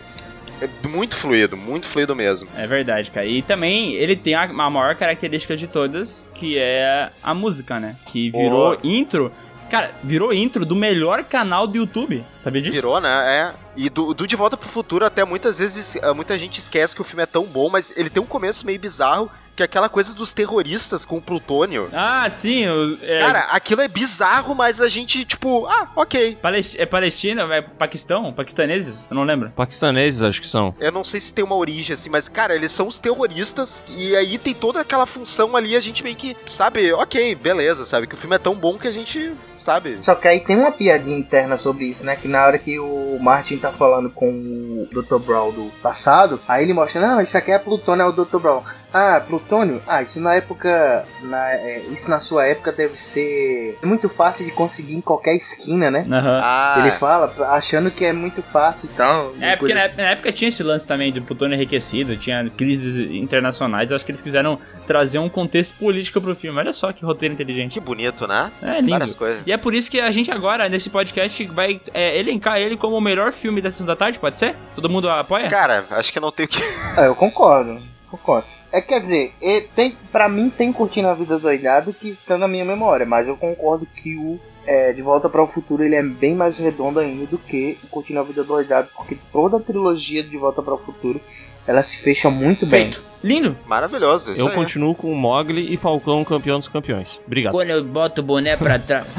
[0.60, 2.48] é muito fluido, muito fluido mesmo.
[2.56, 3.26] É verdade, cara.
[3.26, 7.96] E também ele tem a, a maior característica de todas, que é a música, né?
[8.06, 8.78] Que virou Boa.
[8.82, 9.32] intro.
[9.70, 12.24] Cara, virou intro do melhor canal do YouTube.
[12.42, 12.74] Sabia disso?
[12.74, 13.08] Virou, né?
[13.10, 13.54] É.
[13.76, 17.04] E do, do De Volta pro Futuro, até muitas vezes, muita gente esquece que o
[17.04, 20.12] filme é tão bom, mas ele tem um começo meio bizarro, que é aquela coisa
[20.12, 21.88] dos terroristas com o plutônio.
[21.92, 22.64] Ah, sim.
[23.02, 26.36] é, Cara, aquilo é bizarro, mas a gente, tipo, ah, ok.
[26.42, 28.32] Palest- é Palestina, é Paquistão?
[28.34, 29.06] Paquistaneses?
[29.10, 29.50] Eu não lembro.
[29.56, 30.74] Paquistaneses, acho que são.
[30.78, 34.14] Eu não sei se tem uma origem assim, mas, cara, eles são os terroristas, e
[34.14, 38.06] aí tem toda aquela função ali, a gente meio que, sabe, ok, beleza, sabe?
[38.06, 39.96] Que o filme é tão bom que a gente, sabe?
[40.02, 42.14] Só que aí tem uma piadinha interna sobre isso, né?
[42.16, 45.18] Que na hora que o Martin tá falando com o Dr.
[45.18, 48.38] Brown do passado, aí ele mostra, não, isso aqui é Plutônio, é o Dr.
[48.38, 48.62] Brown.
[48.92, 49.82] Ah, Plutônio?
[49.86, 51.04] Ah, isso na época.
[51.22, 55.90] Na, é, isso na sua época deve ser muito fácil de conseguir em qualquer esquina,
[55.90, 56.06] né?
[56.10, 56.40] Aham.
[56.42, 59.34] Ah, Ele fala, achando que é muito fácil e tal.
[59.40, 63.90] É, porque na, na época tinha esse lance também do plutônio enriquecido, tinha crises internacionais.
[63.90, 66.58] Eu acho que eles quiseram trazer um contexto político pro filme.
[66.58, 67.72] Olha só que roteiro inteligente.
[67.74, 68.50] Que bonito, né?
[68.62, 68.90] É lindo.
[68.90, 69.42] Várias coisas.
[69.46, 72.96] E é por isso que a gente agora, nesse podcast, vai é, elencar ele como
[72.96, 74.54] o melhor filme da sessão da tarde, pode ser?
[74.74, 75.48] Todo mundo apoia?
[75.48, 76.62] Cara, acho que eu não tenho que.
[76.96, 77.80] Ah, eu concordo,
[78.10, 78.55] concordo.
[78.76, 82.46] É quer dizer, e tem, pra mim tem Curtindo a Vida Doidado que tá na
[82.46, 86.02] minha memória, mas eu concordo que o é, De Volta para o Futuro ele é
[86.02, 90.22] bem mais redondo ainda do que o Curtindo a Vida Doidado, porque toda a trilogia
[90.22, 91.18] de Volta para o Futuro
[91.66, 92.92] ela se fecha muito bem.
[92.92, 93.02] Feito.
[93.24, 93.56] Lindo.
[93.66, 94.54] Maravilhoso, isso Eu aí.
[94.54, 97.18] continuo com o Mogli e Falcão campeão dos campeões.
[97.26, 97.52] Obrigado.
[97.54, 99.06] Quando eu boto o boné pra trás.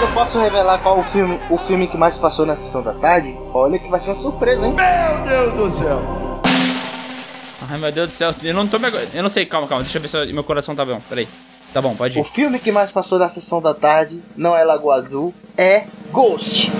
[0.00, 3.36] Eu posso revelar qual o filme, o filme que mais passou na sessão da tarde?
[3.52, 4.74] Olha que vai ser uma surpresa, hein?
[4.74, 6.29] Meu Deus do céu!
[7.70, 8.88] Ai meu Deus do céu, eu não tô me...
[9.14, 11.00] Eu não sei, calma, calma, deixa eu ver se meu coração tá bom.
[11.08, 11.28] Peraí.
[11.72, 12.24] Tá bom, pode O ir.
[12.24, 16.70] filme que mais passou na sessão da tarde não é Lagoa Azul, é Ghost.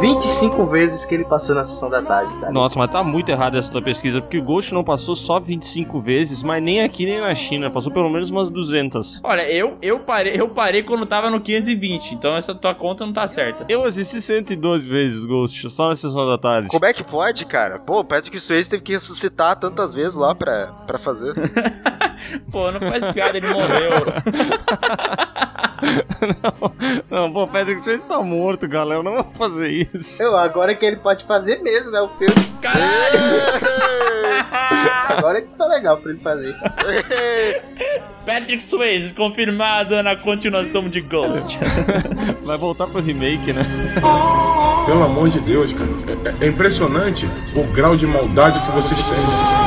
[0.00, 2.52] 25 vezes que ele passou na sessão da tarde, cara.
[2.52, 6.00] Nossa, mas tá muito errada essa tua pesquisa, porque o Ghost não passou só 25
[6.00, 9.20] vezes, mas nem aqui nem na China, passou pelo menos umas 200.
[9.24, 13.12] Olha, eu, eu, parei, eu parei quando tava no 520, então essa tua conta não
[13.12, 13.64] tá certa.
[13.68, 16.68] Eu assisti 112 vezes Ghost, só na sessão da tarde.
[16.68, 17.78] Como é que pode, cara?
[17.78, 21.32] Pô, o Patrick Swayze teve que ressuscitar tantas vezes lá pra, pra fazer.
[22.50, 23.90] Pô, não faz piada, ele morreu.
[27.10, 30.22] Não, pô, Patrick Swayze tá morto, galera, eu não vou fazer isso.
[30.22, 32.00] Eu, agora que ele pode fazer mesmo, né?
[32.00, 32.34] O filme.
[35.08, 36.56] agora que tá legal pra ele fazer.
[38.26, 41.58] Patrick Swayze confirmado na continuação de Ghost.
[42.42, 43.62] Vai voltar pro remake, né?
[44.84, 45.88] Pelo amor de Deus, cara.
[46.40, 49.65] É, é impressionante o grau de maldade que vocês têm.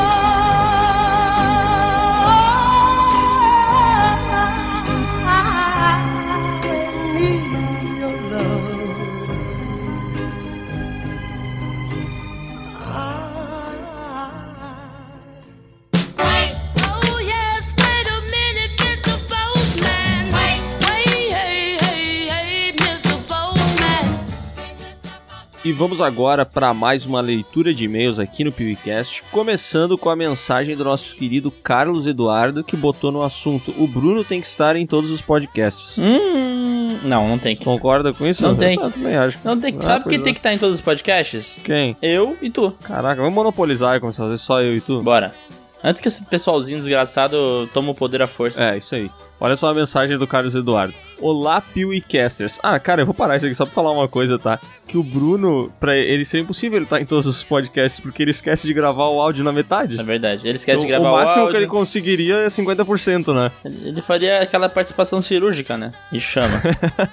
[25.70, 30.16] E vamos agora para mais uma leitura de e-mails aqui no PewCast, começando com a
[30.16, 34.76] mensagem do nosso querido Carlos Eduardo, que botou no assunto: o Bruno tem que estar
[34.76, 36.00] em todos os podcasts.
[36.00, 37.64] Hum, não, não tem que.
[37.64, 38.42] Concorda com isso?
[38.42, 38.80] Não tem.
[38.80, 39.38] Também acho.
[39.46, 39.86] Não tem que.
[39.86, 40.34] Ah, Sabe quem pois tem é.
[40.34, 41.56] que estar em todos os podcasts?
[41.64, 41.96] Quem?
[42.02, 42.74] Eu e tu.
[42.82, 45.04] Caraca, vamos monopolizar e começar a fazer só eu e tu?
[45.04, 45.36] Bora.
[45.84, 48.60] Antes que esse pessoalzinho desgraçado tome o poder à força.
[48.60, 49.12] É, isso aí.
[49.42, 50.94] Olha só a mensagem do Carlos Eduardo.
[51.22, 52.60] Olá, PewCasters.
[52.62, 54.60] Ah, cara, eu vou parar isso aqui só pra falar uma coisa, tá?
[54.86, 58.32] Que o Bruno, pra ele ser impossível ele estar em todos os podcasts, porque ele
[58.32, 59.98] esquece de gravar o áudio na metade.
[59.98, 60.46] É verdade.
[60.46, 61.52] Ele esquece de Então, gravar o máximo áudio.
[61.54, 63.50] que ele conseguiria é 50%, né?
[63.64, 65.92] Ele faria aquela participação cirúrgica, né?
[66.12, 66.62] E chama.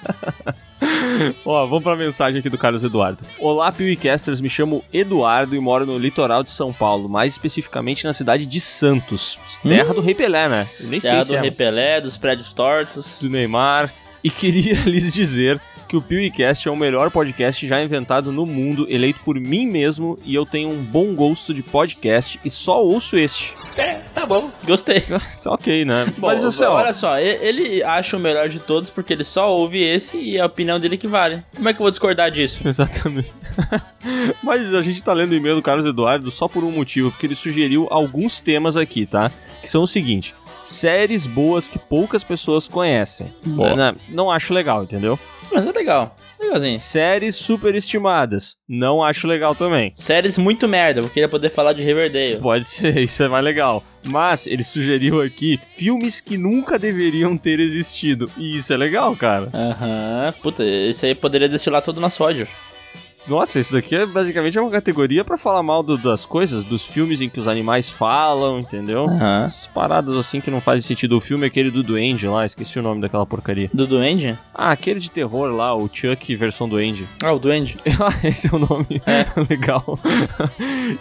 [1.45, 3.23] Ó, vamos pra mensagem aqui do Carlos Eduardo.
[3.39, 8.13] Olá, PewCasters, me chamo Eduardo e moro no litoral de São Paulo, mais especificamente na
[8.13, 9.95] cidade de Santos, terra Hum.
[9.95, 10.67] do Rei Pelé, né?
[10.79, 13.19] Eu nem Terra sei se do é, Rei mas- Pelé, dos prédios tortos.
[13.21, 13.91] do Neymar.
[14.23, 18.85] E queria lhes dizer que o PewCast é o melhor podcast já inventado no mundo,
[18.89, 23.15] eleito por mim mesmo, e eu tenho um bom gosto de podcast e só ouço
[23.17, 23.55] este.
[23.77, 24.49] É, tá bom.
[24.65, 25.03] Gostei.
[25.45, 26.11] ok, né?
[26.17, 29.81] Bom, Mas ó, olha só, ele acha o melhor de todos porque ele só ouve
[29.81, 31.43] esse e a opinião dele que vale.
[31.55, 32.67] Como é que eu vou discordar disso?
[32.67, 33.31] Exatamente.
[34.43, 37.27] Mas a gente tá lendo o e-mail do Carlos Eduardo só por um motivo, porque
[37.27, 39.31] ele sugeriu alguns temas aqui, tá?
[39.61, 40.33] Que são o seguinte:
[40.67, 43.33] séries boas que poucas pessoas conhecem.
[43.45, 43.75] Boa.
[43.75, 45.17] Não, não acho legal, entendeu?
[45.51, 46.15] Mas é legal.
[46.39, 46.77] Legalzinho.
[46.77, 48.57] Séries superestimadas.
[48.67, 49.91] Não acho legal também.
[49.95, 52.37] Séries muito merda, eu queria poder falar de Riverdale.
[52.41, 53.83] Pode ser, isso é mais legal.
[54.05, 58.29] Mas ele sugeriu aqui filmes que nunca deveriam ter existido.
[58.37, 59.49] E isso é legal, cara.
[59.53, 60.33] Aham.
[60.43, 62.47] Puta, esse aí poderia destilar todo o nosso ódio.
[63.27, 67.19] Nossa, isso daqui é basicamente uma categoria pra falar mal do- das coisas, dos filmes
[67.19, 69.05] em que os animais falam, entendeu?
[69.05, 69.43] Aham.
[69.45, 71.17] Essas paradas assim que não fazem sentido.
[71.17, 73.69] O filme é aquele do Duende lá, esqueci o nome daquela porcaria.
[73.73, 74.37] Do Duende?
[74.55, 77.07] Ah, aquele de terror lá, o Chuck versão Duende.
[77.23, 77.77] Ah, o Duende.
[77.99, 79.01] Ah, esse é o nome.
[79.49, 79.99] Legal.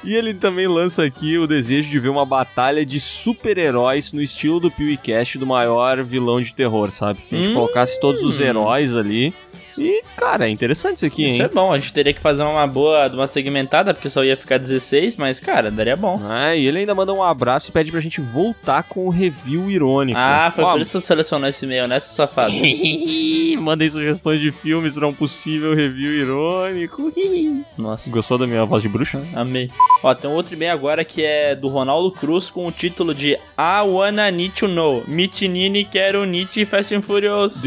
[0.03, 4.59] e ele também lança aqui o desejo de ver uma batalha de super-heróis no estilo
[4.59, 7.21] do PewCast do maior vilão de terror, sabe?
[7.29, 7.55] Que a gente Hum.
[7.55, 9.33] colocasse todos os heróis ali.
[9.79, 11.43] E, cara, é interessante isso aqui, Isso hein?
[11.43, 14.59] é bom, a gente teria que fazer uma boa, uma segmentada, porque só ia ficar
[14.59, 16.21] 16, mas, cara, daria bom.
[16.33, 19.71] É, e ele ainda manda um abraço e pede pra gente voltar com o review
[19.71, 20.19] irônico.
[20.19, 22.53] Ah, foi Ó, por isso que você selecionou esse e-mail, né, seu safado?
[23.61, 27.13] Mandei sugestões de filmes pra um possível review irônico.
[27.77, 28.11] Nossa.
[28.11, 29.21] Gostou da minha voz de bruxa?
[29.35, 29.71] Amei.
[30.03, 33.33] Ó, tem um outro e-mail agora que é do Ronaldo Cruz com o título de
[33.33, 35.05] I Wanna Need to Know.
[35.07, 37.63] Mitinini Quero Nietzsche Fast and Furious.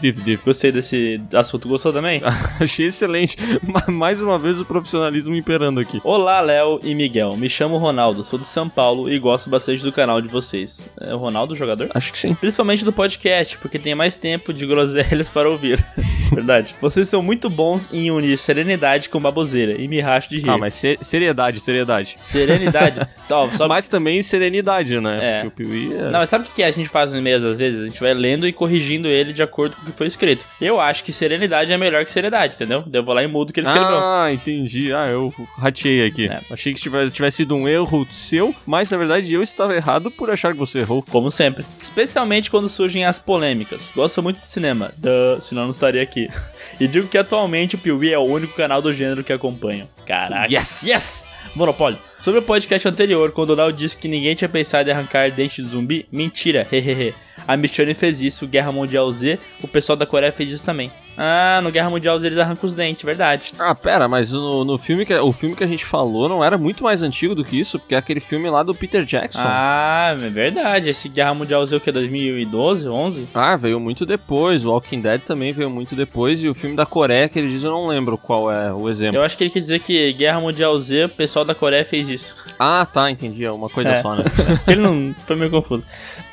[0.00, 0.36] Diff.
[0.44, 1.68] Gostei desse assunto.
[1.68, 2.20] Gostou também?
[2.60, 3.36] Achei excelente.
[3.62, 6.00] Ma- Mais uma vez o profissionalismo imperando aqui.
[6.04, 7.36] Olá, Léo e Miguel.
[7.36, 10.80] Me chamo Ronaldo, sou de São Paulo e gosto bastante do canal de vocês.
[11.00, 11.90] É o Ronaldo jogador?
[11.94, 12.34] Acho que sim.
[12.34, 15.84] Principalmente do podcast, porque tem mais tempo de groselhas para ouvir.
[16.34, 16.74] Verdade.
[16.80, 20.50] Vocês são muito bons em unir serenidade com baboseira e me racho de rir.
[20.50, 22.14] Ah, mas se- seriedade, seriedade.
[22.16, 23.06] Serenidade.
[23.24, 23.68] só, só...
[23.68, 25.18] Mas também serenidade, né?
[25.22, 25.42] É.
[25.44, 26.10] Porque o Piuí é...
[26.10, 27.80] Não, mas sabe o que que a gente faz nos e-mails às vezes?
[27.80, 30.46] A gente vai lendo e corrigindo ele de acordo com que foi escrito.
[30.60, 32.84] Eu acho que serenidade é melhor que seriedade, entendeu?
[32.92, 33.98] Eu vou lá e mudo o que ele escreveu.
[33.98, 34.92] Ah, entendi.
[34.92, 36.28] Ah, eu ratei aqui.
[36.28, 36.40] É.
[36.50, 40.30] Achei que tivesse, tivesse sido um erro seu, mas na verdade eu estava errado por
[40.30, 41.04] achar que você errou.
[41.10, 41.64] Como sempre.
[41.80, 43.90] Especialmente quando surgem as polêmicas.
[43.94, 46.28] Gosto muito de cinema, duh, senão não estaria aqui.
[46.80, 49.86] E digo que atualmente o Piuí é o único canal do gênero que acompanho.
[50.06, 50.52] Caraca.
[50.52, 50.82] Yes!
[50.82, 51.26] Yes!
[51.54, 51.98] Monopólio.
[52.20, 55.62] Sobre o podcast anterior, quando o Léo disse que ninguém tinha pensado em arrancar dente
[55.62, 57.14] de zumbi, mentira, hehehe.
[57.46, 60.90] A Michonne fez isso, Guerra Mundial Z, o pessoal da Coreia fez isso também.
[61.16, 63.52] Ah, no Guerra Mundial Z eles arrancam os dentes, verdade.
[63.58, 66.58] Ah, pera, mas no, no filme que, o filme que a gente falou não era
[66.58, 69.40] muito mais antigo do que isso, porque é aquele filme lá do Peter Jackson.
[69.42, 70.88] Ah, é verdade.
[70.90, 71.92] Esse Guerra Mundial Z o que?
[71.92, 73.28] 2012, 11?
[73.32, 74.64] Ah, veio muito depois.
[74.64, 76.42] O Walking Dead também veio muito depois.
[76.42, 79.16] E o filme da Coreia que ele diz, eu não lembro qual é o exemplo.
[79.20, 82.08] Eu acho que ele quer dizer que Guerra Mundial Z, o pessoal da Coreia fez
[82.08, 82.34] isso.
[82.58, 83.44] Ah, tá, entendi.
[83.44, 84.02] É uma coisa É.
[84.02, 84.24] só, né?
[84.66, 85.84] ele não foi meio confuso.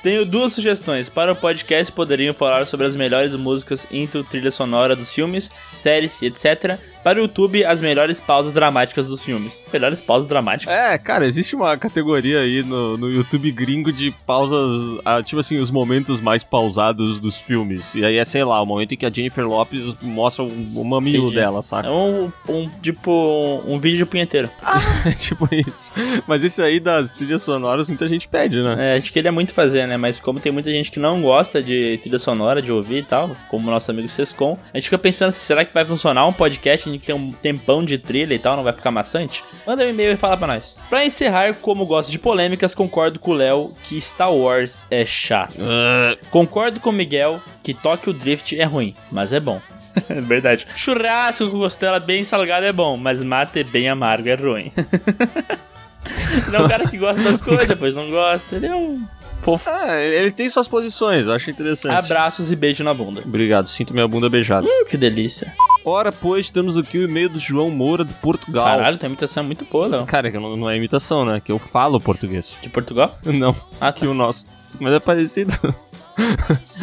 [0.02, 1.08] Tenho duas sugestões.
[1.08, 6.22] Para o podcast, poderiam falar sobre as melhores músicas intro, trilha sonora dos filmes, séries
[6.22, 6.80] e etc.
[7.04, 9.64] Para o YouTube, as melhores pausas dramáticas dos filmes.
[9.72, 10.74] Melhores pausas dramáticas?
[10.74, 15.58] É, cara, existe uma categoria aí no, no YouTube gringo de pausas, ah, tipo assim,
[15.58, 17.96] os momentos mais pausados dos filmes.
[17.96, 20.86] E aí é, sei lá, o momento em que a Jennifer Lopes mostra o, o
[20.86, 21.36] mamilo Entendi.
[21.36, 21.88] dela, saca?
[21.88, 24.50] É um, um tipo, um, um vídeo punheteiro.
[25.18, 25.94] tipo isso.
[26.28, 28.92] Mas esse aí das trilhas sonoras, muita gente pede, né?
[28.92, 29.98] É, a gente queria muito fazer, né?
[29.98, 33.36] Mas como tem muita gente que não gosta de trilha sonora, de ouvir e tal,
[33.50, 36.34] como o nosso amigo Sescom, a gente fica pensando assim, será que vai funcionar um
[36.34, 39.44] podcast que tem um tempão de trilha e tal, não vai ficar maçante?
[39.66, 40.78] Manda um e-mail e fala pra nós.
[40.90, 45.56] Pra encerrar, como gosto de polêmicas, concordo com o Léo que Star Wars é chato.
[46.30, 49.62] Concordo com o Miguel que Tokyo Drift é ruim, mas é bom.
[50.10, 50.68] É Verdade.
[50.76, 54.72] Churrasco com costela bem salgada é bom, mas mate bem amargo é ruim.
[56.48, 58.56] Ele é um cara que gosta das coisas, depois não gosta.
[58.56, 59.06] Ele é um
[59.42, 59.70] fofo.
[59.70, 61.94] É, ele tem suas posições, eu acho interessante.
[61.94, 63.22] Abraços e beijo na bunda.
[63.26, 64.66] Obrigado, sinto minha bunda beijada.
[64.66, 65.54] Uh, que delícia.
[65.84, 68.66] Ora, pois, temos aqui o e-mail do João Moura de Portugal.
[68.66, 70.06] Caralho, tem imitação muito boa, Léo.
[70.06, 71.42] Cara, que não, não é imitação, né?
[71.44, 72.58] Que eu falo português.
[72.62, 73.18] De Portugal?
[73.26, 74.46] Não, Ah, que o nosso.
[74.80, 75.54] Mas é parecido.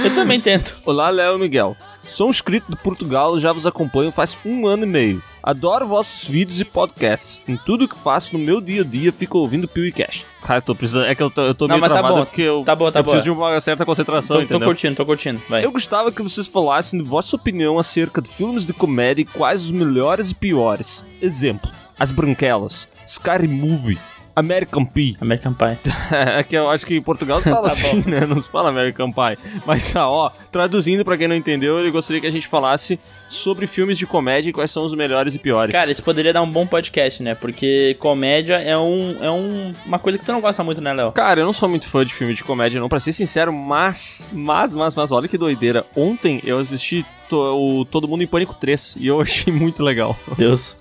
[0.02, 0.76] Eu também tento.
[0.85, 1.76] Olá, Léo Miguel.
[2.09, 5.22] Sou inscrito de Portugal, já vos acompanho faz um ano e meio.
[5.43, 7.40] Adoro vossos vídeos e podcasts.
[7.47, 10.26] Em tudo que faço no meu dia a dia, fico ouvindo o PewCast.
[10.43, 11.05] Cara, eu tô precisando.
[11.06, 12.24] É que eu tô, eu tô Não, meio mas tá travado bom.
[12.24, 13.14] porque eu, Tá boa, tá eu boa.
[13.14, 14.66] preciso de uma certa concentração, Tô, tô entendeu?
[14.68, 15.40] curtindo, tô curtindo.
[15.51, 15.62] Vai.
[15.64, 19.64] Eu gostava que vocês falassem de vossa opinião acerca de filmes de comédia e quais
[19.66, 21.05] os melhores e piores.
[21.20, 23.98] Exemplo: As Branquelas, Scary Movie,
[24.39, 25.16] American Pie.
[25.20, 25.78] American Pie.
[26.39, 28.10] é que eu acho que em Portugal fala Tá assim, bom.
[28.10, 28.20] né?
[28.27, 29.39] Não se fala American Pie.
[29.66, 33.66] Mas, ah, ó, traduzindo pra quem não entendeu, eu gostaria que a gente falasse sobre
[33.66, 35.73] filmes de comédia e quais são os melhores e piores.
[35.73, 37.35] Cara, isso poderia dar um bom podcast, né?
[37.35, 41.12] Porque comédia é, um, é um, uma coisa que tu não gosta muito, né, Léo?
[41.12, 44.28] Cara, eu não sou muito fã de filme de comédia, não, pra ser sincero, mas,
[44.32, 45.85] mas, mas, mas, olha que doideira.
[45.97, 47.05] Ontem eu assisti
[47.36, 50.16] o Todo Mundo em Pânico 3 e eu achei muito legal.
[50.36, 50.78] Deus.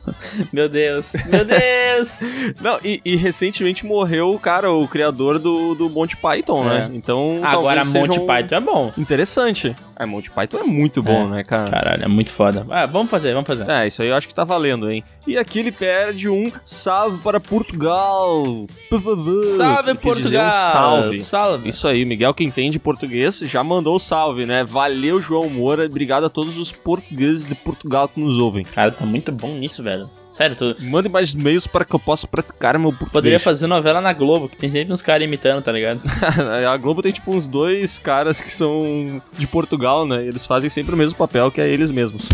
[0.51, 1.13] Meu Deus.
[1.25, 2.19] Meu Deus.
[2.61, 6.89] Não, e, e recentemente morreu o cara, o criador do, do Monty Python, né?
[6.91, 6.95] É.
[6.95, 7.39] Então.
[7.43, 8.93] Agora, Monty um- Python é bom.
[8.97, 9.75] Interessante.
[9.99, 11.27] É, Monty Python é muito bom, É.
[11.27, 11.71] né, cara?
[11.71, 12.65] Caralho, é muito foda.
[12.69, 13.67] Ah, vamos fazer, vamos fazer.
[13.69, 15.03] É, isso aí eu acho que tá valendo, hein?
[15.25, 18.65] E aqui ele perde um salve para Portugal.
[18.89, 19.45] Por favor.
[19.45, 20.49] Salve, Ele Portugal.
[20.49, 21.23] Um salve.
[21.23, 21.69] Salve.
[21.69, 24.63] Isso aí, Miguel, que entende português, já mandou o salve, né?
[24.63, 25.85] Valeu, João Moura.
[25.85, 28.63] Obrigado a todos os portugueses de Portugal que nos ouvem.
[28.63, 30.09] Cara, tá muito bom nisso, velho.
[30.37, 33.11] Sério, tu Mande mais e-mails para que eu possa praticar meu português.
[33.11, 35.99] poderia fazer novela na Globo, que tem sempre uns caras imitando, tá ligado?
[36.71, 40.23] a Globo tem tipo uns dois caras que são de Portugal, né?
[40.23, 42.29] E eles fazem sempre o mesmo papel que é eles mesmos.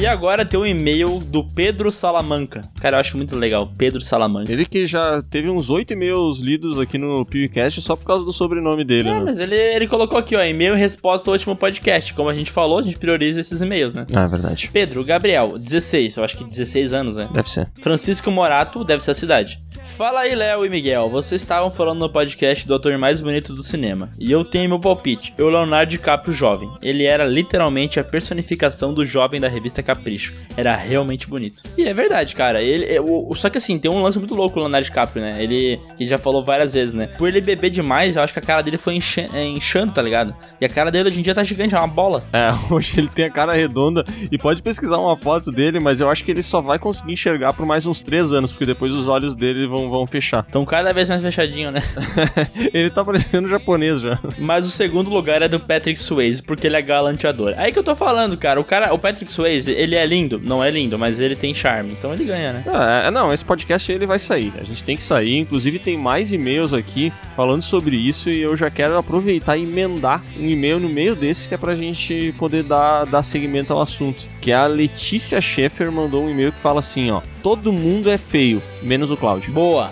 [0.00, 2.60] E agora tem um e-mail do Pedro Salamanca.
[2.80, 4.52] Cara, eu acho muito legal, Pedro Salamanca.
[4.52, 8.32] Ele que já teve uns oito e-mails lidos aqui no PewCast só por causa do
[8.32, 9.20] sobrenome dele, É, né?
[9.24, 12.14] mas ele, ele colocou aqui, ó, e-mail e resposta ao último podcast.
[12.14, 14.06] Como a gente falou, a gente prioriza esses e-mails, né?
[14.14, 14.70] Ah, é verdade.
[14.72, 17.26] Pedro, Gabriel, 16, eu acho que 16 anos, né?
[17.32, 17.68] Deve ser.
[17.80, 19.60] Francisco Morato, deve ser a cidade.
[19.82, 21.08] Fala aí, Léo e Miguel.
[21.08, 24.10] Vocês estavam falando no podcast do ator mais bonito do cinema.
[24.18, 25.34] E eu tenho meu palpite.
[25.38, 26.70] O Leonardo DiCaprio jovem.
[26.82, 30.34] Ele era literalmente a personificação do jovem da revista Capricho.
[30.54, 31.62] Era realmente bonito.
[31.78, 32.62] E é verdade, cara.
[32.62, 35.42] Ele, é, o, só que assim, tem um lance muito louco o Leonardo DiCaprio, né?
[35.42, 37.06] Ele, ele já falou várias vezes, né?
[37.16, 40.02] Por ele beber demais, eu acho que a cara dele foi enche- é, inchando, tá
[40.02, 40.34] ligado?
[40.60, 42.22] E a cara dele hoje em dia tá gigante, é uma bola.
[42.34, 46.10] É, hoje ele tem a cara redonda e pode pesquisar uma foto dele, mas eu
[46.10, 49.08] acho que ele só vai conseguir enxergar por mais uns três anos, porque depois os
[49.08, 50.44] olhos dele vão, vão fechar.
[50.48, 51.82] Então cada vez mais fechadinho, né?
[52.74, 54.18] ele tá parecendo japonês já.
[54.38, 57.54] Mas o segundo lugar é do Patrick Swayze, porque ele é galanteador.
[57.56, 58.60] Aí que eu tô falando, cara.
[58.60, 60.40] O cara, o Patrick Swayze, ele é lindo.
[60.42, 61.92] Não é lindo, mas ele tem charme.
[61.92, 62.64] Então ele ganha, né?
[63.04, 64.52] É, não, esse podcast ele vai sair.
[64.60, 65.38] A gente tem que sair.
[65.38, 70.20] Inclusive tem mais e-mails aqui falando sobre isso e eu já quero aproveitar e emendar
[70.38, 74.26] um e-mail no meio desse que é pra gente poder dar, dar seguimento ao assunto.
[74.40, 77.22] Que a Letícia Schaeffer mandou um e-mail que fala assim, ó.
[77.42, 79.52] Todo mundo é feio, menos o Cláudio.
[79.52, 79.90] Boa.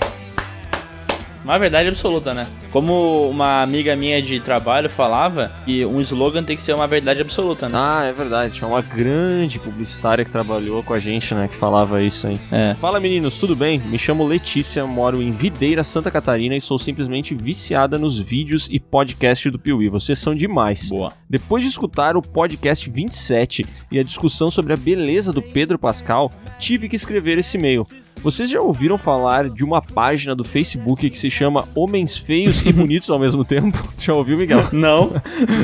[1.44, 2.44] Uma verdade absoluta, né?
[2.77, 7.23] Como uma amiga minha de trabalho falava, que um slogan tem que ser uma verdade
[7.23, 7.78] absoluta, né?
[7.78, 8.53] Ah, é verdade.
[8.53, 11.48] Tinha uma grande publicitária que trabalhou com a gente, né?
[11.48, 12.39] Que falava isso aí.
[12.53, 12.74] É.
[12.74, 13.78] Fala meninos, tudo bem?
[13.78, 18.78] Me chamo Letícia, moro em Videira, Santa Catarina e sou simplesmente viciada nos vídeos e
[18.78, 19.89] podcast do Piuí.
[19.89, 20.90] Vocês são demais.
[20.90, 21.15] Boa.
[21.31, 26.31] Depois de escutar o podcast 27 e a discussão sobre a beleza do Pedro Pascal,
[26.59, 27.86] tive que escrever esse e-mail.
[28.27, 32.73] Vocês já ouviram falar de uma página do Facebook que se chama Homens Feios e
[32.73, 33.81] Bonitos ao mesmo tempo?
[33.97, 34.69] Já ouviu, Miguel?
[34.73, 35.12] Não,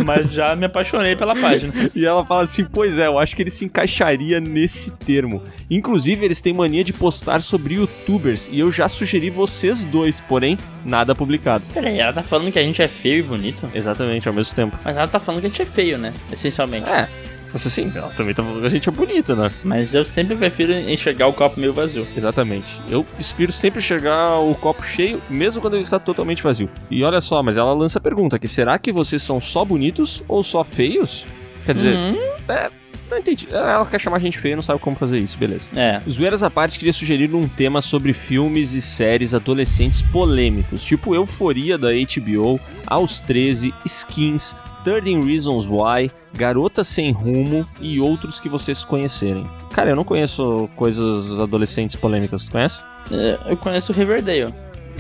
[0.07, 1.73] mas já me apaixonei pela página.
[1.93, 5.43] E ela fala assim: Pois é, eu acho que ele se encaixaria nesse termo.
[5.69, 10.57] Inclusive, eles têm mania de postar sobre youtubers e eu já sugeri vocês dois, porém,
[10.85, 11.67] nada publicado.
[11.75, 13.69] Peraí, ela tá falando que a gente é feio e bonito?
[13.75, 14.79] Exatamente, ao mesmo tempo.
[14.85, 16.13] Mas ela tá falando que a gente é feio, né?
[16.31, 16.89] Essencialmente.
[16.89, 17.09] É,
[17.53, 19.51] fosse assim, ela também tá falando que a gente é bonito, né?
[19.63, 22.07] Mas eu sempre prefiro enxergar o copo meio vazio.
[22.17, 22.67] Exatamente.
[22.89, 26.69] Eu prefiro sempre enxergar o copo cheio, mesmo quando ele está totalmente vazio.
[26.91, 30.23] E olha só, mas ela lança a pergunta: que será que vocês são só bonitos
[30.27, 31.25] ou só feios?
[31.65, 32.17] Quer dizer, Uhum.
[32.49, 32.71] é,
[33.11, 33.47] não entendi.
[33.51, 35.69] Ela quer chamar a gente feia e não sabe como fazer isso, beleza.
[35.77, 36.01] É.
[36.11, 41.77] Zoeiras à parte, queria sugerir um tema sobre filmes e séries adolescentes polêmicos, tipo Euforia
[41.79, 48.85] da HBO, Aos 13, Skins, 13 Reasons Why, Garota Sem Rumo e outros que vocês
[48.85, 49.49] conhecerem.
[49.73, 52.81] Cara, eu não conheço coisas adolescentes polêmicas, tu conhece?
[53.11, 54.55] É, eu conheço o Riverdale.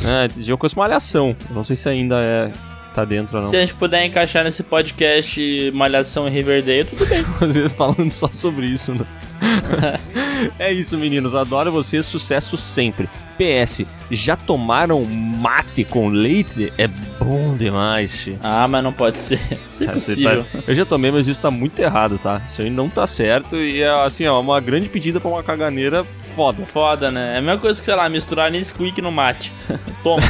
[0.05, 1.37] É, eu conheço Malhação.
[1.51, 2.53] Não sei se ainda é.
[2.95, 3.51] tá dentro ou não.
[3.51, 7.25] Se a gente puder encaixar nesse podcast Malhação e Riverdale, tudo bem.
[7.41, 9.05] Às vezes falando só sobre isso, né?
[10.59, 11.35] é isso, meninos.
[11.35, 12.05] Adoro vocês.
[12.07, 13.09] Sucesso sempre.
[13.39, 16.71] PS, já tomaram mate com leite?
[16.77, 16.87] É
[17.19, 18.29] bom demais.
[18.43, 19.41] Ah, mas não pode ser.
[19.73, 20.45] Isso é você impossível.
[20.53, 22.43] tá- Eu já tomei, mas isso tá muito errado, tá?
[22.47, 26.05] Isso aí não tá certo e é assim, ó, uma grande pedida pra uma caganeira
[26.37, 26.63] foda.
[26.63, 27.35] Foda, né?
[27.35, 29.51] É a mesma coisa que, sei lá, misturar Nesquik no mate.
[30.05, 30.23] Toma.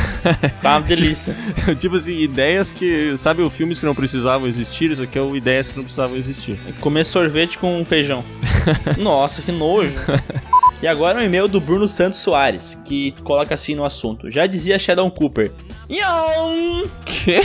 [0.63, 1.35] Tá uma delícia.
[1.79, 3.17] tipo assim, ideias que.
[3.19, 6.17] Sabe, os filmes que não precisavam existir, isso aqui é o ideias que não precisavam
[6.17, 6.57] existir.
[6.81, 8.25] Comer sorvete com feijão.
[8.99, 9.93] Nossa, que nojo.
[10.83, 14.29] E agora um e-mail do Bruno Santos Soares, que coloca assim no assunto.
[14.29, 15.53] Já dizia Shadow Cooper.
[15.89, 16.83] Nham!
[17.07, 17.41] Que?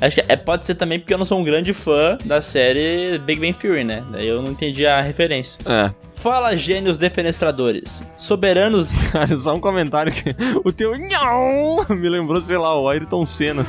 [0.00, 3.18] Acho que é, pode ser também porque eu não sou um grande fã da série
[3.18, 4.04] Big Bang Theory, né?
[4.12, 5.58] Daí eu não entendi a referência.
[5.66, 5.90] É.
[6.14, 8.04] Fala, gênios defenestradores.
[8.16, 8.92] Soberanos.
[9.10, 10.36] Cara, só um comentário que.
[10.64, 13.66] O teu nham me lembrou, sei lá, o Ayrton Senna.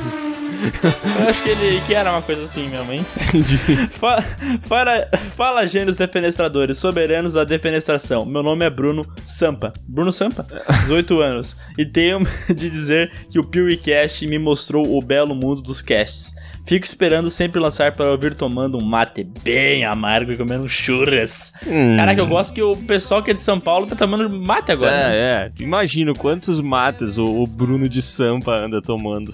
[1.22, 3.06] Eu acho que ele que era uma coisa assim mesmo, hein?
[3.16, 3.58] Entendi.
[3.92, 4.24] Fa-
[4.62, 8.26] fala, fala, gênios defenestradores, soberanos da defenestração.
[8.26, 9.72] Meu nome é Bruno Sampa.
[9.88, 10.46] Bruno Sampa?
[10.82, 11.56] 18 anos.
[11.78, 16.34] E tenho de dizer que o PeeWeeCast me mostrou o belo mundo dos casts.
[16.68, 21.52] Fico esperando sempre lançar para ouvir tomando um mate bem amargo e comendo churras.
[21.66, 21.96] Hum.
[21.96, 24.92] Caraca, eu gosto que o pessoal que é de São Paulo tá tomando mate agora.
[24.92, 25.16] né?
[25.16, 25.52] É, é.
[25.64, 29.34] Imagino quantos mates o, o Bruno de Sampa anda tomando.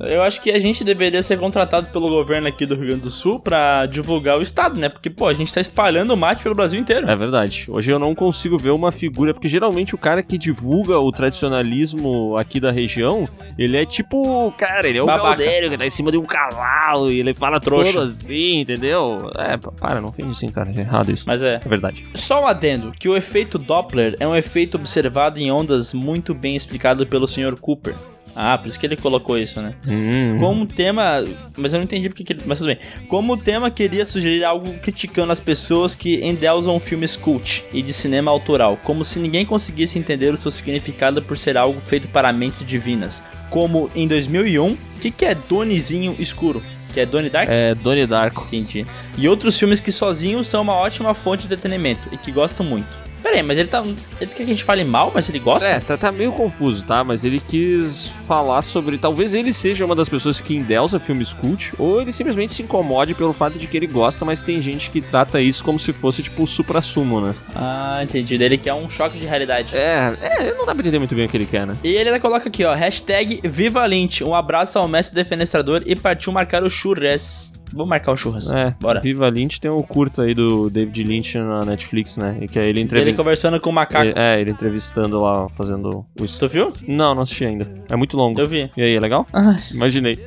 [0.00, 3.10] Eu acho que a gente deveria ser contratado pelo governo aqui do Rio Grande do
[3.10, 4.88] Sul pra divulgar o estado, né?
[4.88, 7.08] Porque, pô, a gente tá espalhando o mate pelo Brasil inteiro.
[7.08, 7.66] É verdade.
[7.68, 12.36] Hoje eu não consigo ver uma figura, porque geralmente o cara que divulga o tradicionalismo
[12.36, 13.28] aqui da região,
[13.58, 15.28] ele é tipo, cara, ele é o Babaca.
[15.28, 17.92] galdeiro que tá em cima de um cavalo e ele fala Trouxa.
[17.92, 19.30] todo assim, entendeu?
[19.36, 21.24] É, para, não fez assim, cara, é errado isso.
[21.26, 21.60] Mas é.
[21.64, 22.04] É verdade.
[22.14, 26.56] Só um adendo, que o efeito Doppler é um efeito observado em ondas muito bem
[26.56, 27.58] explicado pelo Sr.
[27.60, 27.94] Cooper.
[28.38, 29.74] Ah, por isso que ele colocou isso, né?
[29.88, 30.36] Hum.
[30.38, 31.24] Como tema.
[31.56, 32.42] Mas eu não entendi porque que ele.
[32.44, 32.78] Mas tudo bem.
[33.08, 37.94] Como o tema queria sugerir algo criticando as pessoas que endeusam filmes cult e de
[37.94, 42.30] cinema autoral, como se ninguém conseguisse entender o seu significado por ser algo feito para
[42.30, 43.22] mentes divinas.
[43.48, 46.62] Como em 2001, o que, que é Donizinho Escuro?
[46.92, 47.48] Que é Donnie Dark?
[47.50, 48.46] É Donnie Darko.
[48.48, 48.84] Entendi.
[49.16, 53.05] E outros filmes que sozinhos são uma ótima fonte de entretenimento e que gosto muito.
[53.22, 53.82] Pera aí, mas ele tá.
[53.82, 55.68] Ele quer que a gente fale mal, mas ele gosta?
[55.68, 57.02] É, tá, tá meio confuso, tá?
[57.02, 58.98] Mas ele quis falar sobre.
[58.98, 63.14] Talvez ele seja uma das pessoas que endeusa filmes cult, ou ele simplesmente se incomode
[63.14, 66.22] pelo fato de que ele gosta, mas tem gente que trata isso como se fosse
[66.22, 67.34] tipo o supra-sumo, né?
[67.54, 68.34] Ah, entendi.
[68.34, 69.76] Ele quer um choque de realidade.
[69.76, 71.76] É, é, não dá pra entender muito bem o que ele quer, né?
[71.82, 75.96] E ele ainda coloca aqui, ó, hashtag Viva Lynch, um abraço ao mestre defenestrador e
[75.96, 77.52] partiu marcar o churras.
[77.72, 78.50] Vamos marcar o churras.
[78.50, 79.00] É, Bora.
[79.00, 82.38] Viva Lynch tem o curto aí do David Lynch na Netflix, né?
[82.40, 83.16] E que é ele Ele entrevistando.
[83.16, 84.12] conversando com o macaco.
[84.18, 86.26] É, ele entrevistando lá, fazendo o.
[86.26, 86.72] Tu viu?
[86.86, 87.66] Não, não assisti ainda.
[87.88, 88.40] É muito longo.
[88.40, 88.70] Eu vi.
[88.76, 89.26] E aí, é legal?
[89.72, 90.18] Imaginei.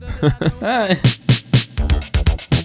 [0.62, 0.98] Ai.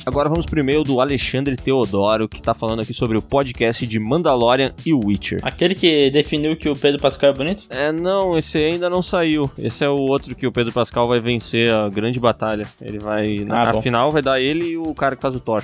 [0.06, 3.98] Agora vamos pro e-mail do Alexandre Teodoro, que tá falando aqui sobre o podcast de
[3.98, 5.40] Mandalorian e Witcher.
[5.42, 7.64] Aquele que definiu que o Pedro Pascal é bonito?
[7.70, 9.50] É, não, esse ainda não saiu.
[9.58, 12.66] Esse é o outro que o Pedro Pascal vai vencer a grande batalha.
[12.82, 13.38] Ele vai.
[13.46, 13.80] Na Ah, bom.
[13.80, 15.62] final vai dar ele e o cara que faz o Thor.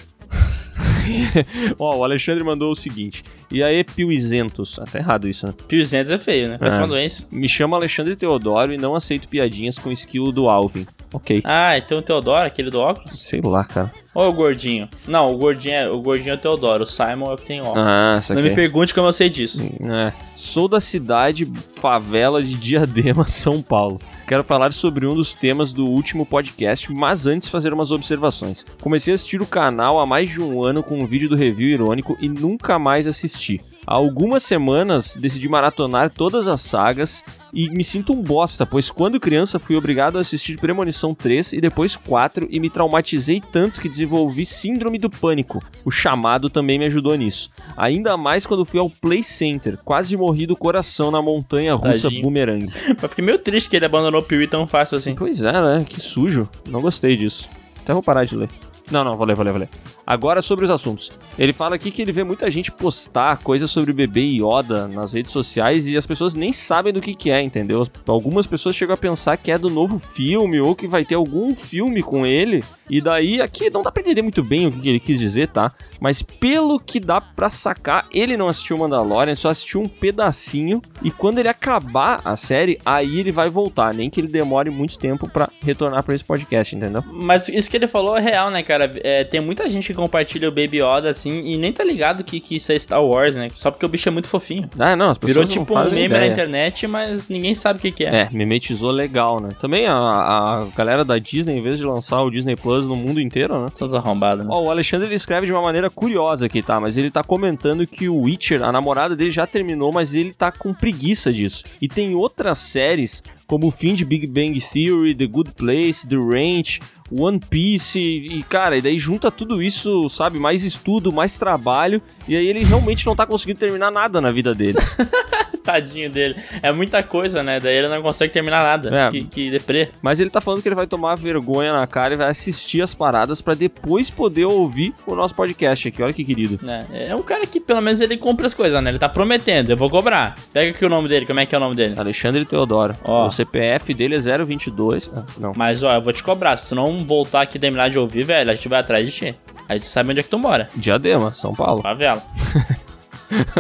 [1.79, 3.23] Ó, o Alexandre mandou o seguinte.
[3.51, 4.79] E aí, Piuizentos.
[4.79, 5.55] Até errado isso, né?
[5.67, 6.57] Piuzentos é feio, né?
[6.59, 6.81] Parece É.
[6.81, 7.25] uma doença.
[7.33, 10.87] Me chamo Alexandre Teodoro e não aceito piadinhas com esquilo do Alvin.
[11.13, 11.41] Ok.
[11.45, 13.19] Ah, então o Teodoro, aquele do óculos?
[13.19, 13.91] Sei lá, cara.
[14.15, 14.89] Ou o gordinho?
[15.07, 17.61] Não, o gordinho é o, gordinho é o Teodoro, o Simon é o que tem
[17.61, 17.79] óculos.
[17.81, 18.43] Ah, Não saquei.
[18.45, 19.63] me pergunte como eu sei disso.
[19.85, 20.13] É.
[20.35, 21.47] Sou da cidade
[21.77, 24.01] favela de Diadema, São Paulo.
[24.27, 28.65] Quero falar sobre um dos temas do último podcast, mas antes fazer umas observações.
[28.81, 31.69] Comecei a assistir o canal há mais de um ano com um vídeo do review
[31.71, 33.40] irônico e nunca mais assisti.
[33.87, 39.19] Há algumas semanas decidi maratonar todas as sagas e me sinto um bosta, pois quando
[39.19, 43.89] criança fui obrigado a assistir Premonição 3 e depois 4 e me traumatizei tanto que
[43.89, 45.63] desenvolvi síndrome do pânico.
[45.85, 47.51] O chamado também me ajudou nisso.
[47.77, 52.23] Ainda mais quando fui ao Play Center, quase morri do coração na montanha russa Tadinho.
[52.23, 52.67] Boomerang.
[53.01, 55.15] Mas fiquei meio triste que ele abandonou o Piuí tão fácil assim.
[55.15, 55.85] Pois é, né?
[55.89, 56.49] Que sujo.
[56.69, 57.49] Não gostei disso.
[57.83, 58.49] Até vou parar de ler.
[58.91, 59.69] Não, não, vou ler, vou ler, vou ler.
[60.11, 61.13] Agora sobre os assuntos.
[61.39, 65.13] Ele fala aqui que ele vê muita gente postar coisas sobre o bebê Yoda nas
[65.13, 67.87] redes sociais e as pessoas nem sabem do que que é, entendeu?
[68.09, 71.55] Algumas pessoas chegam a pensar que é do novo filme ou que vai ter algum
[71.55, 72.65] filme com ele.
[72.91, 75.47] E daí aqui não dá pra entender muito bem o que que ele quis dizer,
[75.47, 75.73] tá?
[76.01, 80.83] Mas pelo que dá pra sacar, ele não assistiu Mandalorian, só assistiu um pedacinho.
[81.01, 83.95] E quando ele acabar a série, aí ele vai voltar.
[83.95, 87.05] Nem que ele demore muito tempo pra retornar pra esse podcast, entendeu?
[87.07, 88.93] Mas isso que ele falou é real, né, cara?
[89.05, 92.41] É, tem muita gente que compartilha o Baby Yoda assim e nem tá ligado que,
[92.41, 93.51] que isso é Star Wars, né?
[93.55, 94.69] Só porque o bicho é muito fofinho.
[94.79, 96.33] Ah, não, as pessoas Virou tipo um meme na ideia.
[96.33, 98.21] internet, mas ninguém sabe o que, que é.
[98.21, 99.51] É, mimetizou legal, né?
[99.61, 103.21] Também a, a galera da Disney, em vez de lançar o Disney Plus no mundo
[103.21, 103.71] inteiro, né?
[103.79, 104.51] Todos arrombados, né?
[104.53, 106.81] Ó, o Alexandre ele escreve de uma maneira curiosa aqui, tá?
[106.81, 110.51] Mas ele tá comentando que o Witcher, a namorada dele já terminou, mas ele tá
[110.51, 111.65] com preguiça disso.
[111.81, 116.17] E tem outras séries, como o fim de Big Bang Theory, The Good Place, The
[116.17, 120.39] Ranch, One Piece, e cara, e daí junta tudo isso, sabe?
[120.39, 124.55] Mais estudo, mais trabalho, e aí ele realmente não tá conseguindo terminar nada na vida
[124.55, 124.79] dele.
[125.63, 126.37] Tadinho dele.
[126.63, 127.61] É muita coisa, né?
[127.61, 128.95] Daí ele não consegue terminar nada.
[128.95, 129.11] É.
[129.11, 129.89] Que, que deprê.
[130.03, 132.95] Mas ele tá falando que ele vai tomar vergonha na cara e vai assistir as
[132.95, 136.03] paradas pra depois poder ouvir o nosso podcast aqui.
[136.03, 136.59] Olha que querido.
[136.93, 138.91] É, é um cara que pelo menos ele compra as coisas, né?
[138.91, 140.37] Ele tá prometendo, eu vou cobrar.
[140.53, 141.95] Pega aqui o nome dele, como é que é o nome dele?
[141.99, 142.97] Alexandre Teodoro.
[143.05, 143.27] Ó.
[143.27, 145.11] O CPF dele é 022.
[145.15, 145.53] Ah, não.
[145.57, 146.57] Mas ó, eu vou te cobrar.
[146.57, 149.35] Se tu não voltar aqui terminar de ouvir, velho, a gente vai atrás de ti.
[149.69, 150.69] Aí tu sabe onde é que tu mora.
[150.75, 151.83] Diadema, São Paulo.
[151.83, 152.23] Favela.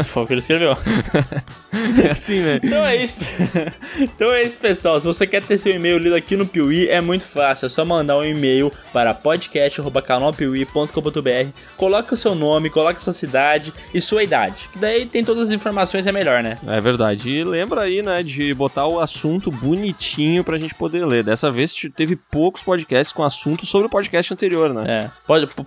[0.04, 0.76] Foi o que ele escreveu.
[2.04, 2.60] É assim, né?
[2.62, 3.16] Então é isso.
[3.98, 5.00] então é isso, pessoal.
[5.00, 7.66] Se você quer ter seu e-mail lido aqui no Piuí, é muito fácil.
[7.66, 11.50] É só mandar um e-mail para podcast.canalpiuí.com.br.
[11.76, 14.68] Coloque o seu nome, coloque a sua cidade e sua idade.
[14.72, 16.58] Que daí tem todas as informações, é melhor, né?
[16.66, 17.30] É verdade.
[17.30, 21.22] E lembra aí, né, de botar o assunto bonitinho pra gente poder ler.
[21.22, 25.06] Dessa vez teve poucos podcasts com assunto sobre o podcast anterior, né?
[25.06, 25.10] É.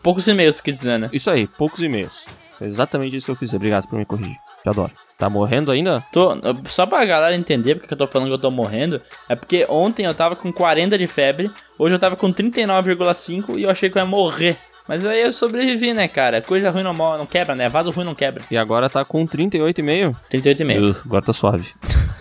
[0.01, 1.09] Poucos e-mails, quer dizer, né?
[1.13, 2.25] Isso aí, poucos e-mails.
[2.63, 3.57] Foi exatamente isso que eu quis dizer.
[3.57, 4.37] Obrigado por me corrigir.
[4.63, 4.91] Te adoro.
[5.17, 6.01] Tá morrendo ainda?
[6.13, 6.29] Tô,
[6.69, 10.05] só pra galera entender porque eu tô falando que eu tô morrendo, é porque ontem
[10.05, 13.97] eu tava com 40 de febre, hoje eu tava com 39,5 e eu achei que
[13.97, 14.55] eu ia morrer.
[14.87, 16.41] Mas aí eu sobrevivi, né, cara?
[16.41, 17.67] Coisa ruim não, não quebra, né?
[17.67, 18.43] Vaso ruim não quebra.
[18.49, 20.15] E agora tá com 38,5?
[20.31, 20.89] 38,5.
[20.91, 21.69] Uf, Agora tá suave.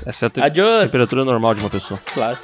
[0.05, 0.91] Essa é a te- Adiós.
[0.91, 1.99] temperatura normal de uma pessoa.
[2.15, 2.37] Claro.